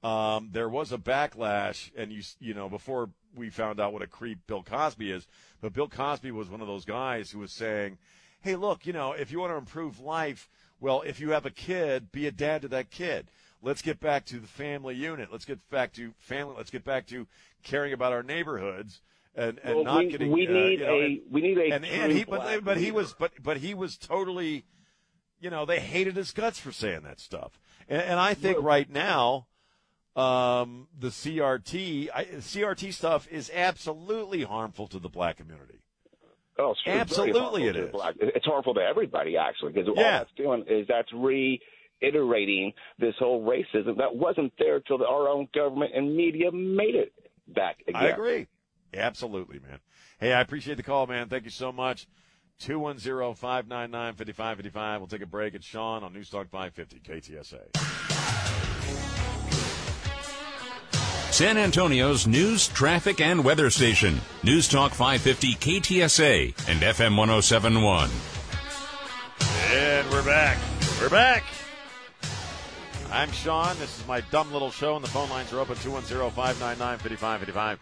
Um, 0.04 0.49
there 0.52 0.70
was 0.70 0.91
a 0.91 0.97
backlash, 0.97 1.91
and 1.95 2.12
you 2.12 2.24
you 2.39 2.54
know 2.54 2.68
before 2.70 3.12
we 3.36 3.49
found 3.49 3.80
out 3.80 3.93
what 3.93 4.02
a 4.02 4.08
creep 4.08 4.39
Bill 4.47 4.64
Cosby 4.64 5.12
is, 5.12 5.28
but 5.62 5.74
Bill 5.74 5.88
Cosby 5.88 6.32
was 6.32 6.49
one 6.49 6.62
of 6.62 6.68
those 6.68 6.86
guys 6.86 7.30
who 7.30 7.39
was 7.39 7.52
saying, 7.52 7.99
"Hey, 8.41 8.56
look, 8.56 8.86
you 8.86 8.93
know, 8.93 9.14
if 9.14 9.32
you 9.32 9.39
want 9.39 9.54
to 9.54 9.58
improve 9.58 9.99
life, 9.99 10.49
well, 10.82 11.02
if 11.06 11.22
you 11.22 11.30
have 11.30 11.46
a 11.46 11.50
kid, 11.52 12.12
be 12.12 12.28
a 12.28 12.32
dad 12.32 12.64
to 12.64 12.68
that 12.70 12.90
kid. 12.92 13.28
Let's 13.62 13.82
get 13.82 14.00
back 14.02 14.26
to 14.26 14.40
the 14.40 14.48
family 14.48 14.96
unit. 14.96 15.32
Let's 15.32 15.46
get 15.46 15.70
back 15.70 15.94
to 15.94 16.14
family. 16.20 16.56
Let's 16.58 16.72
get 16.72 16.84
back 16.84 17.06
to 17.08 17.28
caring 17.64 17.94
about 17.94 18.12
our 18.12 18.24
neighborhoods." 18.24 19.02
And, 19.34 19.60
and 19.64 19.76
Well, 19.76 19.84
not 19.86 19.98
we- 20.00 20.12
getting 20.12 20.32
we 20.32 20.48
uh, 20.48 20.52
need 20.52 20.80
you 20.80 20.86
know, 20.86 20.94
a- 21.00 21.06
and- 21.06 21.22
we 21.30 21.42
need 21.42 21.58
a 21.58 21.72
and, 21.74 21.86
and 21.86 22.12
he 22.12 22.26
but, 22.26 22.66
but 22.66 22.76
he 22.78 22.92
was 22.92 23.14
but 23.14 23.32
but 23.42 23.58
he 23.58 23.74
was 23.74 23.96
totally 23.96 24.66
you 25.42 25.50
know, 25.50 25.66
they 25.66 25.80
hated 25.80 26.16
his 26.16 26.32
guts 26.32 26.60
for 26.60 26.72
saying 26.72 27.02
that 27.02 27.20
stuff. 27.20 27.60
And, 27.90 28.02
and 28.02 28.20
I 28.20 28.34
think 28.36 28.62
right 28.62 28.90
now, 28.90 29.48
um, 30.16 30.88
the 30.98 31.08
CRT, 31.08 32.10
I, 32.14 32.26
CRT 32.26 32.94
stuff 32.94 33.28
is 33.30 33.50
absolutely 33.54 34.44
harmful 34.44 34.88
to 34.88 35.00
the 35.00 35.10
black 35.10 35.38
community. 35.38 35.81
Oh, 36.62 36.72
it's 36.72 36.82
Absolutely 36.86 37.68
it 37.68 37.76
is. 37.76 37.91
Black. 37.91 38.16
It's 38.20 38.45
harmful 38.45 38.76
to 38.76 38.82
everybody, 38.82 39.36
actually, 39.38 39.74
because 39.74 39.89
all 39.89 39.95
Yeah. 39.95 40.20
that's 40.20 40.32
doing 40.38 40.64
is 40.68 40.88
that's 40.88 41.12
reiterating 41.12 42.74
this 42.99 43.16
whole 43.18 43.43
racism 43.45 43.97
that 43.97 44.16
wasn't 44.16 44.53
there 44.59 44.80
till 44.80 44.99
the, 44.99 45.07
our 45.07 45.28
own 45.28 45.47
government 45.53 45.91
and 45.95 46.16
media 46.16 46.51
made 46.51 46.95
it 46.95 47.14
back 47.47 47.78
again. 47.88 48.01
I 48.01 48.07
agree. 48.09 48.47
Absolutely, 48.93 49.59
man. 49.59 49.80
Hey, 50.20 50.34
I 50.34 50.41
appreciate 50.41 50.76
the 50.78 50.84
call, 50.84 51.07
man. 51.07 51.30
Thank 51.30 51.45
you 51.45 51.49
so 51.49 51.72
much. 51.72 52.07
210 52.59 53.34
599 53.36 54.14
5555. 54.14 55.01
We'll 55.01 55.07
take 55.07 55.22
a 55.22 55.26
break. 55.26 55.55
It's 55.55 55.66
Sean 55.66 56.03
on 56.03 56.14
Newstalk 56.14 56.49
550 56.49 56.99
KTSA. 56.99 59.20
San 61.32 61.58
Antonio's 61.58 62.28
news, 62.28 62.68
traffic, 62.68 63.22
and 63.22 63.42
weather 63.42 63.70
station. 63.70 64.20
News 64.44 64.68
Talk 64.68 64.92
550 64.92 65.56
KTSA 65.56 66.48
and 66.68 66.82
FM 66.82 67.16
1071. 67.16 68.10
And 69.72 70.10
we're 70.12 70.26
back. 70.26 70.58
We're 71.00 71.10
back. 71.10 71.46
I'm 73.14 73.32
Sean. 73.32 73.80
This 73.80 73.98
is 73.98 74.06
my 74.06 74.20
dumb 74.20 74.52
little 74.52 74.72
show, 74.72 74.98
and 74.98 75.06
the 75.06 75.08
phone 75.08 75.30
lines 75.30 75.54
are 75.54 75.62
open 75.62 75.78
210 75.78 76.32
599 76.32 76.98
5555. 76.98 77.80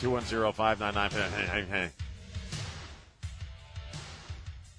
210 0.00 0.52
599 0.52 1.90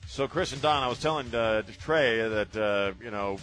So, 0.07 0.27
Chris 0.27 0.51
and 0.51 0.61
Don, 0.61 0.83
I 0.83 0.89
was 0.89 0.99
telling 0.99 1.33
uh, 1.33 1.61
Trey 1.79 2.17
that, 2.17 2.57
uh, 2.57 2.91
you 3.01 3.11
know, 3.11 3.37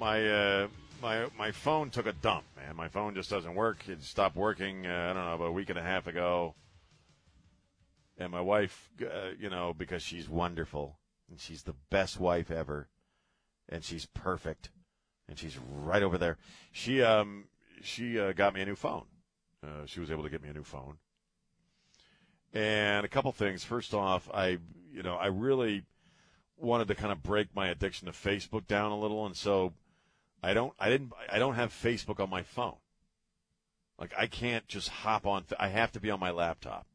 my. 0.00 0.28
Uh, 0.28 0.66
my 1.02 1.26
my 1.36 1.50
phone 1.50 1.90
took 1.90 2.06
a 2.06 2.12
dump, 2.12 2.44
man. 2.56 2.76
My 2.76 2.88
phone 2.88 3.14
just 3.14 3.28
doesn't 3.28 3.54
work. 3.54 3.88
It 3.88 4.02
stopped 4.02 4.36
working. 4.36 4.86
Uh, 4.86 5.08
I 5.10 5.12
don't 5.12 5.24
know 5.24 5.34
about 5.34 5.48
a 5.48 5.52
week 5.52 5.68
and 5.68 5.78
a 5.78 5.82
half 5.82 6.06
ago. 6.06 6.54
And 8.16 8.30
my 8.30 8.40
wife, 8.40 8.88
uh, 9.02 9.30
you 9.38 9.50
know, 9.50 9.74
because 9.76 10.02
she's 10.02 10.28
wonderful 10.28 10.98
and 11.28 11.40
she's 11.40 11.64
the 11.64 11.74
best 11.90 12.20
wife 12.20 12.50
ever, 12.50 12.88
and 13.68 13.82
she's 13.82 14.06
perfect, 14.06 14.70
and 15.28 15.38
she's 15.38 15.58
right 15.58 16.02
over 16.02 16.16
there. 16.16 16.38
She 16.70 17.02
um 17.02 17.46
she 17.82 18.18
uh, 18.18 18.32
got 18.32 18.54
me 18.54 18.62
a 18.62 18.66
new 18.66 18.76
phone. 18.76 19.06
Uh, 19.64 19.86
she 19.86 20.00
was 20.00 20.10
able 20.10 20.22
to 20.22 20.30
get 20.30 20.42
me 20.42 20.50
a 20.50 20.54
new 20.54 20.64
phone. 20.64 20.98
And 22.54 23.04
a 23.04 23.08
couple 23.08 23.32
things. 23.32 23.64
First 23.64 23.92
off, 23.92 24.30
I 24.32 24.58
you 24.92 25.02
know 25.02 25.16
I 25.16 25.26
really 25.26 25.84
wanted 26.56 26.86
to 26.88 26.94
kind 26.94 27.10
of 27.10 27.24
break 27.24 27.48
my 27.56 27.68
addiction 27.68 28.06
to 28.06 28.12
Facebook 28.12 28.68
down 28.68 28.92
a 28.92 28.98
little, 28.98 29.26
and 29.26 29.36
so 29.36 29.72
I 30.42 30.54
don't 30.54 30.72
I 30.78 30.88
didn't 30.88 31.12
I 31.30 31.38
don't 31.38 31.54
have 31.54 31.70
Facebook 31.72 32.20
on 32.20 32.30
my 32.30 32.42
phone. 32.42 32.76
Like 33.98 34.12
I 34.18 34.26
can't 34.26 34.66
just 34.66 34.88
hop 34.88 35.26
on. 35.26 35.44
I 35.58 35.68
have 35.68 35.92
to 35.92 36.00
be 36.00 36.10
on 36.10 36.18
my 36.18 36.30
laptop. 36.30 36.86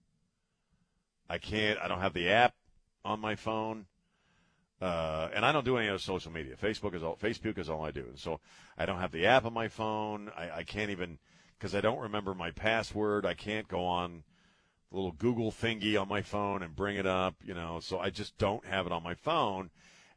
I 1.29 1.37
can't. 1.37 1.79
I 1.79 1.87
don't 1.87 2.01
have 2.01 2.13
the 2.13 2.29
app 2.29 2.53
on 3.03 3.19
my 3.19 3.35
phone, 3.35 3.85
uh, 4.81 5.29
and 5.33 5.45
I 5.45 5.51
don't 5.51 5.65
do 5.65 5.77
any 5.77 5.89
other 5.89 5.99
social 5.99 6.31
media. 6.31 6.55
Facebook 6.61 6.93
is 6.93 7.03
all. 7.03 7.15
Facebook 7.15 7.57
is 7.57 7.69
all 7.69 7.85
I 7.85 7.91
do, 7.91 8.05
and 8.09 8.19
so 8.19 8.39
I 8.77 8.85
don't 8.85 8.99
have 8.99 9.11
the 9.11 9.25
app 9.25 9.45
on 9.45 9.53
my 9.53 9.67
phone. 9.67 10.31
I, 10.37 10.49
I 10.57 10.63
can't 10.63 10.91
even 10.91 11.19
because 11.57 11.75
I 11.75 11.81
don't 11.81 11.99
remember 11.99 12.33
my 12.33 12.51
password. 12.51 13.25
I 13.25 13.33
can't 13.33 13.67
go 13.67 13.85
on 13.85 14.23
the 14.89 14.95
little 14.95 15.11
Google 15.13 15.51
thingy 15.51 15.99
on 15.99 16.07
my 16.07 16.21
phone 16.21 16.63
and 16.63 16.75
bring 16.75 16.97
it 16.97 17.07
up. 17.07 17.35
You 17.43 17.53
know, 17.53 17.79
so 17.81 17.99
I 17.99 18.09
just 18.09 18.37
don't 18.37 18.65
have 18.65 18.85
it 18.85 18.91
on 18.91 19.03
my 19.03 19.15
phone. 19.15 19.69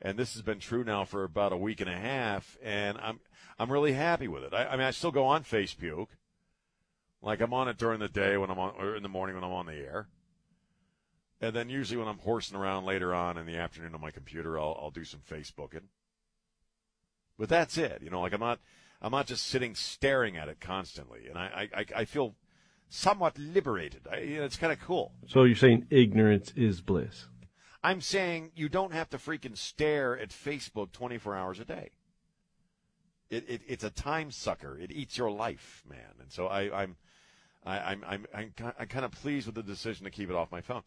And 0.03 0.19
this 0.19 0.33
has 0.33 0.43
been 0.43 0.61
true 0.61 0.83
now 0.83 1.05
for 1.05 1.25
about 1.25 1.53
a 1.53 1.57
week 1.57 1.81
and 1.81 1.91
a 1.91 1.97
half, 1.97 2.57
and 2.63 2.97
I'm 2.99 3.21
I'm 3.59 3.71
really 3.71 3.93
happy 3.93 4.29
with 4.29 4.45
it. 4.45 4.55
I, 4.55 4.67
I 4.67 4.77
mean, 4.77 4.87
I 4.87 4.93
still 4.93 5.11
go 5.11 5.27
on 5.27 5.45
Facebook, 5.45 6.07
like 7.21 7.41
I'm 7.41 7.53
on 7.53 7.69
it 7.69 7.77
during 7.77 8.01
the 8.01 8.09
day 8.09 8.39
when 8.39 8.51
I'm 8.51 8.59
on, 8.59 8.75
or 8.79 8.97
in 8.97 9.03
the 9.03 9.11
morning 9.11 9.35
when 9.35 9.45
I'm 9.45 9.53
on 9.53 9.67
the 9.67 9.75
air. 9.75 10.09
And 11.43 11.55
then 11.55 11.69
usually 11.69 11.99
when 11.99 12.09
I'm 12.09 12.19
horsing 12.19 12.57
around 12.57 12.85
later 12.85 13.15
on 13.15 13.37
in 13.37 13.47
the 13.47 13.57
afternoon 13.57 13.95
on 13.95 14.01
my 14.01 14.11
computer, 14.11 14.59
I'll, 14.59 14.79
I'll 14.81 14.91
do 14.91 15.05
some 15.05 15.21
Facebooking. 15.21 15.85
But 17.39 17.49
that's 17.49 17.79
it. 17.79 18.01
You 18.03 18.11
know, 18.11 18.23
like 18.23 18.33
I'm 18.33 18.41
not 18.41 18.59
I'm 19.03 19.13
not 19.13 19.27
just 19.27 19.47
sitting 19.47 19.75
staring 19.75 20.37
at 20.37 20.49
it 20.49 20.61
constantly, 20.61 21.27
and 21.29 21.39
I 21.39 21.69
I, 21.75 21.85
I 21.97 22.05
feel 22.07 22.37
somewhat 22.89 23.39
liberated. 23.39 24.07
I, 24.11 24.19
you 24.21 24.39
know, 24.39 24.45
it's 24.45 24.57
kind 24.57 24.73
of 24.73 24.81
cool. 24.81 25.13
So 25.27 25.45
you're 25.45 25.57
saying 25.57 25.87
ignorance 25.91 26.53
is 26.57 26.81
bliss? 26.81 27.27
I'm 27.83 28.01
saying 28.01 28.53
you 28.55 28.69
don't 28.69 28.93
have 28.93 29.09
to 29.11 29.19
freaking 29.19 29.57
stare 29.57 30.19
at 30.19 30.31
Facebook 30.31 30.93
24 30.93 31.35
hours 31.35 31.61
a 31.61 31.65
day. 31.65 31.91
It, 33.31 33.49
it 33.49 33.63
it's 33.67 33.85
a 33.85 33.91
time 33.91 34.31
sucker. 34.31 34.79
It 34.79 34.91
eats 34.91 35.17
your 35.17 35.31
life, 35.31 35.85
man. 35.89 36.15
And 36.21 36.31
so 36.31 36.47
I, 36.47 36.83
I'm. 36.83 36.97
I, 37.65 37.79
I'm 37.79 38.05
I'm 38.09 38.27
I'm, 38.35 38.55
I'm 38.79 38.89
kind 38.89 39.05
of 39.05 39.13
pleased 39.13 39.45
with 39.45 39.55
the 39.55 39.63
decision 39.63 40.05
to 40.05 40.11
keep 40.11 40.31
it 40.31 40.35
off 40.35 40.51
my 40.51 40.63
phone. 40.63 40.83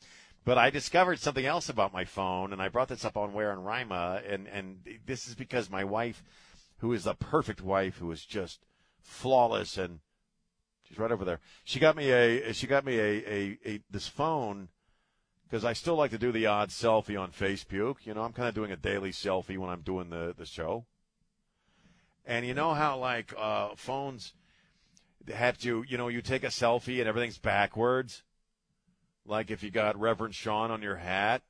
But 0.45 0.57
I 0.57 0.71
discovered 0.71 1.19
something 1.19 1.45
else 1.45 1.69
about 1.69 1.93
my 1.93 2.03
phone, 2.03 2.51
and 2.51 2.61
I 2.61 2.67
brought 2.67 2.89
this 2.89 3.05
up 3.05 3.15
on 3.15 3.33
Ware 3.33 3.51
and 3.51 3.65
Rima, 3.65 4.21
and 4.27 4.47
and 4.47 4.79
this 5.05 5.27
is 5.27 5.35
because 5.35 5.69
my 5.69 5.83
wife, 5.83 6.23
who 6.79 6.91
is 6.91 7.03
the 7.03 7.13
perfect 7.13 7.61
wife, 7.61 7.97
who 7.97 8.11
is 8.11 8.25
just 8.25 8.65
flawless, 9.01 9.77
and 9.77 9.99
she's 10.83 10.97
right 10.97 11.11
over 11.11 11.23
there. 11.23 11.39
She 11.63 11.79
got 11.79 11.95
me 11.95 12.11
a 12.11 12.51
she 12.53 12.67
got 12.67 12.83
me 12.85 12.97
a 12.97 13.33
a, 13.33 13.57
a 13.65 13.79
this 13.89 14.07
phone 14.07 14.67
because 15.53 15.65
I 15.65 15.73
still 15.73 15.93
like 15.93 16.09
to 16.09 16.17
do 16.17 16.31
the 16.31 16.47
odd 16.47 16.69
selfie 16.69 17.19
on 17.19 17.29
Facebook. 17.29 17.97
You 18.05 18.15
know, 18.15 18.23
I'm 18.23 18.33
kind 18.33 18.49
of 18.49 18.55
doing 18.55 18.71
a 18.71 18.75
daily 18.75 19.11
selfie 19.11 19.55
when 19.55 19.69
I'm 19.69 19.81
doing 19.81 20.09
the 20.09 20.33
the 20.35 20.47
show. 20.47 20.87
And 22.25 22.43
you 22.43 22.55
know 22.55 22.73
how 22.73 22.97
like 22.97 23.35
uh, 23.37 23.75
phones 23.75 24.33
have 25.31 25.59
to, 25.59 25.85
you 25.87 25.95
know, 25.95 26.07
you 26.07 26.23
take 26.23 26.43
a 26.43 26.47
selfie 26.47 26.97
and 26.97 27.07
everything's 27.07 27.37
backwards. 27.37 28.23
Like 29.27 29.51
if 29.51 29.61
you 29.61 29.69
got 29.69 29.99
Reverend 29.99 30.33
Sean 30.33 30.71
on 30.71 30.81
your 30.81 30.95
hat 30.95 31.43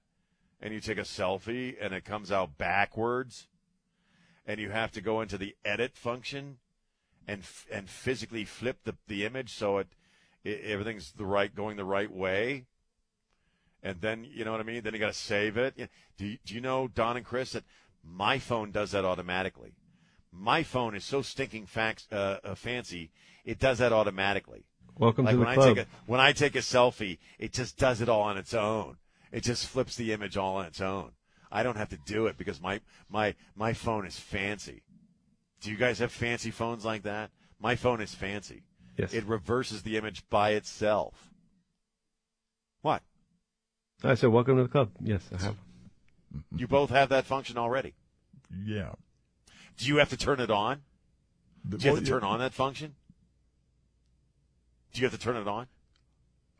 and 0.61 0.73
you 0.73 0.81
take 0.81 0.97
a 0.97 1.03
selfie 1.03 1.77
and 1.79 1.93
it 1.93 2.03
comes 2.03 2.29
out 2.29 2.57
backwards 2.57 3.47
and 4.45 4.59
you 4.59 4.69
have 4.69 4.91
to 4.91 5.01
go 5.01 5.21
into 5.21 5.37
the 5.37 5.55
edit 5.63 5.95
function 5.95 6.57
and 7.25 7.43
and 7.71 7.89
physically 7.89 8.43
flip 8.43 8.79
the, 8.83 8.97
the 9.07 9.23
image 9.23 9.53
so 9.53 9.77
it, 9.77 9.87
it 10.43 10.59
everything's 10.65 11.13
the 11.13 11.25
right 11.25 11.55
going 11.55 11.77
the 11.77 11.85
right 11.85 12.11
way. 12.11 12.65
And 13.83 13.99
then, 13.99 14.23
you 14.23 14.45
know 14.45 14.51
what 14.53 14.61
I 14.61 14.63
mean? 14.63 14.81
Then 14.81 14.93
you 14.93 14.99
got 14.99 15.11
to 15.11 15.13
save 15.13 15.57
it. 15.57 15.75
Do 16.17 16.25
you, 16.25 16.37
do 16.45 16.55
you 16.55 16.61
know, 16.61 16.87
Don 16.87 17.17
and 17.17 17.25
Chris, 17.25 17.51
that 17.51 17.65
my 18.03 18.39
phone 18.39 18.71
does 18.71 18.91
that 18.91 19.03
automatically? 19.03 19.73
My 20.31 20.63
phone 20.63 20.95
is 20.95 21.03
so 21.03 21.21
stinking 21.21 21.65
fax, 21.65 22.07
uh, 22.11 22.37
uh, 22.43 22.55
fancy, 22.55 23.11
it 23.45 23.59
does 23.59 23.79
that 23.79 23.91
automatically. 23.91 24.65
Welcome 24.97 25.25
like 25.25 25.33
to 25.33 25.37
the 25.37 25.45
when 25.45 25.53
club. 25.55 25.67
I 25.67 25.73
take 25.73 25.85
a, 25.85 25.89
when 26.05 26.19
I 26.19 26.31
take 26.31 26.55
a 26.55 26.59
selfie, 26.59 27.17
it 27.37 27.51
just 27.51 27.77
does 27.77 28.01
it 28.01 28.09
all 28.09 28.21
on 28.21 28.37
its 28.37 28.53
own. 28.53 28.97
It 29.31 29.43
just 29.43 29.67
flips 29.67 29.95
the 29.95 30.13
image 30.13 30.37
all 30.37 30.57
on 30.57 30.65
its 30.65 30.79
own. 30.81 31.11
I 31.51 31.61
don't 31.63 31.77
have 31.77 31.89
to 31.89 31.97
do 31.97 32.27
it 32.27 32.37
because 32.37 32.61
my 32.61 32.81
my 33.09 33.35
my 33.55 33.73
phone 33.73 34.05
is 34.05 34.17
fancy. 34.17 34.83
Do 35.61 35.71
you 35.71 35.77
guys 35.77 35.99
have 35.99 36.11
fancy 36.11 36.51
phones 36.51 36.85
like 36.85 37.03
that? 37.03 37.31
My 37.59 37.75
phone 37.75 38.01
is 38.01 38.13
fancy. 38.13 38.63
Yes. 38.97 39.13
It 39.13 39.25
reverses 39.25 39.81
the 39.83 39.97
image 39.97 40.27
by 40.29 40.51
itself. 40.51 41.32
What? 44.03 44.11
I 44.11 44.15
said, 44.15 44.29
welcome 44.29 44.57
to 44.57 44.63
the 44.63 44.69
club. 44.69 44.89
Yes, 45.01 45.21
I 45.37 45.41
have. 45.43 45.55
You 46.55 46.67
both 46.67 46.89
have 46.89 47.09
that 47.09 47.25
function 47.25 47.57
already. 47.57 47.93
Yeah. 48.65 48.91
Do 49.77 49.87
you 49.87 49.97
have 49.97 50.09
to 50.09 50.17
turn 50.17 50.39
it 50.39 50.51
on? 50.51 50.81
Do 51.67 51.77
you 51.77 51.95
have 51.95 52.03
to 52.03 52.09
turn 52.09 52.23
on 52.23 52.39
that 52.39 52.53
function? 52.53 52.95
Do 54.93 55.01
you 55.01 55.07
have 55.07 55.17
to 55.17 55.23
turn 55.23 55.37
it 55.37 55.47
on? 55.47 55.67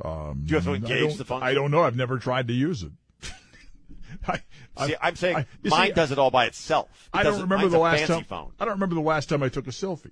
Um, 0.04 0.42
Do 0.46 0.52
you 0.52 0.56
have 0.56 0.64
to 0.66 0.72
I 0.72 0.76
engage 0.76 1.10
don't- 1.10 1.18
the 1.18 1.26
function? 1.26 1.48
I 1.48 1.54
don't 1.54 1.70
know. 1.72 1.84
I've 1.84 1.96
never 1.98 2.18
tried 2.18 2.48
to 2.48 2.54
use 2.54 2.84
it. 2.84 2.92
I, 4.28 4.40
See, 4.88 4.96
I'm 5.02 5.16
saying 5.16 5.36
I- 5.36 5.46
mine 5.66 5.88
see, 5.90 5.94
does 5.94 6.12
it 6.12 6.18
all 6.20 6.32
by 6.32 6.46
itself. 6.46 6.88
It 7.14 7.18
I 7.18 7.24
don't 7.24 7.42
remember 7.42 7.68
the 7.68 7.78
last 7.78 8.08
time. 8.08 8.24
phone. 8.24 8.54
I 8.60 8.66
don't 8.66 8.76
remember 8.76 8.96
the 8.96 9.02
last 9.02 9.28
time 9.30 9.44
I 9.44 9.50
took 9.50 9.68
a 9.68 9.72
selfie 9.72 10.12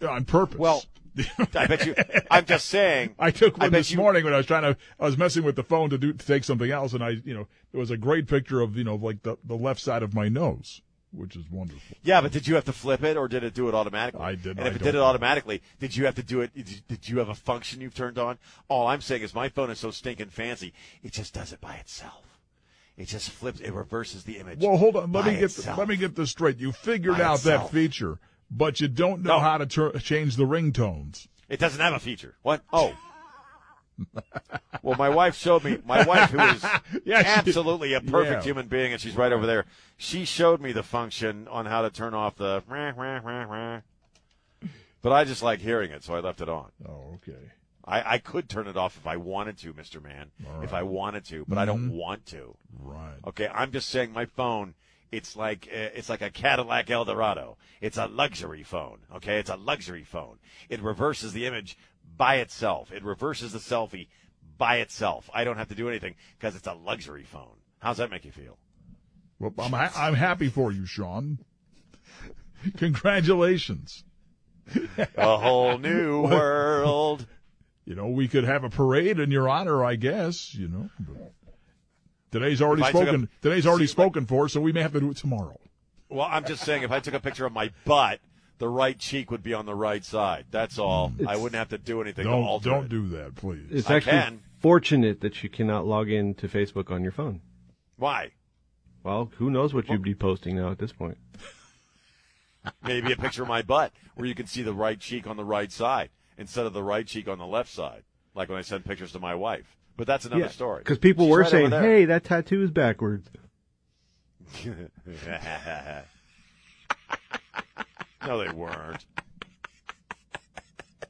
Yeah, 0.00 0.08
on 0.10 0.24
purpose. 0.24 0.58
Well, 0.58 0.84
I 1.54 1.66
bet 1.66 1.86
you. 1.86 1.94
I'm 2.30 2.44
just 2.46 2.66
saying. 2.66 3.14
I 3.18 3.30
took 3.30 3.58
one 3.58 3.70
bet 3.70 3.80
this 3.80 3.90
you- 3.90 3.96
morning 3.98 4.24
when 4.24 4.32
I 4.34 4.36
was 4.38 4.46
trying 4.46 4.62
to. 4.62 4.76
I 4.98 5.04
was 5.04 5.18
messing 5.18 5.42
with 5.44 5.56
the 5.56 5.62
phone 5.64 5.90
to 5.90 5.98
do 5.98 6.12
to 6.12 6.26
take 6.26 6.44
something 6.44 6.70
else, 6.70 6.92
and 6.92 7.02
I, 7.02 7.10
you 7.24 7.34
know, 7.34 7.46
there 7.72 7.80
was 7.80 7.90
a 7.90 7.96
great 7.96 8.26
picture 8.28 8.60
of 8.60 8.76
you 8.76 8.84
know 8.84 8.94
like 8.96 9.22
the 9.22 9.36
the 9.44 9.56
left 9.56 9.80
side 9.80 10.02
of 10.02 10.14
my 10.14 10.28
nose, 10.28 10.82
which 11.12 11.36
is 11.36 11.44
wonderful. 11.50 11.96
Yeah, 12.02 12.20
but 12.20 12.32
did 12.32 12.46
you 12.46 12.54
have 12.54 12.64
to 12.66 12.72
flip 12.72 13.02
it 13.02 13.16
or 13.16 13.28
did 13.28 13.42
it 13.44 13.54
do 13.54 13.68
it 13.68 13.74
automatically? 13.74 14.20
I 14.20 14.34
did. 14.34 14.58
And 14.58 14.60
I 14.60 14.66
if 14.68 14.76
it 14.76 14.82
did 14.82 14.94
it 14.94 14.98
know. 14.98 15.04
automatically, 15.04 15.62
did 15.78 15.96
you 15.96 16.04
have 16.06 16.14
to 16.16 16.22
do 16.22 16.40
it? 16.42 16.54
Did 16.54 16.82
did 16.88 17.08
you 17.08 17.18
have 17.18 17.28
a 17.28 17.34
function 17.34 17.80
you've 17.80 17.94
turned 17.94 18.18
on? 18.18 18.38
All 18.68 18.86
I'm 18.86 19.00
saying 19.00 19.22
is 19.22 19.34
my 19.34 19.48
phone 19.48 19.70
is 19.70 19.78
so 19.78 19.90
stinking 19.90 20.28
fancy, 20.30 20.72
it 21.02 21.12
just 21.12 21.34
does 21.34 21.52
it 21.52 21.60
by 21.60 21.74
itself. 21.76 22.24
It 22.96 23.06
just 23.08 23.30
flips. 23.30 23.60
It 23.60 23.72
reverses 23.72 24.24
the 24.24 24.36
image. 24.38 24.58
Well, 24.60 24.76
hold 24.76 24.94
on. 24.96 25.10
Let 25.10 25.24
me 25.24 25.32
get 25.32 25.44
itself. 25.44 25.78
let 25.78 25.88
me 25.88 25.96
get 25.96 26.16
this 26.16 26.30
straight. 26.30 26.58
You 26.58 26.70
figured 26.70 27.16
By 27.16 27.24
out 27.24 27.34
itself. 27.36 27.70
that 27.70 27.74
feature, 27.74 28.18
but 28.50 28.80
you 28.80 28.88
don't 28.88 29.22
know 29.22 29.34
No. 29.38 29.40
how 29.40 29.58
to 29.58 29.66
tur- 29.66 29.92
change 29.98 30.36
the 30.36 30.44
ringtones. 30.46 31.28
It 31.48 31.58
doesn't 31.60 31.80
have 31.80 31.92
a 31.94 31.98
feature. 31.98 32.36
What? 32.42 32.62
Oh. 32.72 32.94
well, 34.82 34.96
my 34.96 35.08
wife 35.10 35.36
showed 35.36 35.62
me. 35.64 35.78
My 35.84 36.04
wife, 36.04 36.30
who 36.30 36.40
is 36.40 36.64
Yeah, 37.04 37.22
absolutely 37.24 37.92
a 37.92 38.00
perfect 38.00 38.40
yeah. 38.40 38.42
human 38.42 38.66
being, 38.66 38.92
and 38.92 39.00
she's 39.00 39.16
right 39.16 39.32
over 39.32 39.46
there. 39.46 39.66
She 39.98 40.24
showed 40.24 40.60
me 40.60 40.72
the 40.72 40.82
function 40.82 41.46
on 41.48 41.66
how 41.66 41.82
to 41.82 41.90
turn 41.90 42.14
off 42.14 42.36
the. 42.36 42.62
rah, 42.66 42.92
rah, 42.96 43.20
rah, 43.22 43.42
rah. 43.44 43.80
But 45.02 45.12
I 45.12 45.24
just 45.24 45.42
like 45.42 45.60
hearing 45.60 45.90
it, 45.90 46.02
so 46.04 46.14
I 46.14 46.20
left 46.20 46.40
it 46.40 46.48
on. 46.48 46.70
Oh, 46.86 47.16
okay. 47.16 47.38
I, 47.84 48.14
I 48.14 48.18
could 48.18 48.48
turn 48.48 48.66
it 48.68 48.76
off 48.76 48.96
if 48.96 49.06
I 49.06 49.16
wanted 49.16 49.58
to, 49.58 49.72
Mister 49.72 50.00
Man. 50.00 50.30
All 50.46 50.62
If. 50.62 50.72
I 50.72 50.82
wanted 50.82 51.24
to, 51.26 51.44
but 51.48 51.58
I 51.58 51.64
don't 51.64 51.88
Mhm. 51.90 51.92
want 51.92 52.26
to. 52.26 52.54
Right. 52.78 53.16
Okay, 53.26 53.48
I'm 53.52 53.72
just 53.72 53.88
saying 53.88 54.12
my 54.12 54.26
phone. 54.26 54.74
It's 55.12 55.34
like 55.36 55.68
uh, 55.72 55.90
it's 55.94 56.08
like 56.08 56.22
a 56.22 56.30
Cadillac 56.30 56.90
Eldorado. 56.90 57.56
It's 57.80 57.98
a 57.98 58.06
luxury 58.06 58.62
phone. 58.62 58.98
Okay, 59.16 59.38
it's 59.38 59.50
a 59.50 59.56
luxury 59.56 60.04
phone. 60.04 60.38
It 60.68 60.80
reverses 60.82 61.32
the 61.32 61.46
image 61.46 61.76
by 62.16 62.36
itself. 62.36 62.92
It 62.92 63.02
reverses 63.02 63.52
the 63.52 63.58
selfie 63.58 64.08
by 64.56 64.76
itself. 64.76 65.28
I 65.34 65.44
don't 65.44 65.56
have 65.56 65.68
to 65.68 65.74
do 65.74 65.88
anything 65.88 66.14
because 66.38 66.54
it's 66.54 66.66
a 66.66 66.74
luxury 66.74 67.24
phone. 67.24 67.56
How's 67.80 67.96
that 67.96 68.10
make 68.10 68.24
you 68.24 68.30
feel? 68.32 68.58
Well, 69.38 69.52
I'm 69.58 69.72
ha- 69.72 69.92
I'm 69.96 70.14
happy 70.14 70.48
for 70.48 70.70
you, 70.70 70.86
Sean. 70.86 71.38
Congratulations. 72.76 74.04
A 75.16 75.38
whole 75.38 75.78
new 75.78 76.22
world. 76.30 77.26
You 77.86 77.94
know, 77.94 78.08
we 78.08 78.28
could 78.28 78.44
have 78.44 78.62
a 78.62 78.70
parade 78.70 79.18
in 79.18 79.30
your 79.30 79.48
honor, 79.48 79.84
I 79.84 79.96
guess. 79.96 80.54
You 80.54 80.68
know, 80.68 80.90
but 81.00 81.32
today's 82.30 82.60
already 82.62 82.82
If 82.82 82.88
I 82.88 82.92
took 82.92 83.02
a- 83.02 83.06
spoken. 83.06 83.28
today's 83.42 83.66
already 83.66 83.86
See, 83.86 83.92
spoken 83.92 84.26
for, 84.26 84.48
so 84.48 84.60
we 84.60 84.72
may 84.72 84.82
have 84.82 84.92
to 84.92 85.00
do 85.00 85.10
it 85.10 85.16
tomorrow. 85.16 85.58
Well, 86.08 86.26
I'm 86.30 86.44
just 86.44 86.64
saying, 86.64 86.82
if 86.82 86.90
I 86.90 87.00
took 87.00 87.14
a 87.14 87.20
picture 87.20 87.46
of 87.46 87.52
my 87.52 87.70
butt, 87.84 88.20
the 88.58 88.68
right 88.68 88.98
cheek 88.98 89.30
would 89.30 89.42
be 89.42 89.54
on 89.54 89.64
the 89.66 89.74
right 89.74 90.04
side. 90.04 90.46
That's 90.50 90.78
all. 90.78 91.12
I 91.26 91.36
wouldn't 91.36 91.58
have 91.58 91.68
to 91.70 91.78
do 91.78 92.00
anything 92.02 92.24
Don't 92.26 92.42
alter 92.42 92.68
don't 92.70 92.84
it. 92.86 92.88
do 92.90 93.08
that, 93.10 93.34
please. 93.36 93.66
It's 93.70 93.88
I 93.88 93.96
actually 93.96 94.12
can. 94.12 94.40
fortunate 94.58 95.20
that 95.20 95.42
you 95.42 95.48
cannot 95.48 95.86
log 95.86 96.10
into 96.10 96.48
Facebook 96.48 96.90
on 96.90 97.02
your 97.02 97.12
phone. 97.12 97.40
Why? 97.96 98.32
Well, 99.02 99.30
who 99.38 99.50
knows 99.50 99.72
what 99.72 99.88
you'd 99.88 100.02
be 100.02 100.14
posting 100.14 100.56
now 100.56 100.70
at 100.70 100.78
this 100.78 100.92
point? 100.92 101.16
Maybe 102.84 103.12
a 103.12 103.16
picture 103.16 103.42
of 103.42 103.48
my 103.48 103.62
butt 103.62 103.92
where 104.14 104.26
you 104.26 104.34
can 104.34 104.46
see 104.46 104.62
the 104.62 104.74
right 104.74 105.00
cheek 105.00 105.26
on 105.26 105.36
the 105.38 105.44
right 105.44 105.72
side 105.72 106.10
instead 106.36 106.66
of 106.66 106.72
the 106.74 106.82
right 106.82 107.06
cheek 107.06 107.28
on 107.28 107.38
the 107.38 107.46
left 107.46 107.70
side, 107.70 108.02
like 108.34 108.48
when 108.50 108.58
I 108.58 108.62
send 108.62 108.84
pictures 108.84 109.12
to 109.12 109.18
my 109.20 109.34
wife. 109.34 109.76
But 109.96 110.06
that's 110.06 110.24
another 110.24 110.48
story. 110.48 110.78
Because 110.80 110.98
people 110.98 111.26
She's 111.26 111.32
were 111.32 111.40
right 111.40 111.50
saying, 111.50 111.70
"Hey, 111.70 112.04
that 112.06 112.24
tattoo 112.24 112.62
is 112.62 112.70
backwards." 112.70 113.28
no, 118.26 118.38
they 118.38 118.52
weren't. 118.52 119.04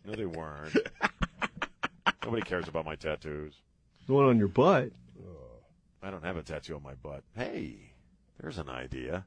No, 0.04 0.14
they 0.14 0.26
weren't. 0.26 0.76
Nobody 2.24 2.42
cares 2.42 2.68
about 2.68 2.84
my 2.84 2.96
tattoos. 2.96 3.54
The 4.06 4.12
one 4.12 4.26
on 4.26 4.38
your 4.38 4.48
butt. 4.48 4.90
I 6.02 6.10
don't 6.10 6.24
have 6.24 6.36
a 6.36 6.42
tattoo 6.42 6.76
on 6.76 6.82
my 6.82 6.94
butt. 6.94 7.22
Hey, 7.36 7.92
there's 8.40 8.58
an 8.58 8.68
idea. 8.68 9.26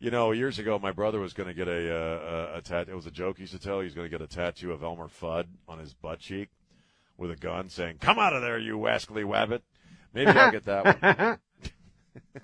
You 0.00 0.10
know, 0.10 0.32
years 0.32 0.58
ago, 0.58 0.80
my 0.80 0.90
brother 0.90 1.20
was 1.20 1.32
going 1.32 1.46
to 1.46 1.54
get 1.54 1.68
a, 1.68 1.94
uh, 1.94 2.50
a, 2.54 2.58
a 2.58 2.60
tattoo. 2.60 2.90
It 2.90 2.96
was 2.96 3.06
a 3.06 3.10
joke 3.12 3.36
he 3.36 3.44
used 3.44 3.52
to 3.52 3.60
tell. 3.60 3.78
He 3.78 3.84
was 3.84 3.94
going 3.94 4.10
to 4.10 4.10
get 4.10 4.20
a 4.20 4.26
tattoo 4.26 4.72
of 4.72 4.82
Elmer 4.82 5.08
Fudd 5.08 5.46
on 5.68 5.78
his 5.78 5.94
butt 5.94 6.18
cheek 6.18 6.48
with 7.22 7.30
a 7.30 7.36
gun 7.36 7.70
saying, 7.70 7.98
Come 8.00 8.18
out 8.18 8.34
of 8.34 8.42
there, 8.42 8.58
you 8.58 8.76
wascally 8.76 9.24
wabbit. 9.24 9.60
Maybe 10.12 10.32
I'll 10.32 10.50
get 10.50 10.64
that 10.64 11.00
one. 11.00 11.38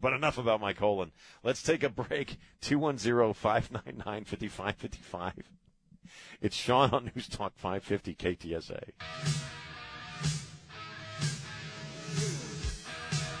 but 0.00 0.12
enough 0.14 0.38
about 0.38 0.60
my 0.60 0.72
colon. 0.72 1.10
Let's 1.42 1.62
take 1.62 1.82
a 1.82 1.90
break. 1.90 2.38
210 2.62 3.34
599 3.34 4.24
5555. 4.24 5.34
It's 6.40 6.56
Sean 6.56 6.90
on 6.90 7.10
News 7.14 7.28
Talk 7.28 7.52
550 7.56 8.14
KTSA. 8.14 8.82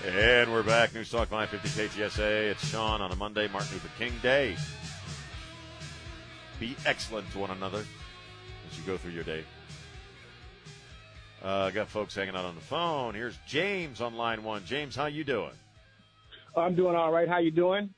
And 0.06 0.52
we're 0.52 0.62
back. 0.62 0.92
News 0.92 1.10
Talk 1.10 1.28
550 1.28 2.00
KTSA. 2.00 2.50
It's 2.50 2.68
Sean 2.68 3.00
on 3.00 3.12
a 3.12 3.16
Monday, 3.16 3.48
Martin 3.48 3.72
Luther 3.74 3.88
King 3.96 4.12
Day. 4.22 4.56
Be 6.58 6.76
excellent 6.84 7.30
to 7.32 7.38
one 7.38 7.50
another 7.50 7.84
as 8.70 8.78
you 8.78 8.84
go 8.84 8.96
through 8.96 9.12
your 9.12 9.24
day. 9.24 9.44
Uh, 11.42 11.70
got 11.70 11.88
folks 11.88 12.14
hanging 12.14 12.34
out 12.36 12.44
on 12.44 12.54
the 12.54 12.60
phone. 12.60 13.14
Here's 13.14 13.38
James 13.46 14.00
on 14.00 14.14
line 14.14 14.44
one. 14.44 14.64
James, 14.66 14.94
how 14.94 15.06
you 15.06 15.24
doing? 15.24 15.52
I'm 16.56 16.74
doing 16.74 16.94
all 16.94 17.10
right. 17.10 17.28
How 17.28 17.38
you 17.38 17.50
doing? 17.50 17.90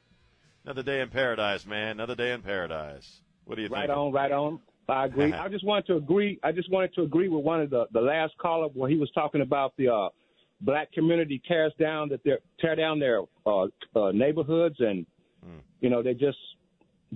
Another 0.64 0.82
day 0.82 1.00
in 1.00 1.08
paradise, 1.08 1.66
man. 1.66 1.92
Another 1.92 2.14
day 2.14 2.32
in 2.32 2.42
paradise. 2.42 3.20
What 3.44 3.56
do 3.56 3.62
you 3.62 3.68
think? 3.68 3.78
Right 3.78 3.90
on, 3.90 4.12
right 4.12 4.30
on. 4.30 4.60
I 4.88 5.06
agree. 5.06 5.32
I 5.32 5.48
just 5.48 5.64
wanted 5.64 5.86
to 5.86 5.96
agree. 5.96 6.38
I 6.44 6.52
just 6.52 6.70
wanted 6.70 6.94
to 6.94 7.02
agree 7.02 7.28
with 7.28 7.44
one 7.44 7.60
of 7.60 7.70
the 7.70 7.86
the 7.92 8.00
last 8.00 8.34
caller 8.38 8.68
where 8.68 8.88
he 8.88 8.96
was 8.96 9.10
talking 9.12 9.40
about 9.40 9.74
the 9.76 9.88
uh, 9.88 10.08
black 10.60 10.92
community 10.92 11.42
tears 11.48 11.72
down 11.80 12.08
that 12.10 12.22
they 12.22 12.32
tear 12.60 12.76
down 12.76 13.00
their 13.00 13.22
uh, 13.44 13.64
uh, 13.96 14.12
neighborhoods 14.12 14.76
and 14.78 15.04
you 15.80 15.90
know 15.90 16.02
they're 16.02 16.14
just 16.14 16.38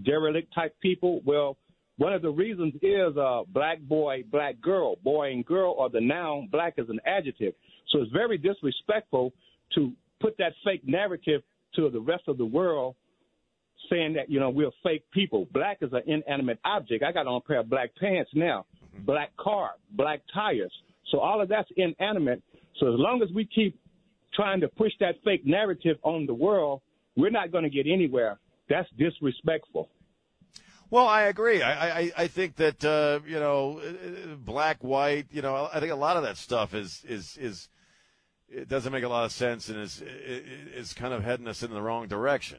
derelict 0.02 0.52
type 0.54 0.74
people. 0.80 1.20
Well, 1.24 1.56
one 1.98 2.12
of 2.12 2.22
the 2.22 2.30
reasons 2.30 2.74
is 2.82 3.16
uh, 3.16 3.42
black 3.48 3.80
boy, 3.80 4.24
black 4.30 4.60
girl, 4.60 4.96
boy 4.96 5.32
and 5.32 5.44
girl, 5.44 5.74
or 5.78 5.88
the 5.88 6.00
noun 6.00 6.48
black 6.52 6.74
is 6.76 6.88
an 6.88 7.00
adjective. 7.06 7.54
So 7.90 8.00
it's 8.00 8.12
very 8.12 8.36
disrespectful 8.36 9.32
to 9.74 9.92
put 10.20 10.36
that 10.38 10.52
fake 10.64 10.82
narrative 10.86 11.42
to 11.74 11.88
the 11.90 12.00
rest 12.00 12.24
of 12.28 12.38
the 12.38 12.44
world 12.44 12.96
saying 13.90 14.14
that 14.14 14.30
you 14.30 14.40
know 14.40 14.50
we're 14.50 14.70
fake 14.82 15.04
people. 15.12 15.46
Black 15.52 15.78
is 15.80 15.92
an 15.92 16.02
inanimate 16.06 16.58
object. 16.64 17.02
I 17.02 17.12
got 17.12 17.26
on 17.26 17.36
a 17.36 17.40
pair 17.40 17.60
of 17.60 17.70
black 17.70 17.90
pants 17.98 18.30
now, 18.34 18.66
black 19.04 19.36
car, 19.36 19.72
black 19.92 20.20
tires. 20.32 20.72
So 21.10 21.20
all 21.20 21.40
of 21.40 21.48
that's 21.48 21.68
inanimate. 21.76 22.42
So 22.78 22.92
as 22.92 22.98
long 22.98 23.22
as 23.22 23.28
we 23.34 23.46
keep 23.46 23.78
trying 24.34 24.60
to 24.60 24.68
push 24.68 24.92
that 25.00 25.14
fake 25.24 25.46
narrative 25.46 25.96
on 26.02 26.26
the 26.26 26.34
world, 26.34 26.82
we're 27.16 27.30
not 27.30 27.52
going 27.52 27.64
to 27.64 27.70
get 27.70 27.86
anywhere. 27.86 28.38
That's 28.68 28.88
disrespectful. 28.98 29.88
Well, 30.90 31.06
I 31.06 31.22
agree. 31.22 31.62
I 31.62 31.98
I, 32.00 32.12
I 32.16 32.26
think 32.28 32.56
that 32.56 32.84
uh, 32.84 33.20
you 33.26 33.38
know, 33.40 33.80
black, 34.38 34.82
white. 34.84 35.26
You 35.30 35.42
know, 35.42 35.68
I 35.72 35.80
think 35.80 35.92
a 35.92 35.96
lot 35.96 36.16
of 36.16 36.22
that 36.22 36.36
stuff 36.36 36.74
is 36.74 37.04
is 37.08 37.36
is 37.38 37.68
it 38.48 38.68
doesn't 38.68 38.92
make 38.92 39.04
a 39.04 39.08
lot 39.08 39.24
of 39.24 39.32
sense 39.32 39.68
and 39.68 39.78
is 39.80 40.02
is 40.02 40.92
kind 40.92 41.12
of 41.12 41.24
heading 41.24 41.48
us 41.48 41.62
in 41.62 41.70
the 41.70 41.82
wrong 41.82 42.06
direction. 42.06 42.58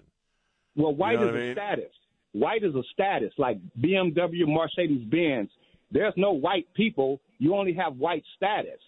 Well, 0.76 0.94
white 0.94 1.14
You 1.14 1.26
know 1.26 1.30
is 1.30 1.36
I 1.36 1.38
a 1.38 1.42
mean? 1.42 1.54
status. 1.56 1.92
White 2.34 2.64
is 2.64 2.76
a 2.76 2.84
status, 2.94 3.32
like 3.38 3.58
BMW, 3.80 4.46
Mercedes 4.48 5.04
Benz. 5.10 5.50
There's 5.92 6.14
no 6.18 6.34
white 6.34 6.68
people. 6.76 7.20
You 7.40 7.56
only 7.56 7.74
have 7.74 7.96
white 7.98 8.24
status. 8.36 8.80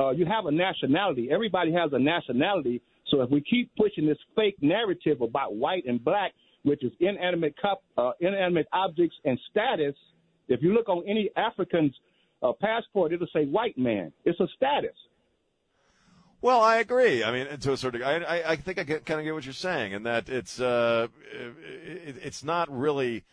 Uh, 0.00 0.10
you 0.10 0.24
have 0.26 0.46
a 0.46 0.50
nationality. 0.50 1.28
Everybody 1.30 1.72
has 1.72 1.92
a 1.92 1.98
nationality. 1.98 2.80
So 3.08 3.20
if 3.20 3.30
we 3.30 3.42
keep 3.42 3.70
pushing 3.76 4.06
this 4.06 4.18
fake 4.34 4.56
narrative 4.62 5.20
about 5.20 5.54
white 5.54 5.84
and 5.86 6.02
black, 6.02 6.32
which 6.62 6.82
is 6.84 6.92
inanimate 7.00 7.54
uh, 7.96 8.12
inanimate 8.20 8.66
objects 8.72 9.16
and 9.24 9.38
status, 9.50 9.94
if 10.48 10.62
you 10.62 10.72
look 10.72 10.88
on 10.88 11.02
any 11.08 11.30
African's 11.36 11.94
uh, 12.42 12.52
passport, 12.60 13.12
it'll 13.12 13.26
say 13.32 13.44
white 13.44 13.78
man. 13.78 14.12
It's 14.24 14.38
a 14.40 14.48
status. 14.56 14.96
Well, 16.40 16.60
I 16.60 16.78
agree. 16.78 17.22
I 17.22 17.30
mean, 17.30 17.58
to 17.58 17.72
a 17.72 17.76
certain 17.76 18.00
degree, 18.00 18.14
I, 18.14 18.38
I, 18.38 18.50
I 18.50 18.56
think 18.56 18.78
I 18.78 18.82
get, 18.82 19.06
kind 19.06 19.20
of 19.20 19.24
get 19.24 19.32
what 19.32 19.44
you're 19.44 19.52
saying, 19.52 19.94
and 19.94 20.04
that 20.06 20.28
it's 20.28 20.60
uh, 20.60 21.06
it, 21.32 22.16
it's 22.20 22.42
not 22.42 22.68
really 22.68 23.24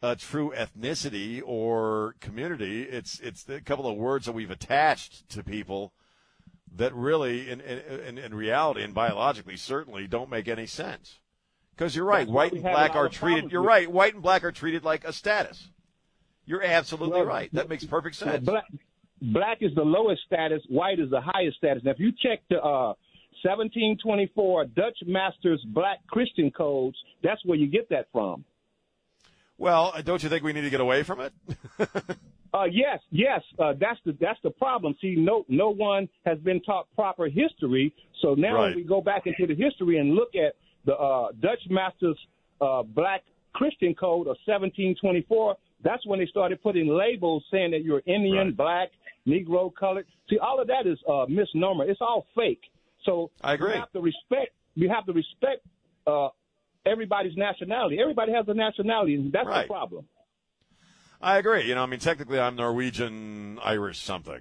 a 0.00 0.14
true 0.14 0.52
ethnicity 0.56 1.42
or 1.44 2.14
community. 2.20 2.82
It's 2.82 3.18
it's 3.20 3.48
a 3.48 3.60
couple 3.60 3.88
of 3.88 3.96
words 3.96 4.26
that 4.26 4.32
we've 4.32 4.52
attached 4.52 5.28
to 5.30 5.42
people 5.42 5.92
that 6.76 6.94
really, 6.94 7.50
in 7.50 7.60
in, 7.60 8.18
in 8.18 8.34
reality 8.34 8.84
and 8.84 8.94
biologically, 8.94 9.56
certainly 9.56 10.06
don't 10.06 10.30
make 10.30 10.46
any 10.46 10.66
sense. 10.66 11.18
Because 11.76 11.96
you're 11.96 12.04
right, 12.04 12.28
white 12.28 12.52
and 12.52 12.62
black 12.62 12.94
are 12.94 13.08
treated. 13.08 13.50
You're 13.50 13.60
with- 13.62 13.68
right, 13.68 13.90
white 13.90 14.14
and 14.14 14.22
black 14.22 14.44
are 14.44 14.52
treated 14.52 14.84
like 14.84 15.04
a 15.04 15.12
status. 15.12 15.68
You're 16.46 16.62
absolutely 16.62 17.18
Well, 17.20 17.26
right. 17.26 17.50
That 17.52 17.68
makes 17.68 17.84
perfect 17.84 18.16
sense. 18.16 18.44
Black, 18.44 18.64
black 19.22 19.58
is 19.62 19.74
the 19.74 19.82
lowest 19.82 20.22
status. 20.26 20.62
White 20.68 20.98
is 21.00 21.10
the 21.10 21.20
highest 21.20 21.56
status. 21.56 21.82
Now, 21.84 21.90
if 21.92 21.98
you 21.98 22.12
check 22.12 22.40
the 22.50 22.56
uh, 22.62 22.94
1724 23.42 24.66
Dutch 24.66 24.98
Masters 25.06 25.64
Black 25.68 25.98
Christian 26.06 26.50
codes, 26.50 26.96
that's 27.22 27.44
where 27.44 27.58
you 27.58 27.66
get 27.66 27.88
that 27.90 28.06
from. 28.12 28.44
Well, 29.58 29.94
don't 30.04 30.22
you 30.22 30.28
think 30.28 30.44
we 30.44 30.52
need 30.52 30.62
to 30.62 30.70
get 30.70 30.80
away 30.80 31.02
from 31.02 31.20
it? 31.20 31.32
Uh, 32.54 32.66
yes, 32.70 33.00
yes, 33.10 33.40
uh, 33.58 33.72
that's 33.80 33.98
the 34.06 34.16
that's 34.20 34.38
the 34.44 34.50
problem. 34.50 34.94
See, 35.00 35.16
no 35.18 35.44
no 35.48 35.70
one 35.70 36.08
has 36.24 36.38
been 36.38 36.62
taught 36.62 36.86
proper 36.94 37.26
history. 37.26 37.92
So 38.22 38.34
now 38.34 38.54
Right. 38.54 38.60
when 38.68 38.74
we 38.76 38.84
go 38.84 39.00
back 39.00 39.26
into 39.26 39.52
the 39.52 39.60
history 39.60 39.98
and 39.98 40.14
look 40.14 40.36
at 40.36 40.54
the 40.84 40.94
uh, 40.94 41.28
Dutch 41.40 41.60
Masters 41.70 42.18
uh, 42.60 42.82
Black 42.82 43.22
Christian 43.54 43.94
Code 43.94 44.26
of 44.26 44.36
1724, 44.46 45.56
that's 45.82 46.04
when 46.06 46.18
they 46.18 46.26
started 46.26 46.62
putting 46.62 46.88
labels 46.88 47.44
saying 47.50 47.70
that 47.72 47.82
you're 47.84 48.02
Indian, 48.06 48.52
black, 48.52 48.90
Negro, 49.26 49.72
colored. 49.74 50.06
See, 50.28 50.38
all 50.38 50.60
of 50.60 50.66
that 50.68 50.86
is 50.86 50.98
uh, 51.08 51.26
misnomer. 51.28 51.84
It's 51.84 52.00
all 52.00 52.26
fake. 52.34 52.60
So 53.04 53.30
I 53.42 53.54
agree. 53.54 53.72
We 53.72 53.78
have 53.78 53.92
to 53.92 54.00
respect. 54.00 54.52
We 54.76 54.88
have 54.88 55.06
to 55.06 55.12
respect 55.12 55.64
uh, 56.06 56.28
everybody's 56.86 57.36
nationality. 57.36 57.98
Everybody 58.00 58.32
has 58.32 58.46
a 58.48 58.54
nationality, 58.54 59.14
and 59.14 59.32
that's 59.32 59.46
Right. 59.46 59.62
the 59.62 59.72
problem. 59.72 60.06
I 61.20 61.38
agree. 61.38 61.66
You 61.66 61.74
know, 61.74 61.82
I 61.82 61.86
mean, 61.86 62.00
technically, 62.00 62.38
I'm 62.38 62.56
Norwegian, 62.56 63.58
Irish, 63.64 63.98
something, 63.98 64.40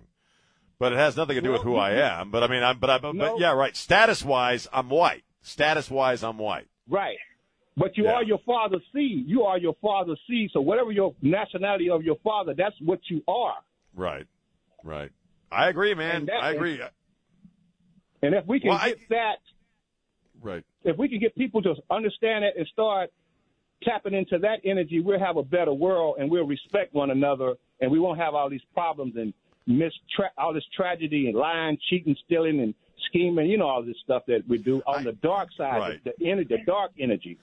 but 0.80 0.92
it 0.92 0.98
has 0.98 1.16
nothing 1.16 1.36
to 1.36 1.42
do 1.42 1.52
with 1.52 1.62
who 1.62 1.76
I 1.78 1.92
am. 1.92 2.30
But 2.32 2.44
I 2.44 2.48
mean, 2.48 2.64
I'm, 2.64 2.80
but 2.80 2.90
I, 2.90 2.98
but, 2.98 3.16
No. 3.16 3.38
yeah, 3.40 3.52
right. 3.54 3.76
Status 3.76 4.24
wise, 4.24 4.68
I'm 4.74 4.90
white. 4.90 5.24
Status 5.44 5.90
wise, 5.92 6.24
I'm 6.24 6.38
white. 6.38 6.68
Right. 6.90 7.18
But 7.78 7.98
you 7.98 8.06
Yeah. 8.06 8.14
are 8.14 8.24
your 8.24 8.40
father's 8.40 8.84
seed. 8.94 9.28
You 9.28 9.44
are 9.44 9.58
your 9.58 9.76
father's 9.82 10.20
seed. 10.28 10.52
So 10.52 10.62
whatever 10.62 10.92
your 10.92 11.14
nationality 11.22 11.90
of 11.90 12.04
your 12.04 12.16
father, 12.24 12.54
that's 12.54 12.80
what 12.82 13.00
you 13.10 13.24
are. 13.28 13.58
Right. 13.96 14.26
Right. 14.84 15.12
I 15.52 15.70
agree, 15.70 15.94
man. 15.94 16.30
I 16.32 16.52
agree. 16.52 16.80
And 18.22 18.34
if 18.36 18.46
we 18.48 18.60
can 18.60 18.70
Well, 18.70 18.80
I- 18.82 18.90
get 18.90 19.10
that, 19.10 19.40
Right. 20.42 20.64
if 20.84 20.98
we 20.98 21.10
can 21.10 21.20
get 21.20 21.36
people 21.36 21.62
to 21.64 21.76
understand 21.90 22.46
it 22.46 22.56
and 22.58 22.68
start 22.68 23.12
tapping 23.84 24.14
into 24.14 24.38
that 24.40 24.62
energy, 24.64 25.00
we'll 25.02 25.20
have 25.20 25.38
a 25.38 25.44
better 25.44 25.74
world 25.74 26.16
and 26.20 26.32
we'll 26.32 26.46
respect 26.46 26.94
one 26.94 27.12
another 27.12 27.56
and 27.82 27.92
we 27.92 28.00
won't 28.00 28.18
have 28.20 28.34
all 28.34 28.50
these 28.50 28.64
problems 28.74 29.16
and 29.18 29.34
miss 29.68 29.94
tra- 30.16 30.32
all 30.38 30.54
this 30.54 30.66
tragedy 30.68 31.28
and 31.28 31.38
lying, 31.38 31.78
cheating, 31.90 32.16
stealing, 32.26 32.60
and 32.62 32.74
scheming. 33.08 33.48
You 33.48 33.58
know 33.58 33.68
all 33.68 33.84
this 33.84 33.96
stuff 34.04 34.24
that 34.28 34.48
we 34.48 34.58
do 34.58 34.82
on 34.86 35.04
the 35.04 35.14
dark 35.14 35.50
side, 35.58 35.80
right. 35.80 36.04
the, 36.04 36.14
the, 36.20 36.44
the 36.44 36.58
dark 36.66 36.92
energy. 37.00 37.38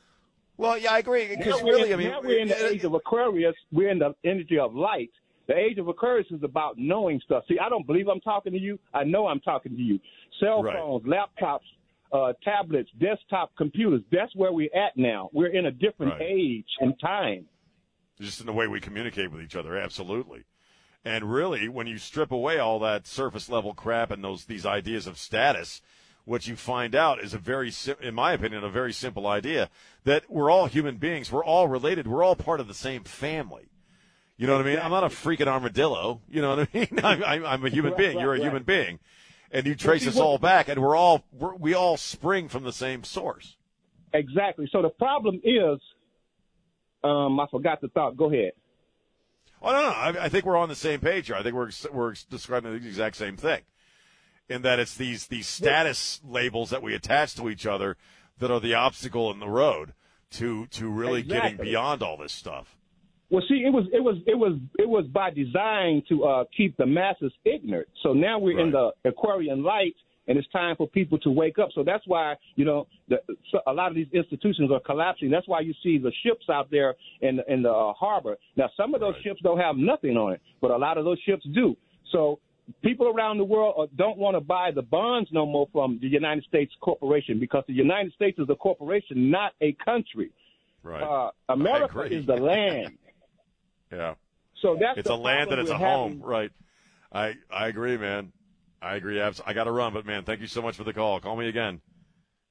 Well, 0.57 0.77
yeah, 0.77 0.93
I 0.93 0.99
agree. 0.99 1.35
Because 1.37 1.63
really, 1.63 1.89
in- 1.89 1.95
I 1.95 1.97
mean, 1.97 2.09
now 2.11 2.21
we're 2.23 2.39
in 2.41 2.49
the 2.49 2.67
age 2.71 2.85
of 2.85 2.95
Aquarius. 2.95 3.55
We're 3.73 3.91
in 3.91 3.99
the 3.99 4.15
energy 4.25 4.59
of 4.59 4.75
light. 4.75 5.11
The 5.47 5.57
age 5.57 5.79
of 5.79 5.89
Aquarius 5.89 6.29
is 6.31 6.43
about 6.43 6.79
knowing 6.79 7.21
stuff. 7.25 7.45
See, 7.49 7.59
I 7.59 7.69
don't 7.69 7.87
believe 7.87 8.09
I'm 8.09 8.21
talking 8.21 8.53
to 8.53 8.59
you. 8.59 8.79
I 8.95 9.05
know 9.05 9.27
I'm 9.27 9.41
talking 9.41 9.75
to 9.75 9.83
you. 9.83 9.99
Cell 10.39 10.63
Right. 10.63 10.77
phones, 10.77 11.05
laptops, 11.07 11.61
uh, 12.13 12.35
tablets, 12.45 12.91
desktop 13.01 13.57
computers. 13.57 14.03
That's 14.13 14.35
where 14.37 14.53
we're 14.53 14.75
at 14.75 14.97
now. 14.97 15.31
We're 15.33 15.49
in 15.49 15.67
a 15.67 15.71
different 15.71 16.13
Right. 16.13 16.23
age 16.23 16.67
and 16.81 16.99
time. 17.01 17.47
just 18.21 18.39
in 18.41 18.45
the 18.47 18.53
way 18.53 18.67
we 18.69 18.81
communicate 18.81 19.31
with 19.33 19.41
each 19.41 19.57
other, 19.57 19.79
absolutely. 19.79 20.45
And 21.05 21.32
really, 21.32 21.66
when 21.68 21.86
you 21.86 21.96
strip 21.98 22.30
away 22.30 22.59
all 22.59 22.78
that 22.80 23.07
surface 23.07 23.48
level 23.48 23.72
crap 23.74 24.11
and 24.11 24.22
those 24.22 24.44
these 24.44 24.66
ideas 24.66 25.07
of 25.07 25.16
status, 25.16 25.80
what 26.24 26.46
you 26.46 26.57
find 26.57 26.94
out 26.94 27.20
is 27.20 27.32
a 27.32 27.38
very, 27.38 27.72
in 28.03 28.14
my 28.14 28.32
opinion, 28.34 28.62
a 28.64 28.68
very 28.68 28.92
simple 28.92 29.26
idea 29.26 29.70
that 30.05 30.24
we're 30.30 30.51
all 30.51 30.66
human 30.66 30.96
beings. 30.98 31.32
We're 31.32 31.44
all 31.44 31.68
related. 31.68 32.07
We're 32.07 32.22
all 32.22 32.36
part 32.36 32.61
of 32.61 32.68
the 32.68 32.74
same 32.74 33.05
family. 33.05 33.70
You 34.36 34.46
know 34.46 34.57
what 34.57 34.66
I 34.66 34.70
mean? 34.70 34.78
I'm 34.78 34.90
not 34.90 35.05
a 35.05 35.09
freaking 35.09 35.46
armadillo. 35.46 36.20
You 36.28 36.42
know 36.42 36.57
what 36.57 36.68
I 36.72 36.78
mean? 36.78 37.01
I'm, 37.03 37.44
I'm, 37.44 37.64
a 37.64 37.70
human 37.70 37.92
Right, 37.92 37.98
being. 37.98 38.16
right, 38.16 38.22
You're 38.22 38.34
a 38.34 38.38
right. 38.38 38.42
human 38.42 38.62
being, 38.62 38.98
and 39.51 39.66
you 39.66 39.74
trace 39.74 40.07
us 40.07 40.18
all 40.18 40.38
back, 40.38 40.68
and 40.68 40.80
we're 40.82 40.96
all 40.96 41.24
we're, 41.32 41.55
we 41.55 41.74
all 41.74 41.96
spring 41.96 42.48
from 42.48 42.62
the 42.64 42.72
same 42.72 43.05
source. 43.05 43.57
Exactly. 44.12 44.68
So 44.72 44.82
the 44.82 44.88
problem 44.90 45.40
is, 45.44 45.78
um, 47.05 47.38
I 47.40 47.46
forgot 47.51 47.80
the 47.80 47.88
thought. 47.88 48.16
Go 48.16 48.30
ahead. 48.32 48.53
Oh 49.63 49.73
no, 49.73 49.83
no, 49.83 49.89
I, 49.89 50.25
I 50.25 50.29
think 50.29 50.45
we're 50.45 50.57
on 50.57 50.69
the 50.69 50.75
same 50.75 51.01
page 51.01 51.27
here. 51.27 51.37
I 51.37 51.43
think 51.43 51.55
we're 51.55 51.71
we're 51.93 52.15
describing 52.31 52.73
the 52.73 52.77
exact 52.77 53.17
same 53.17 53.37
thing, 53.37 53.61
in 54.49 54.63
that 54.63 54.79
it's 54.79 54.97
these 54.97 55.27
these 55.27 55.47
status 55.47 56.21
labels 56.27 56.71
that 56.71 56.83
we 56.83 56.95
attach 56.95 57.35
to 57.37 57.49
each 57.51 57.67
other 57.67 57.97
that 58.39 58.51
are 58.51 58.61
the 58.61 58.75
obstacle 58.75 59.31
in 59.31 59.39
the 59.39 59.49
road 59.49 59.93
to 60.33 60.67
to 60.67 60.89
really 60.89 61.23
getting 61.23 61.57
beyond 61.57 62.03
all 62.03 62.17
this 62.17 62.33
stuff. 62.33 62.77
Well, 63.31 63.43
see, 63.49 63.63
it 63.65 63.73
was 63.73 63.87
it 63.93 64.03
was 64.03 64.17
it 64.27 64.37
was 64.37 64.59
it 64.79 64.89
was 64.89 65.07
by 65.07 65.31
design 65.31 66.03
to 66.09 66.25
uh, 66.25 66.45
keep 66.57 66.77
the 66.77 66.87
masses 66.87 67.33
ignorant. 67.45 67.89
So 68.03 68.13
now 68.13 68.39
we're 68.39 68.59
in 68.59 68.73
the 68.73 68.91
Aquarian 69.05 69.63
light, 69.63 69.95
and 70.31 70.39
it's 70.39 70.49
time 70.51 70.76
for 70.76 70.87
people 70.87 71.18
to 71.18 71.31
wake 71.31 71.59
up. 71.59 71.70
So 71.74 71.83
that's 71.83 72.07
why 72.07 72.37
you 72.55 72.64
know 72.64 72.87
the, 73.09 73.16
so 73.51 73.59
a 73.66 73.72
lot 73.72 73.89
of 73.89 73.97
these 73.97 74.07
institutions 74.12 74.70
are 74.70 74.78
collapsing. 74.78 75.28
That's 75.28 75.49
why 75.49 75.61
you 75.61 75.74
see 75.83 75.99
the 75.99 76.12
ships 76.24 76.45
out 76.49 76.70
there 76.70 76.95
in 77.20 77.37
the, 77.37 77.53
in 77.53 77.62
the 77.62 77.70
uh, 77.70 77.93
harbor. 77.95 78.37
Now, 78.57 78.70
some 78.76 78.95
of 78.95 79.01
those 79.01 79.16
ships 79.24 79.41
don't 79.43 79.59
have 79.59 79.76
nothing 79.76 80.16
on 80.16 80.35
it, 80.35 80.41
but 80.61 80.70
a 80.70 80.76
lot 80.76 80.99
of 80.99 81.05
those 81.05 81.18
ships 81.26 81.45
do. 81.53 81.76
So 82.12 82.39
people 82.81 83.09
around 83.09 83.39
the 83.39 83.45
world 83.45 83.74
uh, 83.76 83.87
don't 83.97 84.18
want 84.18 84.37
to 84.37 84.41
buy 84.41 84.70
the 84.72 84.83
bonds 84.83 85.28
no 85.33 85.47
more 85.47 85.68
from 85.72 85.99
the 86.01 86.07
United 86.07 86.45
States 86.45 86.72
corporation 86.81 87.41
because 87.41 87.64
the 87.66 87.74
United 87.74 88.12
States 88.12 88.39
is 88.39 88.49
a 88.49 88.55
corporation, 88.55 89.33
not 89.33 89.53
a 89.61 89.76
country. 89.85 90.31
Right. 90.85 91.03
Uh, 91.03 91.31
America 91.49 92.03
is 92.03 92.24
the 92.24 92.37
land. 92.37 92.97
Yeah. 93.93 94.14
So 94.62 94.76
that's 94.81 94.99
it's 94.99 95.11
a 95.11 95.16
land 95.16 95.51
and 95.51 95.61
it's 95.61 95.68
a 95.68 95.72
we're 95.72 95.78
home, 95.81 96.22
right? 96.22 96.53
I 97.12 97.35
I 97.51 97.66
agree, 97.66 97.97
man. 97.97 98.31
I 98.83 98.97
agree. 98.97 99.20
abs- 99.20 99.43
I 99.45 99.53
got 99.53 99.64
to 99.64 99.72
run, 99.72 99.93
but 99.93 100.07
man, 100.07 100.24
thank 100.24 100.41
you 100.41 100.47
so 100.47 100.62
much 100.62 100.76
for 100.76 100.85
the 100.85 100.93
call. 100.93 101.20
Call 101.20 101.37
me 101.37 101.49
again. 101.49 101.81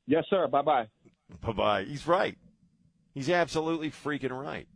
Yes, 0.06 0.26
sir. 0.30 0.48
Bye 0.48 0.62
bye. 0.62 0.88
Bye 1.42 1.52
bye. 1.52 1.84
He's 1.84 2.08
right. 2.08 2.38
He's 3.14 3.30
absolutely 3.30 3.92
freaking 3.92 4.32
right. 4.32 4.68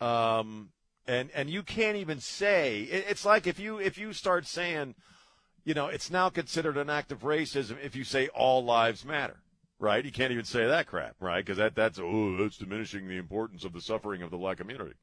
Um, 0.00 0.70
and 1.06 1.30
and 1.34 1.50
you 1.50 1.62
can't 1.62 1.96
even 1.96 2.20
say 2.20 2.82
it, 2.82 3.06
it's 3.08 3.24
like 3.24 3.46
if 3.46 3.58
you 3.58 3.78
if 3.78 3.98
you 3.98 4.12
start 4.12 4.46
saying, 4.46 4.94
you 5.64 5.74
know, 5.74 5.86
it's 5.86 6.10
now 6.10 6.28
considered 6.28 6.76
an 6.76 6.90
act 6.90 7.10
of 7.10 7.20
racism 7.20 7.76
if 7.82 7.96
you 7.96 8.04
say 8.04 8.28
all 8.28 8.64
lives 8.64 9.04
matter, 9.04 9.42
right? 9.80 10.04
You 10.04 10.12
can't 10.12 10.32
even 10.32 10.44
say 10.44 10.66
that 10.66 10.86
crap, 10.86 11.16
right? 11.20 11.44
Because 11.44 11.58
that 11.58 11.74
that's 11.74 11.98
oh 11.98 12.36
that's 12.36 12.58
diminishing 12.58 13.08
the 13.08 13.16
importance 13.16 13.64
of 13.64 13.72
the 13.72 13.80
suffering 13.80 14.22
of 14.22 14.30
the 14.30 14.36
black 14.36 14.58
community. 14.58 14.94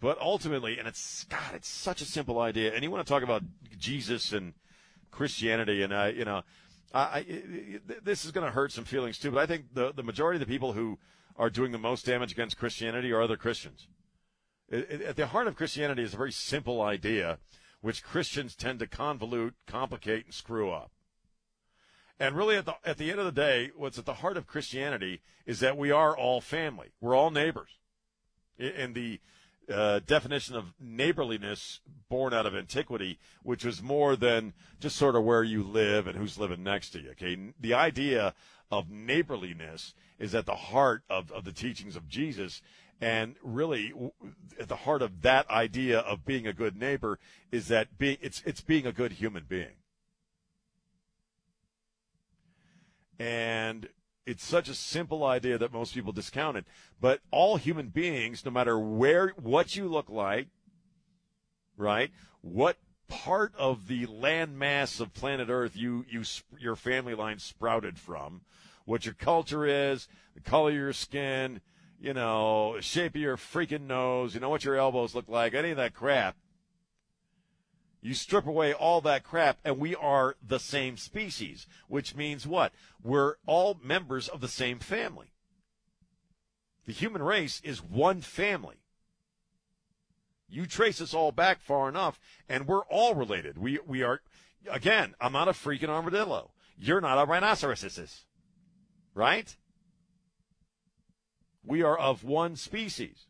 But 0.00 0.20
ultimately, 0.20 0.78
and 0.78 0.86
it's 0.86 1.24
God, 1.24 1.54
it's 1.54 1.68
such 1.68 2.00
a 2.00 2.04
simple 2.04 2.38
idea. 2.38 2.72
And 2.72 2.82
you 2.84 2.90
want 2.90 3.04
to 3.06 3.12
talk 3.12 3.22
about 3.22 3.42
Jesus 3.78 4.32
and 4.32 4.54
Christianity, 5.10 5.82
and 5.82 5.92
I, 5.92 6.08
you 6.10 6.24
know, 6.24 6.42
I, 6.94 7.00
I 7.00 7.80
this 8.02 8.24
is 8.24 8.30
going 8.30 8.46
to 8.46 8.52
hurt 8.52 8.72
some 8.72 8.84
feelings 8.84 9.18
too. 9.18 9.32
But 9.32 9.40
I 9.40 9.46
think 9.46 9.74
the 9.74 9.92
the 9.92 10.04
majority 10.04 10.36
of 10.36 10.46
the 10.46 10.52
people 10.52 10.72
who 10.72 10.98
are 11.36 11.50
doing 11.50 11.72
the 11.72 11.78
most 11.78 12.06
damage 12.06 12.32
against 12.32 12.58
Christianity 12.58 13.12
are 13.12 13.22
other 13.22 13.36
Christians. 13.36 13.88
It, 14.68 14.86
it, 14.90 15.02
at 15.02 15.16
the 15.16 15.28
heart 15.28 15.46
of 15.46 15.56
Christianity 15.56 16.02
is 16.02 16.14
a 16.14 16.18
very 16.18 16.32
simple 16.32 16.80
idea, 16.82 17.38
which 17.80 18.04
Christians 18.04 18.54
tend 18.54 18.78
to 18.80 18.86
convolute, 18.86 19.54
complicate, 19.66 20.26
and 20.26 20.34
screw 20.34 20.70
up. 20.70 20.92
And 22.20 22.36
really, 22.36 22.56
at 22.56 22.66
the 22.66 22.74
at 22.84 22.98
the 22.98 23.10
end 23.10 23.18
of 23.18 23.26
the 23.26 23.32
day, 23.32 23.70
what's 23.76 23.98
at 23.98 24.06
the 24.06 24.14
heart 24.14 24.36
of 24.36 24.46
Christianity 24.46 25.22
is 25.46 25.60
that 25.60 25.76
we 25.76 25.90
are 25.90 26.16
all 26.16 26.40
family. 26.40 26.92
We're 27.00 27.16
all 27.16 27.30
neighbors. 27.30 27.70
In 28.58 28.92
the 28.92 29.20
uh, 29.72 30.00
definition 30.06 30.56
of 30.56 30.72
neighborliness 30.80 31.80
born 32.08 32.32
out 32.32 32.46
of 32.46 32.54
antiquity, 32.54 33.18
which 33.42 33.64
was 33.64 33.82
more 33.82 34.16
than 34.16 34.54
just 34.80 34.96
sort 34.96 35.14
of 35.14 35.24
where 35.24 35.42
you 35.42 35.62
live 35.62 36.06
and 36.06 36.16
who's 36.16 36.38
living 36.38 36.62
next 36.62 36.90
to 36.90 37.00
you. 37.00 37.10
Okay, 37.10 37.52
the 37.60 37.74
idea 37.74 38.34
of 38.70 38.90
neighborliness 38.90 39.94
is 40.18 40.34
at 40.34 40.46
the 40.46 40.54
heart 40.54 41.02
of, 41.08 41.30
of 41.32 41.44
the 41.44 41.52
teachings 41.52 41.96
of 41.96 42.08
Jesus. 42.08 42.62
And 43.00 43.36
really, 43.42 43.92
at 44.58 44.68
the 44.68 44.76
heart 44.76 45.02
of 45.02 45.22
that 45.22 45.48
idea 45.48 46.00
of 46.00 46.24
being 46.24 46.46
a 46.46 46.52
good 46.52 46.76
neighbor 46.76 47.18
is 47.52 47.68
that 47.68 47.96
be, 47.96 48.18
it's, 48.20 48.42
it's 48.44 48.60
being 48.60 48.86
a 48.86 48.92
good 48.92 49.12
human 49.12 49.44
being. 49.48 49.76
And 53.20 53.88
it's 54.28 54.44
such 54.44 54.68
a 54.68 54.74
simple 54.74 55.24
idea 55.24 55.56
that 55.56 55.72
most 55.72 55.94
people 55.94 56.12
discount 56.12 56.58
it. 56.58 56.66
But 57.00 57.20
all 57.30 57.56
human 57.56 57.88
beings, 57.88 58.44
no 58.44 58.50
matter 58.50 58.78
where, 58.78 59.28
what 59.40 59.74
you 59.74 59.88
look 59.88 60.10
like, 60.10 60.48
right? 61.78 62.10
What 62.42 62.76
part 63.08 63.54
of 63.56 63.88
the 63.88 64.06
landmass 64.06 65.00
of 65.00 65.14
planet 65.14 65.48
Earth 65.48 65.74
you, 65.74 66.04
you, 66.10 66.24
your 66.58 66.76
family 66.76 67.14
line 67.14 67.38
sprouted 67.38 67.98
from, 67.98 68.42
what 68.84 69.06
your 69.06 69.14
culture 69.14 69.64
is, 69.64 70.08
the 70.34 70.42
color 70.42 70.68
of 70.68 70.76
your 70.76 70.92
skin, 70.92 71.62
you 71.98 72.12
know, 72.12 72.76
shape 72.80 73.14
of 73.14 73.22
your 73.22 73.38
freaking 73.38 73.86
nose, 73.86 74.34
you 74.34 74.40
know 74.40 74.50
what 74.50 74.64
your 74.64 74.76
elbows 74.76 75.14
look 75.14 75.28
like, 75.28 75.54
any 75.54 75.70
of 75.70 75.78
that 75.78 75.94
crap. 75.94 76.36
You 78.00 78.14
strip 78.14 78.46
away 78.46 78.72
all 78.72 79.00
that 79.02 79.24
crap, 79.24 79.58
and 79.64 79.78
we 79.78 79.94
are 79.94 80.36
the 80.46 80.60
same 80.60 80.96
species, 80.96 81.66
which 81.88 82.14
means 82.14 82.46
what? 82.46 82.72
We're 83.02 83.34
all 83.46 83.78
members 83.82 84.28
of 84.28 84.40
the 84.40 84.48
same 84.48 84.78
family. 84.78 85.32
The 86.86 86.92
human 86.92 87.22
race 87.22 87.60
is 87.64 87.82
one 87.82 88.20
family. 88.20 88.76
You 90.48 90.66
trace 90.66 91.00
us 91.00 91.12
all 91.12 91.32
back 91.32 91.60
far 91.60 91.88
enough, 91.88 92.18
and 92.48 92.66
we're 92.66 92.84
all 92.84 93.14
related. 93.14 93.58
We 93.58 93.78
we 93.86 94.02
are 94.02 94.22
again. 94.70 95.14
I'm 95.20 95.32
not 95.32 95.48
a 95.48 95.52
freaking 95.52 95.90
armadillo. 95.90 96.52
You're 96.78 97.02
not 97.02 97.18
a 97.18 97.26
rhinoceros 97.26 98.24
right? 99.14 99.56
We 101.64 101.82
are 101.82 101.98
of 101.98 102.24
one 102.24 102.56
species. 102.56 103.27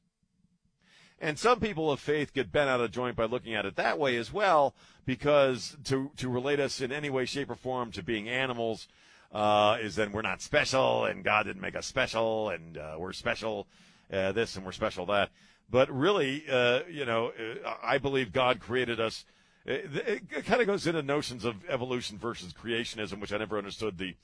And 1.21 1.39
some 1.39 1.59
people 1.59 1.91
of 1.91 1.99
faith 1.99 2.33
get 2.33 2.53
bent 2.53 2.71
out 2.71 2.81
of 2.81 2.93
joint 2.93 3.17
by 3.17 3.25
looking 3.25 3.55
at 3.55 3.67
it 3.67 3.77
that 3.77 3.99
way 3.99 4.17
as 4.17 4.33
well, 4.33 4.75
because 5.05 5.77
to, 5.85 6.11
to 6.17 6.29
relate 6.29 6.61
us 6.61 6.81
in 6.81 6.93
any 6.93 7.11
way, 7.11 7.25
shape, 7.25 7.51
or 7.51 7.57
form 7.57 7.91
to 7.93 8.03
being 8.03 8.29
animals 8.29 8.87
uh, 9.33 9.79
is 9.81 9.97
then 9.97 10.13
we're 10.13 10.23
not 10.23 10.41
special, 10.41 11.05
and 11.05 11.25
God 11.25 11.45
didn't 11.45 11.61
make 11.61 11.77
us 11.77 11.87
special, 11.87 12.51
and 12.51 12.79
uh, 12.79 12.97
we're 12.99 13.13
special 13.13 13.67
uh, 14.13 14.33
this 14.33 14.57
and 14.57 14.65
we're 14.65 14.73
special 14.73 15.07
that. 15.07 15.31
But 15.71 15.91
really, 15.91 16.45
uh, 16.51 16.81
you 16.91 17.05
know, 17.05 17.29
uh, 17.29 17.75
I 17.83 17.99
believe 17.99 18.33
God 18.33 18.61
created 18.61 19.01
us. 19.01 19.25
It, 19.67 20.31
it 20.31 20.47
kind 20.47 20.63
of 20.63 20.67
goes 20.67 20.87
into 20.87 21.03
notions 21.03 21.45
of 21.45 21.57
evolution 21.69 22.17
versus 22.17 22.55
creationism, 22.55 23.21
which 23.21 23.33
I 23.33 23.39
never 23.39 23.59
understood 23.59 23.99
the 23.99 24.15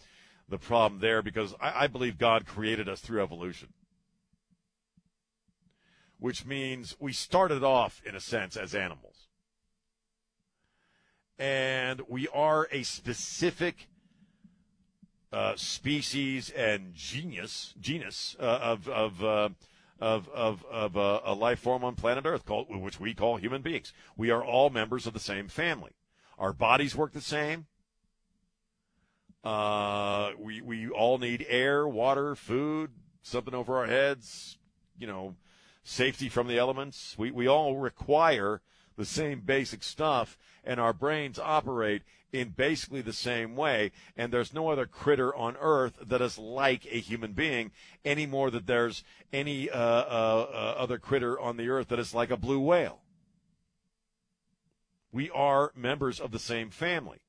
the 0.48 0.58
problem 0.58 1.00
there 1.00 1.22
because 1.22 1.54
I, 1.60 1.84
I 1.84 1.86
believe 1.86 2.18
God 2.18 2.46
created 2.46 2.88
us 2.88 3.00
through 3.00 3.22
evolution. 3.22 3.68
Which 6.18 6.46
means 6.46 6.96
we 6.98 7.12
started 7.12 7.62
off, 7.62 8.00
in 8.06 8.14
a 8.14 8.20
sense, 8.20 8.56
as 8.56 8.74
animals. 8.74 9.28
And 11.38 12.00
we 12.08 12.28
are 12.28 12.68
a 12.70 12.82
specific 12.84 13.88
uh, 15.32 15.54
species 15.56 16.50
and 16.50 16.94
genius, 16.94 17.74
genus 17.80 18.36
uh, 18.38 18.42
of, 18.42 18.88
of, 18.88 19.24
uh, 19.24 19.48
of, 20.00 20.28
of, 20.28 20.64
of 20.70 20.96
uh, 20.96 21.20
a 21.24 21.34
life 21.34 21.58
form 21.58 21.82
on 21.82 21.96
planet 21.96 22.24
Earth, 22.24 22.46
called, 22.46 22.66
which 22.70 23.00
we 23.00 23.14
call 23.14 23.36
human 23.36 23.60
beings. 23.60 23.92
We 24.16 24.30
are 24.30 24.44
all 24.44 24.70
members 24.70 25.06
of 25.06 25.12
the 25.12 25.20
same 25.20 25.48
family. 25.48 25.92
Our 26.38 26.52
bodies 26.52 26.94
work 26.94 27.12
the 27.12 27.20
same. 27.20 27.66
Uh, 29.42 30.30
we 30.38 30.62
we 30.62 30.88
all 30.88 31.18
need 31.18 31.44
air, 31.48 31.86
water, 31.86 32.34
food, 32.34 32.90
something 33.22 33.54
over 33.54 33.76
our 33.76 33.86
heads. 33.86 34.56
You 34.98 35.06
know, 35.06 35.34
safety 35.84 36.28
from 36.28 36.48
the 36.48 36.58
elements. 36.58 37.14
We 37.16 37.30
we 37.30 37.46
all 37.46 37.76
require 37.76 38.62
the 38.96 39.04
same 39.04 39.40
basic 39.40 39.82
stuff, 39.82 40.36
and 40.64 40.80
our 40.80 40.92
brains 40.92 41.38
operate 41.38 42.02
in 42.32 42.50
basically 42.50 43.00
the 43.00 43.12
same 43.12 43.54
way. 43.54 43.92
And 44.16 44.32
there's 44.32 44.52
no 44.52 44.68
other 44.68 44.86
critter 44.86 45.34
on 45.34 45.56
Earth 45.60 45.98
that 46.04 46.20
is 46.20 46.36
like 46.36 46.84
a 46.86 46.98
human 46.98 47.32
being 47.32 47.70
any 48.04 48.26
more 48.26 48.50
than 48.50 48.64
there's 48.66 49.04
any 49.32 49.70
uh, 49.70 49.78
uh, 49.78 50.46
uh, 50.52 50.74
other 50.78 50.98
critter 50.98 51.38
on 51.38 51.56
the 51.56 51.68
Earth 51.68 51.88
that 51.88 52.00
is 52.00 52.14
like 52.14 52.30
a 52.30 52.36
blue 52.36 52.60
whale. 52.60 53.02
We 55.12 55.30
are 55.30 55.70
members 55.76 56.18
of 56.18 56.32
the 56.32 56.40
same 56.40 56.70
family. 56.70 57.20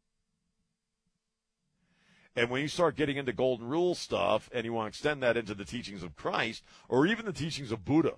And 2.36 2.50
when 2.50 2.62
you 2.62 2.68
start 2.68 2.98
getting 2.98 3.16
into 3.16 3.32
golden 3.32 3.68
rule 3.68 3.96
stuff 3.96 4.50
and 4.52 4.66
you 4.66 4.74
want 4.74 4.86
to 4.86 4.90
extend 4.90 5.24
that 5.24 5.38
into 5.38 5.54
the 5.54 5.64
teachings 5.64 6.04
of 6.04 6.16
Christ 6.16 6.64
or 6.90 7.06
even 7.06 7.26
the 7.26 7.32
teachings 7.32 7.72
of 7.72 7.86
Buddha 7.86 8.16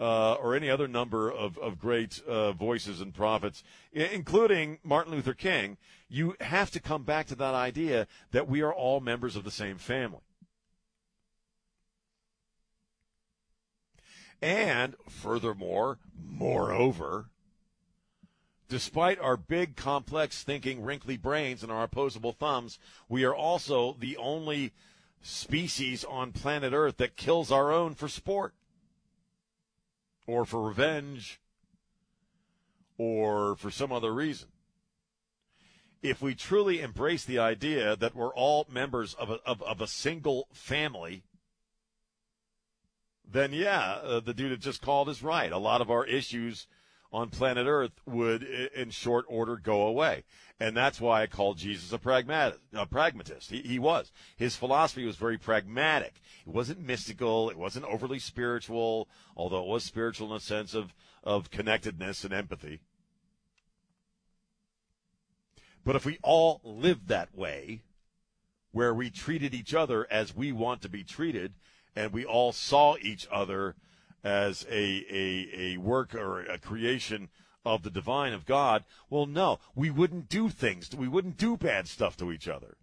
uh, 0.00 0.34
or 0.34 0.56
any 0.56 0.70
other 0.70 0.88
number 0.88 1.30
of, 1.30 1.58
of 1.58 1.78
great 1.78 2.22
uh, 2.26 2.52
voices 2.52 3.00
and 3.00 3.14
prophets, 3.14 3.62
including 3.92 4.78
Martin 4.82 5.12
Luther 5.12 5.34
King, 5.34 5.76
you 6.08 6.34
have 6.40 6.70
to 6.70 6.80
come 6.80 7.04
back 7.04 7.26
to 7.26 7.34
that 7.36 7.54
idea 7.54 8.06
that 8.32 8.48
we 8.48 8.62
are 8.62 8.72
all 8.72 9.00
members 9.00 9.36
of 9.36 9.44
the 9.44 9.50
same 9.50 9.76
family. 9.76 10.22
And 14.42 14.94
furthermore, 15.06 15.98
moreover, 16.16 17.26
Despite 18.70 19.18
our 19.18 19.36
big, 19.36 19.74
complex 19.74 20.44
thinking, 20.44 20.80
wrinkly 20.80 21.16
brains 21.16 21.64
and 21.64 21.72
our 21.72 21.82
opposable 21.82 22.30
thumbs, 22.30 22.78
we 23.08 23.24
are 23.24 23.34
also 23.34 23.96
the 23.98 24.16
only 24.16 24.72
species 25.20 26.04
on 26.04 26.30
planet 26.30 26.72
Earth 26.72 26.96
that 26.98 27.16
kills 27.16 27.50
our 27.50 27.72
own 27.72 27.96
for 27.96 28.06
sport 28.06 28.54
or 30.26 30.44
for 30.44 30.62
revenge 30.62 31.40
or 32.98 33.56
for 33.56 33.70
some 33.70 33.92
other 33.92 34.12
reason. 34.12 34.48
If 36.02 36.22
we 36.22 36.34
truly 36.34 36.80
embrace 36.80 37.24
the 37.24 37.38
idea 37.38 37.96
that 37.96 38.14
we're 38.14 38.34
all 38.34 38.66
members 38.70 39.14
of 39.14 39.30
a, 39.30 39.40
of, 39.44 39.62
of 39.62 39.80
a 39.80 39.86
single 39.86 40.48
family, 40.52 41.24
then 43.26 43.52
yeah, 43.52 43.98
uh, 44.02 44.20
the 44.20 44.34
dude 44.34 44.52
that 44.52 44.60
just 44.60 44.82
called 44.82 45.08
is 45.08 45.22
right. 45.22 45.52
A 45.52 45.58
lot 45.58 45.80
of 45.80 45.90
our 45.90 46.06
issues 46.06 46.66
on 47.12 47.28
planet 47.28 47.66
Earth 47.66 48.00
would, 48.06 48.42
in 48.42 48.90
short 48.90 49.24
order, 49.28 49.56
go 49.56 49.82
away. 49.82 50.24
And 50.60 50.76
that's 50.76 51.00
why 51.00 51.22
I 51.22 51.26
call 51.26 51.54
Jesus 51.54 51.92
a, 51.92 52.54
a 52.74 52.86
pragmatist. 52.86 53.50
He, 53.50 53.62
he 53.62 53.78
was. 53.78 54.12
His 54.36 54.56
philosophy 54.56 55.04
was 55.04 55.16
very 55.16 55.38
pragmatic. 55.38 56.20
It 56.46 56.52
wasn't 56.52 56.86
mystical. 56.86 57.50
It 57.50 57.58
wasn't 57.58 57.86
overly 57.86 58.18
spiritual, 58.18 59.08
although 59.36 59.62
it 59.62 59.68
was 59.68 59.84
spiritual 59.84 60.30
in 60.30 60.36
a 60.36 60.40
sense 60.40 60.74
of, 60.74 60.94
of 61.24 61.50
connectedness 61.50 62.24
and 62.24 62.32
empathy. 62.32 62.80
But 65.84 65.96
if 65.96 66.04
we 66.04 66.18
all 66.22 66.60
lived 66.62 67.08
that 67.08 67.34
way, 67.34 67.82
where 68.72 68.94
we 68.94 69.10
treated 69.10 69.54
each 69.54 69.74
other 69.74 70.06
as 70.10 70.36
we 70.36 70.52
want 70.52 70.82
to 70.82 70.88
be 70.88 71.02
treated, 71.02 71.54
and 71.96 72.12
we 72.12 72.24
all 72.24 72.52
saw 72.52 72.96
each 73.00 73.26
other 73.32 73.74
as 74.22 74.66
a, 74.70 75.04
a, 75.10 75.48
a 75.54 75.76
work 75.78 76.14
or 76.14 76.40
a 76.40 76.58
creation 76.58 77.28
of 77.64 77.82
the 77.82 77.90
divine 77.90 78.32
of 78.32 78.46
God. 78.46 78.84
Well, 79.08 79.26
no, 79.26 79.58
we 79.74 79.90
wouldn't 79.90 80.28
do 80.28 80.48
things. 80.48 80.90
We 80.94 81.08
wouldn't 81.08 81.36
do 81.36 81.56
bad 81.56 81.88
stuff 81.88 82.16
to 82.18 82.32
each 82.32 82.48
other. 82.48 82.76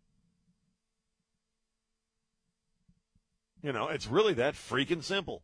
You 3.61 3.73
know, 3.73 3.88
it's 3.88 4.07
really 4.07 4.33
that 4.35 4.53
freaking 4.53 5.03
simple. 5.03 5.43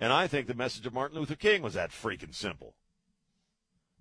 And 0.00 0.12
I 0.12 0.26
think 0.26 0.46
the 0.46 0.54
message 0.54 0.86
of 0.86 0.94
Martin 0.94 1.18
Luther 1.18 1.36
King 1.36 1.62
was 1.62 1.74
that 1.74 1.90
freaking 1.90 2.34
simple. 2.34 2.74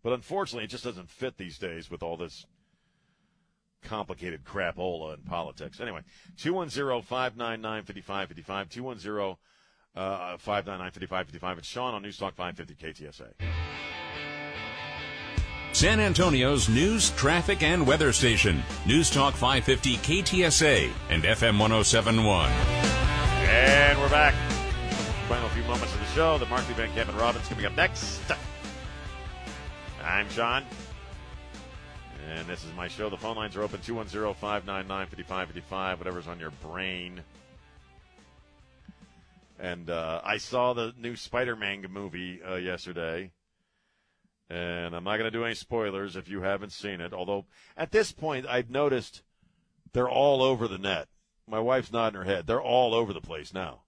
But 0.03 0.13
unfortunately, 0.13 0.65
it 0.65 0.69
just 0.69 0.83
doesn't 0.83 1.09
fit 1.09 1.37
these 1.37 1.57
days 1.57 1.89
with 1.89 2.03
all 2.03 2.17
this 2.17 2.45
complicated 3.83 4.43
crapola 4.43 5.15
in 5.15 5.21
politics. 5.23 5.79
Anyway, 5.79 6.01
210 6.37 7.01
599 7.01 7.83
5555. 7.83 8.69
210 8.69 9.35
Uh, 9.95 10.37
599 10.37 10.91
5555. 10.91 11.57
It's 11.59 11.67
Sean 11.67 11.93
on 11.93 12.01
News 12.01 12.17
Talk 12.17 12.35
550 12.35 13.05
KTSA. 13.05 13.31
San 15.71 15.99
Antonio's 15.99 16.69
news, 16.69 17.11
traffic, 17.11 17.61
and 17.61 17.85
weather 17.85 18.13
station. 18.13 18.63
News 18.85 19.09
Talk 19.09 19.33
550 19.33 19.97
KTSA 19.97 20.91
and 21.09 21.23
FM 21.23 21.59
1071. 21.59 22.49
And 22.49 23.99
we're 23.99 24.09
back. 24.09 24.33
Final 25.29 25.49
few 25.49 25.63
moments 25.63 25.93
of 25.93 25.99
the 25.99 26.05
show. 26.07 26.37
The 26.37 26.45
Markley 26.45 26.73
Van 26.75 26.91
Camp 26.93 27.09
and 27.09 27.17
Robbins 27.17 27.47
coming 27.47 27.65
up 27.65 27.75
next. 27.75 28.21
I'm 30.03 30.29
Sean. 30.29 30.63
And 32.29 32.47
this 32.47 32.63
is 32.63 32.73
my 32.75 32.87
show. 32.87 33.09
The 33.09 33.17
phone 33.17 33.35
lines 33.35 33.55
are 33.55 33.61
open 33.61 33.79
210 33.81 34.33
599 34.33 35.07
5555, 35.07 35.99
whatever's 35.99 36.27
on 36.27 36.39
your 36.39 36.51
brain. 36.51 37.21
And 39.59 39.89
uh, 39.89 40.21
I 40.23 40.37
saw 40.37 40.73
the 40.73 40.93
new 40.97 41.15
Spider 41.15 41.55
Man 41.55 41.85
movie 41.89 42.41
uh, 42.43 42.55
yesterday. 42.55 43.31
And 44.49 44.95
I'm 44.95 45.03
not 45.03 45.17
going 45.17 45.31
to 45.31 45.37
do 45.37 45.43
any 45.43 45.55
spoilers 45.55 46.15
if 46.15 46.29
you 46.29 46.41
haven't 46.41 46.71
seen 46.71 47.01
it. 47.01 47.13
Although, 47.13 47.45
at 47.75 47.91
this 47.91 48.11
point, 48.11 48.45
I've 48.47 48.69
noticed 48.69 49.23
they're 49.93 50.09
all 50.09 50.43
over 50.43 50.67
the 50.67 50.77
net. 50.77 51.07
My 51.47 51.59
wife's 51.59 51.91
nodding 51.91 52.19
her 52.19 52.25
head. 52.25 52.45
They're 52.45 52.61
all 52.61 52.93
over 52.93 53.13
the 53.13 53.21
place 53.21 53.53
now. 53.53 53.81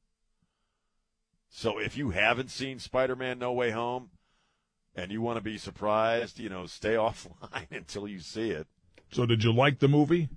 So 1.50 1.80
if 1.80 1.98
you 1.98 2.12
haven't 2.12 2.52
seen 2.52 2.80
Spider 2.80 3.16
Man 3.16 3.40
No 3.40 3.54
Way 3.54 3.72
Home 3.72 4.10
and 4.96 5.12
you 5.12 5.22
want 5.22 5.38
to 5.38 5.44
be 5.44 5.58
surprised, 5.58 6.40
you 6.40 6.50
know, 6.50 6.66
stay 6.66 6.94
offline 6.96 7.72
until 7.72 8.08
you 8.08 8.20
see 8.20 8.50
it. 8.52 8.68
So, 9.12 9.26
did 9.26 9.44
you 9.44 9.54
like 9.54 9.80
the 9.80 9.88
movie? 9.88 10.30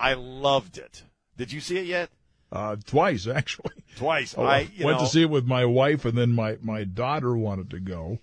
I 0.00 0.14
loved 0.14 0.76
it. 0.76 1.04
Did 1.36 1.52
you 1.52 1.60
see 1.60 1.78
it 1.78 1.86
yet? 1.86 2.10
Uh, 2.50 2.76
twice, 2.86 3.26
actually. 3.26 3.74
Twice. 3.96 4.34
Oh, 4.38 4.44
I 4.44 4.68
went 4.80 4.98
know, 4.98 5.04
to 5.04 5.10
see 5.10 5.22
it 5.22 5.30
with 5.30 5.46
my 5.46 5.64
wife, 5.64 6.04
and 6.04 6.16
then 6.16 6.32
my, 6.32 6.56
my 6.62 6.84
daughter 6.84 7.36
wanted 7.36 7.70
to 7.70 7.80
go. 7.80 8.18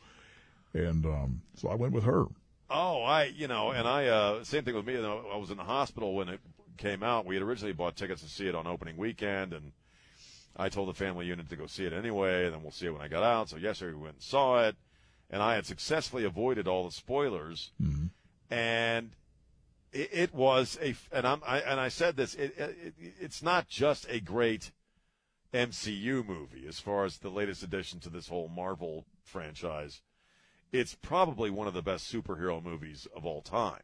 And 0.74 1.06
um, 1.06 1.42
so 1.56 1.70
I 1.70 1.76
went 1.76 1.94
with 1.94 2.04
her. 2.06 2.26
Oh, 2.70 3.04
I, 3.04 3.26
you 3.26 3.48
know, 3.48 3.72
and 3.72 3.88
I, 3.88 4.08
uh, 4.08 4.44
same 4.44 4.64
thing 4.64 4.74
with 4.76 4.86
me. 4.88 4.98
I 4.98 5.38
was 5.38 5.52
in 5.52 5.58
the 5.58 5.64
hospital 5.64 6.16
when 6.16 6.30
it 6.30 6.40
came 6.78 7.04
out. 7.04 7.26
We 7.26 7.36
had 7.36 7.44
originally 7.44 7.74
bought 7.74 7.96
tickets 7.96 8.24
to 8.24 8.28
see 8.30 8.48
it 8.48 8.56
on 8.56 8.66
opening 8.66 8.98
weekend, 8.98 9.54
and 9.54 9.72
I 10.58 10.70
told 10.70 10.90
the 10.90 10.94
family 10.94 11.28
unit 11.28 11.48
to 11.50 11.56
go 11.56 11.68
see 11.68 11.86
it 11.86 11.94
anyway, 11.94 12.46
and 12.46 12.56
then 12.56 12.64
we'll 12.64 12.72
see 12.72 12.88
it 12.88 12.92
when 12.94 13.02
I 13.02 13.08
got 13.08 13.24
out. 13.24 13.50
So 13.50 13.58
yesterday 13.58 13.94
we 13.96 14.02
went 14.02 14.16
and 14.16 14.24
saw 14.24 14.66
it, 14.68 14.76
and 15.30 15.44
I 15.44 15.54
had 15.56 15.66
successfully 15.68 16.24
avoided 16.24 16.68
all 16.68 16.86
the 16.86 16.92
spoilers, 16.92 17.72
Mm-hmm. 17.82 18.08
and 18.54 19.12
it, 19.96 20.10
it 20.12 20.34
was 20.34 20.78
a, 20.82 20.96
and 21.12 21.26
I'm, 21.26 21.42
I, 21.48 21.60
and 21.60 21.80
I 21.80 21.88
said 21.88 22.18
this, 22.18 22.36
it, 22.36 22.54
it, 22.58 22.94
it's 23.20 23.42
not 23.42 23.68
just 23.68 24.06
a 24.10 24.20
great 24.20 24.72
MCU 25.54 26.26
movie 26.26 26.66
as 26.68 26.80
far 26.80 27.06
as 27.06 27.18
the 27.18 27.30
latest 27.30 27.64
addition 27.64 28.00
to 28.02 28.10
this 28.10 28.28
whole 28.28 28.50
Marvel 28.50 29.06
franchise. 29.24 30.02
It's 30.72 30.96
probably 30.96 31.50
one 31.50 31.68
of 31.68 31.74
the 31.74 31.82
best 31.82 32.12
superhero 32.12 32.62
movies 32.62 33.08
of 33.16 33.26
all 33.26 33.42
time. 33.42 33.82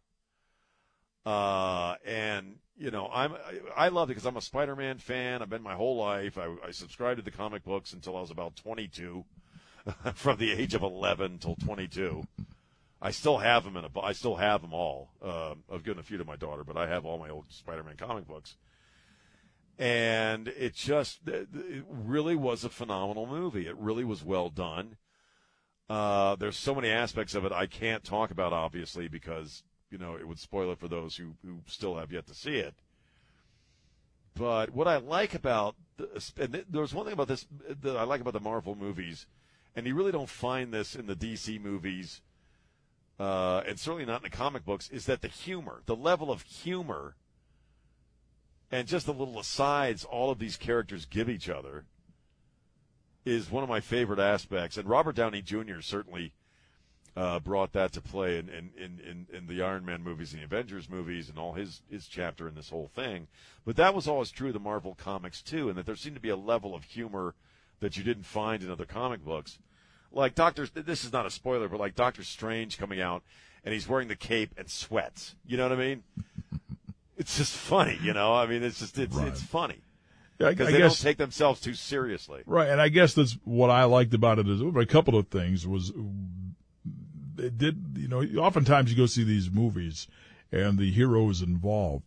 Uh, 1.25 1.95
and 2.05 2.55
you 2.75 2.91
know, 2.91 3.09
I'm 3.13 3.35
I, 3.77 3.89
love 3.89 4.09
it 4.09 4.15
because 4.15 4.25
I'm 4.25 4.37
a 4.37 4.41
Spider-Man 4.41 4.97
fan. 4.97 5.41
I've 5.41 5.49
been 5.51 5.61
my 5.61 5.75
whole 5.75 5.95
life. 5.95 6.37
I, 6.37 6.55
I 6.67 6.71
subscribed 6.71 7.19
to 7.19 7.23
the 7.23 7.31
comic 7.31 7.63
books 7.63 7.93
until 7.93 8.17
I 8.17 8.21
was 8.21 8.31
about 8.31 8.55
22, 8.55 9.23
from 10.15 10.39
the 10.39 10.51
age 10.51 10.73
of 10.73 10.81
11 10.81 11.37
till 11.37 11.55
22. 11.55 12.23
I 13.01 13.11
still 13.11 13.39
have 13.39 13.63
them 13.63 13.77
in 13.77 13.85
a. 13.85 13.99
I 13.99 14.11
still 14.11 14.35
have 14.35 14.61
them 14.61 14.73
all. 14.73 15.09
Uh, 15.21 15.55
I've 15.73 15.83
given 15.83 15.99
a 15.99 16.03
few 16.03 16.17
to 16.17 16.25
my 16.25 16.35
daughter, 16.35 16.63
but 16.63 16.77
I 16.77 16.87
have 16.87 17.05
all 17.05 17.17
my 17.17 17.29
old 17.29 17.51
Spider-Man 17.51 17.97
comic 17.97 18.27
books. 18.27 18.57
And 19.79 20.47
it 20.49 20.75
just 20.75 21.27
it 21.27 21.47
really 21.89 22.35
was 22.35 22.63
a 22.63 22.69
phenomenal 22.69 23.25
movie. 23.25 23.65
It 23.65 23.75
really 23.77 24.03
was 24.03 24.23
well 24.23 24.49
done. 24.49 24.97
Uh, 25.89 26.35
there's 26.35 26.57
so 26.57 26.75
many 26.75 26.89
aspects 26.89 27.33
of 27.33 27.43
it 27.43 27.51
I 27.51 27.65
can't 27.65 28.03
talk 28.03 28.29
about, 28.29 28.53
obviously, 28.53 29.07
because 29.07 29.63
you 29.89 29.97
know 29.97 30.15
it 30.15 30.27
would 30.27 30.39
spoil 30.39 30.71
it 30.71 30.79
for 30.79 30.87
those 30.87 31.15
who 31.15 31.33
who 31.43 31.61
still 31.65 31.97
have 31.97 32.11
yet 32.11 32.27
to 32.27 32.35
see 32.35 32.57
it. 32.57 32.75
But 34.35 34.69
what 34.69 34.87
I 34.87 34.97
like 34.97 35.33
about 35.33 35.75
this, 35.97 36.33
and 36.39 36.63
there's 36.69 36.93
one 36.93 37.05
thing 37.05 37.13
about 37.13 37.27
this 37.27 37.47
that 37.81 37.97
I 37.97 38.03
like 38.03 38.21
about 38.21 38.33
the 38.33 38.39
Marvel 38.39 38.75
movies, 38.75 39.25
and 39.75 39.87
you 39.87 39.95
really 39.95 40.11
don't 40.11 40.29
find 40.29 40.71
this 40.71 40.95
in 40.95 41.07
the 41.07 41.15
DC 41.15 41.59
movies, 41.59 42.21
uh, 43.19 43.61
and 43.67 43.79
certainly 43.79 44.05
not 44.05 44.17
in 44.17 44.23
the 44.23 44.35
comic 44.35 44.65
books, 44.65 44.89
is 44.89 45.05
that 45.05 45.21
the 45.21 45.27
humor, 45.27 45.81
the 45.85 45.95
level 45.95 46.31
of 46.31 46.41
humor, 46.43 47.15
and 48.71 48.87
just 48.87 49.05
the 49.05 49.13
little 49.13 49.39
asides 49.39 50.03
all 50.03 50.31
of 50.31 50.39
these 50.39 50.57
characters 50.57 51.05
give 51.05 51.29
each 51.29 51.49
other, 51.49 51.85
is 53.25 53.51
one 53.51 53.63
of 53.63 53.69
my 53.69 53.79
favorite 53.79 54.19
aspects. 54.19 54.77
And 54.77 54.87
Robert 54.87 55.15
Downey 55.15 55.41
Jr. 55.41 55.81
certainly 55.81 56.33
uh, 57.15 57.39
brought 57.39 57.73
that 57.73 57.91
to 57.91 58.01
play 58.01 58.37
in, 58.37 58.49
in, 58.49 58.71
in, 58.77 59.27
in, 59.31 59.47
the 59.47 59.61
Iron 59.61 59.85
Man 59.85 60.01
movies 60.01 60.31
and 60.31 60.41
the 60.41 60.45
Avengers 60.45 60.89
movies 60.89 61.29
and 61.29 61.37
all 61.37 61.53
his, 61.53 61.81
his 61.89 62.07
chapter 62.07 62.47
in 62.47 62.55
this 62.55 62.69
whole 62.69 62.89
thing. 62.95 63.27
But 63.65 63.75
that 63.75 63.93
was 63.93 64.07
always 64.07 64.31
true 64.31 64.47
of 64.47 64.53
the 64.53 64.59
Marvel 64.59 64.95
comics, 64.95 65.41
too, 65.41 65.67
and 65.67 65.77
that 65.77 65.85
there 65.85 65.95
seemed 65.95 66.15
to 66.15 66.21
be 66.21 66.29
a 66.29 66.37
level 66.37 66.73
of 66.73 66.85
humor 66.85 67.35
that 67.81 67.97
you 67.97 68.03
didn't 68.03 68.23
find 68.23 68.63
in 68.63 68.71
other 68.71 68.85
comic 68.85 69.25
books. 69.25 69.59
Like 70.11 70.35
Doctor, 70.35 70.67
this 70.67 71.03
is 71.05 71.13
not 71.13 71.25
a 71.25 71.31
spoiler, 71.31 71.67
but 71.67 71.79
like 71.79 71.95
Doctor 71.95 72.23
Strange 72.23 72.77
coming 72.77 73.01
out 73.01 73.23
and 73.63 73.73
he's 73.73 73.87
wearing 73.87 74.07
the 74.07 74.15
cape 74.15 74.51
and 74.57 74.69
sweats. 74.69 75.35
You 75.45 75.57
know 75.57 75.63
what 75.63 75.73
I 75.73 75.75
mean? 75.75 76.03
it's 77.17 77.37
just 77.37 77.53
funny, 77.53 77.97
you 78.01 78.13
know. 78.13 78.33
I 78.33 78.45
mean, 78.45 78.63
it's 78.63 78.79
just 78.79 78.97
it's 78.97 79.17
it's 79.17 79.41
funny 79.41 79.81
because 80.37 80.67
I 80.67 80.71
they 80.71 80.77
guess 80.79 81.01
don't 81.01 81.09
take 81.09 81.17
themselves 81.17 81.61
too 81.61 81.73
seriously. 81.73 82.43
Right, 82.45 82.69
and 82.69 82.81
I 82.81 82.89
guess 82.89 83.13
that's 83.13 83.37
what 83.43 83.69
I 83.69 83.83
liked 83.83 84.13
about 84.13 84.39
it 84.39 84.47
is 84.47 84.61
a 84.61 84.85
couple 84.85 85.17
of 85.17 85.27
things 85.27 85.67
was 85.67 85.91
it 87.37 87.57
did 87.57 87.97
you 87.97 88.07
know 88.07 88.21
oftentimes 88.41 88.91
you 88.91 88.97
go 88.97 89.05
see 89.05 89.23
these 89.23 89.49
movies 89.49 90.07
and 90.51 90.77
the 90.77 90.91
hero 90.91 91.29
is 91.29 91.41
involved. 91.41 92.05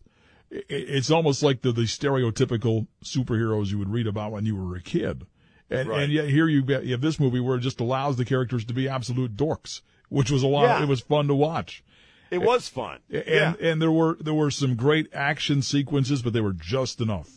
It's 0.51 1.11
almost 1.11 1.43
like 1.43 1.63
the, 1.63 1.73
the 1.73 1.83
stereotypical 1.83 2.87
superheroes 3.03 3.69
you 3.69 3.79
would 3.79 3.91
read 3.91 4.07
about 4.07 4.31
when 4.31 4.47
you 4.47 4.55
were 4.55 4.77
a 4.77 4.81
kid, 4.81 5.27
and 5.71 5.89
Right. 5.89 6.03
and 6.05 6.13
yet 6.13 6.29
here 6.29 6.49
you 6.49 6.65
have 6.93 7.01
this 7.01 7.19
movie 7.21 7.41
where 7.41 7.57
it 7.57 7.61
just 7.61 7.81
allows 7.81 8.17
the 8.17 8.25
characters 8.25 8.65
to 8.67 8.75
be 8.75 8.89
absolute 8.89 9.37
dorks, 9.37 9.81
which 10.09 10.31
was 10.31 10.43
a 10.43 10.47
lot. 10.47 10.65
Yeah. 10.79 10.83
It 10.83 10.89
was 10.89 11.01
fun 11.01 11.29
to 11.29 11.35
watch. 11.35 11.83
It 12.31 12.43
was 12.43 12.69
fun. 12.69 12.99
And 13.11 13.25
yeah. 13.27 13.55
and 13.61 13.81
there 13.81 13.93
were 13.93 14.17
there 14.21 14.35
were 14.35 14.51
some 14.51 14.75
great 14.77 15.09
action 15.13 15.63
sequences, 15.63 16.23
but 16.23 16.33
they 16.33 16.41
were 16.41 16.53
just 16.55 17.01
enough. 17.01 17.31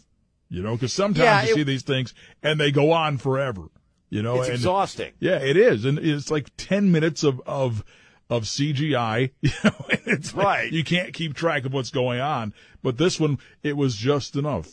You 0.50 0.64
know, 0.64 0.74
because 0.76 0.94
sometimes 0.94 1.24
Yeah, 1.24 1.44
you 1.44 1.52
it- 1.52 1.56
see 1.56 1.64
these 1.64 1.84
things 1.84 2.14
and 2.42 2.60
they 2.60 2.72
go 2.72 2.92
on 2.92 3.18
forever. 3.18 3.64
You 4.10 4.24
know, 4.24 4.38
It's 4.40 4.48
and 4.48 4.56
exhausting. 4.56 5.12
Yeah, 5.20 5.40
it 5.40 5.58
is, 5.58 5.84
and 5.84 6.00
it's 6.00 6.32
like 6.32 6.50
ten 6.58 6.92
minutes 6.92 7.24
of 7.24 7.42
of 7.46 7.84
of 8.30 8.44
CGI. 8.44 9.32
You 9.42 9.52
know, 9.64 9.72
it's 9.90 10.34
like 10.34 10.46
Right. 10.46 10.72
you 10.72 10.84
can't 10.84 11.14
keep 11.14 11.34
track 11.34 11.66
of 11.66 11.74
what's 11.74 11.92
going 11.92 12.20
on. 12.22 12.54
But 12.82 12.98
this 12.98 13.20
one, 13.20 13.38
it 13.64 13.76
was 13.78 13.96
just 13.98 14.36
enough. 14.38 14.70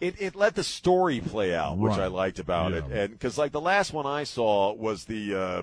It, 0.00 0.20
it 0.20 0.34
let 0.34 0.54
the 0.54 0.64
story 0.64 1.20
play 1.20 1.54
out, 1.54 1.78
which 1.78 1.90
Right. 1.92 2.00
I 2.00 2.06
liked 2.06 2.38
about 2.38 2.72
it. 2.72 2.84
And 2.90 3.12
because 3.12 3.38
like 3.38 3.52
the 3.52 3.60
last 3.60 3.92
one 3.92 4.06
I 4.06 4.24
saw 4.24 4.72
was 4.72 5.04
the 5.04 5.34
uh, 5.34 5.62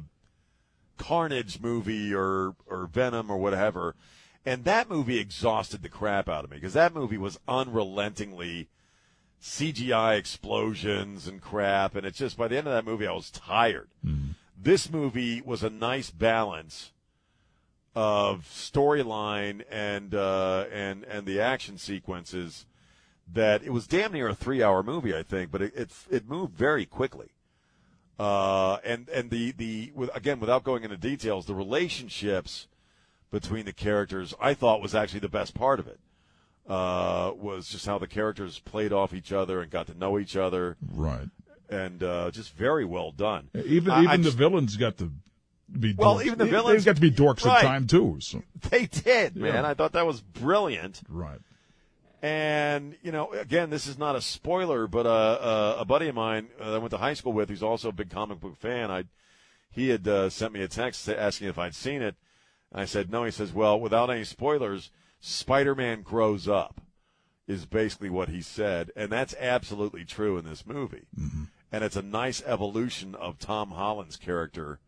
Carnage 0.98 1.60
movie 1.60 2.14
or 2.14 2.56
or 2.68 2.88
Venom 2.88 3.30
or 3.32 3.38
whatever, 3.38 3.96
and 4.46 4.64
that 4.66 4.90
movie 4.90 5.18
exhausted 5.20 5.82
the 5.84 5.90
crap 5.90 6.28
out 6.30 6.44
of 6.44 6.52
me 6.52 6.58
because 6.58 6.74
that 6.74 6.94
movie 6.94 7.18
was 7.18 7.40
unrelentingly 7.48 8.68
CGI 9.42 10.18
explosions 10.18 11.28
and 11.28 11.42
crap, 11.42 11.96
and 11.96 12.06
it's 12.06 12.20
just 12.20 12.38
by 12.38 12.48
the 12.48 12.58
end 12.58 12.68
of 12.68 12.74
that 12.74 12.86
movie 12.86 13.08
I 13.08 13.12
was 13.14 13.32
tired. 13.32 13.90
This 14.56 14.92
movie 14.92 15.42
was 15.42 15.64
a 15.64 15.70
nice 15.72 16.12
balance 16.12 16.92
of 17.96 18.46
storyline 18.46 19.64
and 19.70 20.14
uh, 20.16 20.66
and 20.72 21.04
and 21.06 21.26
the 21.26 21.40
action 21.42 21.78
sequences 21.78 22.66
that 23.34 23.64
it 23.64 23.72
was 23.72 23.88
damn 23.88 24.12
near 24.14 24.28
a 24.28 24.36
three 24.36 24.62
hour 24.64 24.84
movie, 24.84 25.16
I 25.16 25.24
think, 25.24 25.52
but 25.52 25.62
it 25.62 25.74
it, 25.76 25.92
it 26.10 26.30
moved 26.30 26.54
very 26.56 26.86
quickly. 26.86 27.30
Uh, 28.20 28.78
and 28.84 29.10
and 29.10 29.30
the 29.32 29.52
the 29.54 29.92
again 30.14 30.40
without 30.40 30.64
going 30.64 30.84
into 30.84 30.98
details, 30.98 31.46
the 31.46 31.56
relationships 31.56 32.68
between 33.32 33.66
the 33.66 33.74
characters 33.74 34.34
I 34.40 34.54
thought 34.54 34.82
was 34.82 34.94
actually 34.94 35.22
the 35.22 35.30
best 35.30 35.54
part 35.56 35.80
of 35.80 35.88
it. 35.88 36.00
Uh, 36.70 37.32
was 37.36 37.68
just 37.70 37.86
how 37.88 37.98
the 37.98 38.08
characters 38.08 38.60
played 38.60 38.94
off 38.94 39.14
each 39.14 39.32
other 39.34 39.62
and 39.62 39.72
got 39.72 39.88
to 39.88 39.98
know 39.98 40.20
each 40.20 40.36
other, 40.38 40.78
Right. 40.94 41.28
and 41.70 42.04
uh, 42.04 42.30
just 42.32 42.54
very 42.56 42.86
well 42.86 43.12
done. 43.12 43.50
Even 43.66 43.92
I- 43.92 44.02
I 44.02 44.04
even 44.04 44.22
the 44.22 44.26
just- 44.28 44.38
villains 44.38 44.78
got 44.78 44.98
to 45.00 45.12
be 45.78 45.96
Well, 45.98 46.18
dorks. 46.18 46.26
even 46.26 46.38
the 46.38 46.46
villains- 46.46 46.86
They've 46.86 46.94
got 46.94 46.96
to 46.98 47.02
be 47.02 47.12
dorks 47.12 47.44
Right. 47.46 47.64
at 47.64 47.68
time 47.68 47.88
too. 47.88 48.18
So. 48.22 48.44
They 48.70 48.86
did, 48.86 49.36
man. 49.36 49.56
Yeah. 49.56 49.68
I 49.70 49.74
thought 49.74 49.94
that 49.94 50.06
was 50.06 50.22
brilliant. 50.22 51.02
Right. 51.10 51.40
And 52.22 52.96
you 53.02 53.12
know, 53.12 53.32
again, 53.32 53.70
this 53.70 53.88
is 53.88 53.98
not 53.98 54.16
a 54.16 54.22
spoiler, 54.22 54.88
but 54.88 55.06
uh, 55.06 55.10
uh, 55.10 55.76
a 55.80 55.86
buddy 55.86 56.08
of 56.08 56.16
mine 56.16 56.50
uh, 56.60 56.70
that 56.70 56.76
I 56.76 56.78
went 56.78 56.92
to 56.92 56.98
high 56.98 57.16
school 57.16 57.34
with, 57.34 57.50
who's 57.50 57.64
also 57.64 57.90
a 57.90 57.94
big 57.94 58.12
comic 58.12 58.40
book 58.40 58.58
fan, 58.58 58.92
I 58.92 59.06
he 59.72 59.90
had 59.90 60.08
uh, 60.08 60.30
sent 60.30 60.54
me 60.54 60.62
a 60.62 60.68
text 60.68 61.08
asking 61.10 61.48
if 61.48 61.58
I'd 61.58 61.74
seen 61.74 62.02
it. 62.02 62.16
And 62.72 62.82
I 62.82 62.86
said 62.86 63.10
no. 63.10 63.24
He 63.24 63.32
says, 63.32 63.54
"Well, 63.54 63.80
without 63.80 64.10
any 64.10 64.24
spoilers, 64.24 64.92
Spider-Man 65.20 66.04
grows 66.04 66.48
up." 66.48 66.82
Is 67.48 67.66
basically 67.66 68.10
what 68.10 68.30
he 68.30 68.42
said, 68.42 68.92
and 68.96 69.12
that's 69.12 69.36
absolutely 69.38 70.06
true 70.06 70.38
in 70.38 70.46
this 70.46 70.66
movie. 70.66 71.08
And 71.72 71.84
it's 71.84 71.98
a 71.98 72.02
nice 72.02 72.42
evolution 72.46 73.16
of 73.16 73.40
Tom 73.40 73.72
Holland's 73.72 74.16
character, 74.16 74.80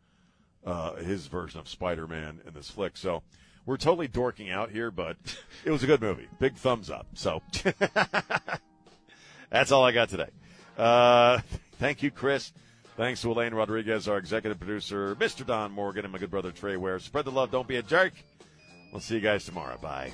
uh, 0.65 0.95
his 0.95 1.27
version 1.27 1.59
of 1.59 1.67
Spider-Man 1.67 2.41
in 2.45 2.53
this 2.53 2.69
flick. 2.69 2.95
So 2.95 3.23
we're 3.65 3.77
totally 3.77 4.07
dorking 4.07 4.49
out 4.49 4.71
here, 4.71 4.91
but 4.91 5.17
it 5.65 5.71
was 5.71 5.83
a 5.83 5.87
good 5.87 6.01
movie. 6.01 6.27
Big 6.39 6.55
thumbs 6.55 6.89
up. 6.89 7.07
So 7.13 7.41
that's 9.49 9.71
all 9.71 9.83
I 9.83 9.91
got 9.91 10.09
today. 10.09 10.29
Uh, 10.77 11.39
thank 11.79 12.03
you, 12.03 12.11
Chris. 12.11 12.51
Thanks 12.95 13.21
to 13.21 13.31
Elaine 13.31 13.55
Rodriguez, 13.55 14.07
our 14.07 14.17
executive 14.17 14.59
producer, 14.59 15.15
Mr. 15.15 15.45
Don 15.45 15.71
Morgan, 15.71 16.05
and 16.05 16.11
my 16.11 16.19
good 16.19 16.29
brother 16.29 16.51
Trey 16.51 16.77
Ware. 16.77 16.99
Spread 16.99 17.25
the 17.25 17.31
love. 17.31 17.49
Don't 17.49 17.67
be 17.67 17.77
a 17.77 17.81
jerk. 17.81 18.13
We'll 18.91 19.01
see 19.01 19.15
you 19.15 19.21
guys 19.21 19.45
tomorrow. 19.45 19.77
Bye. 19.81 20.11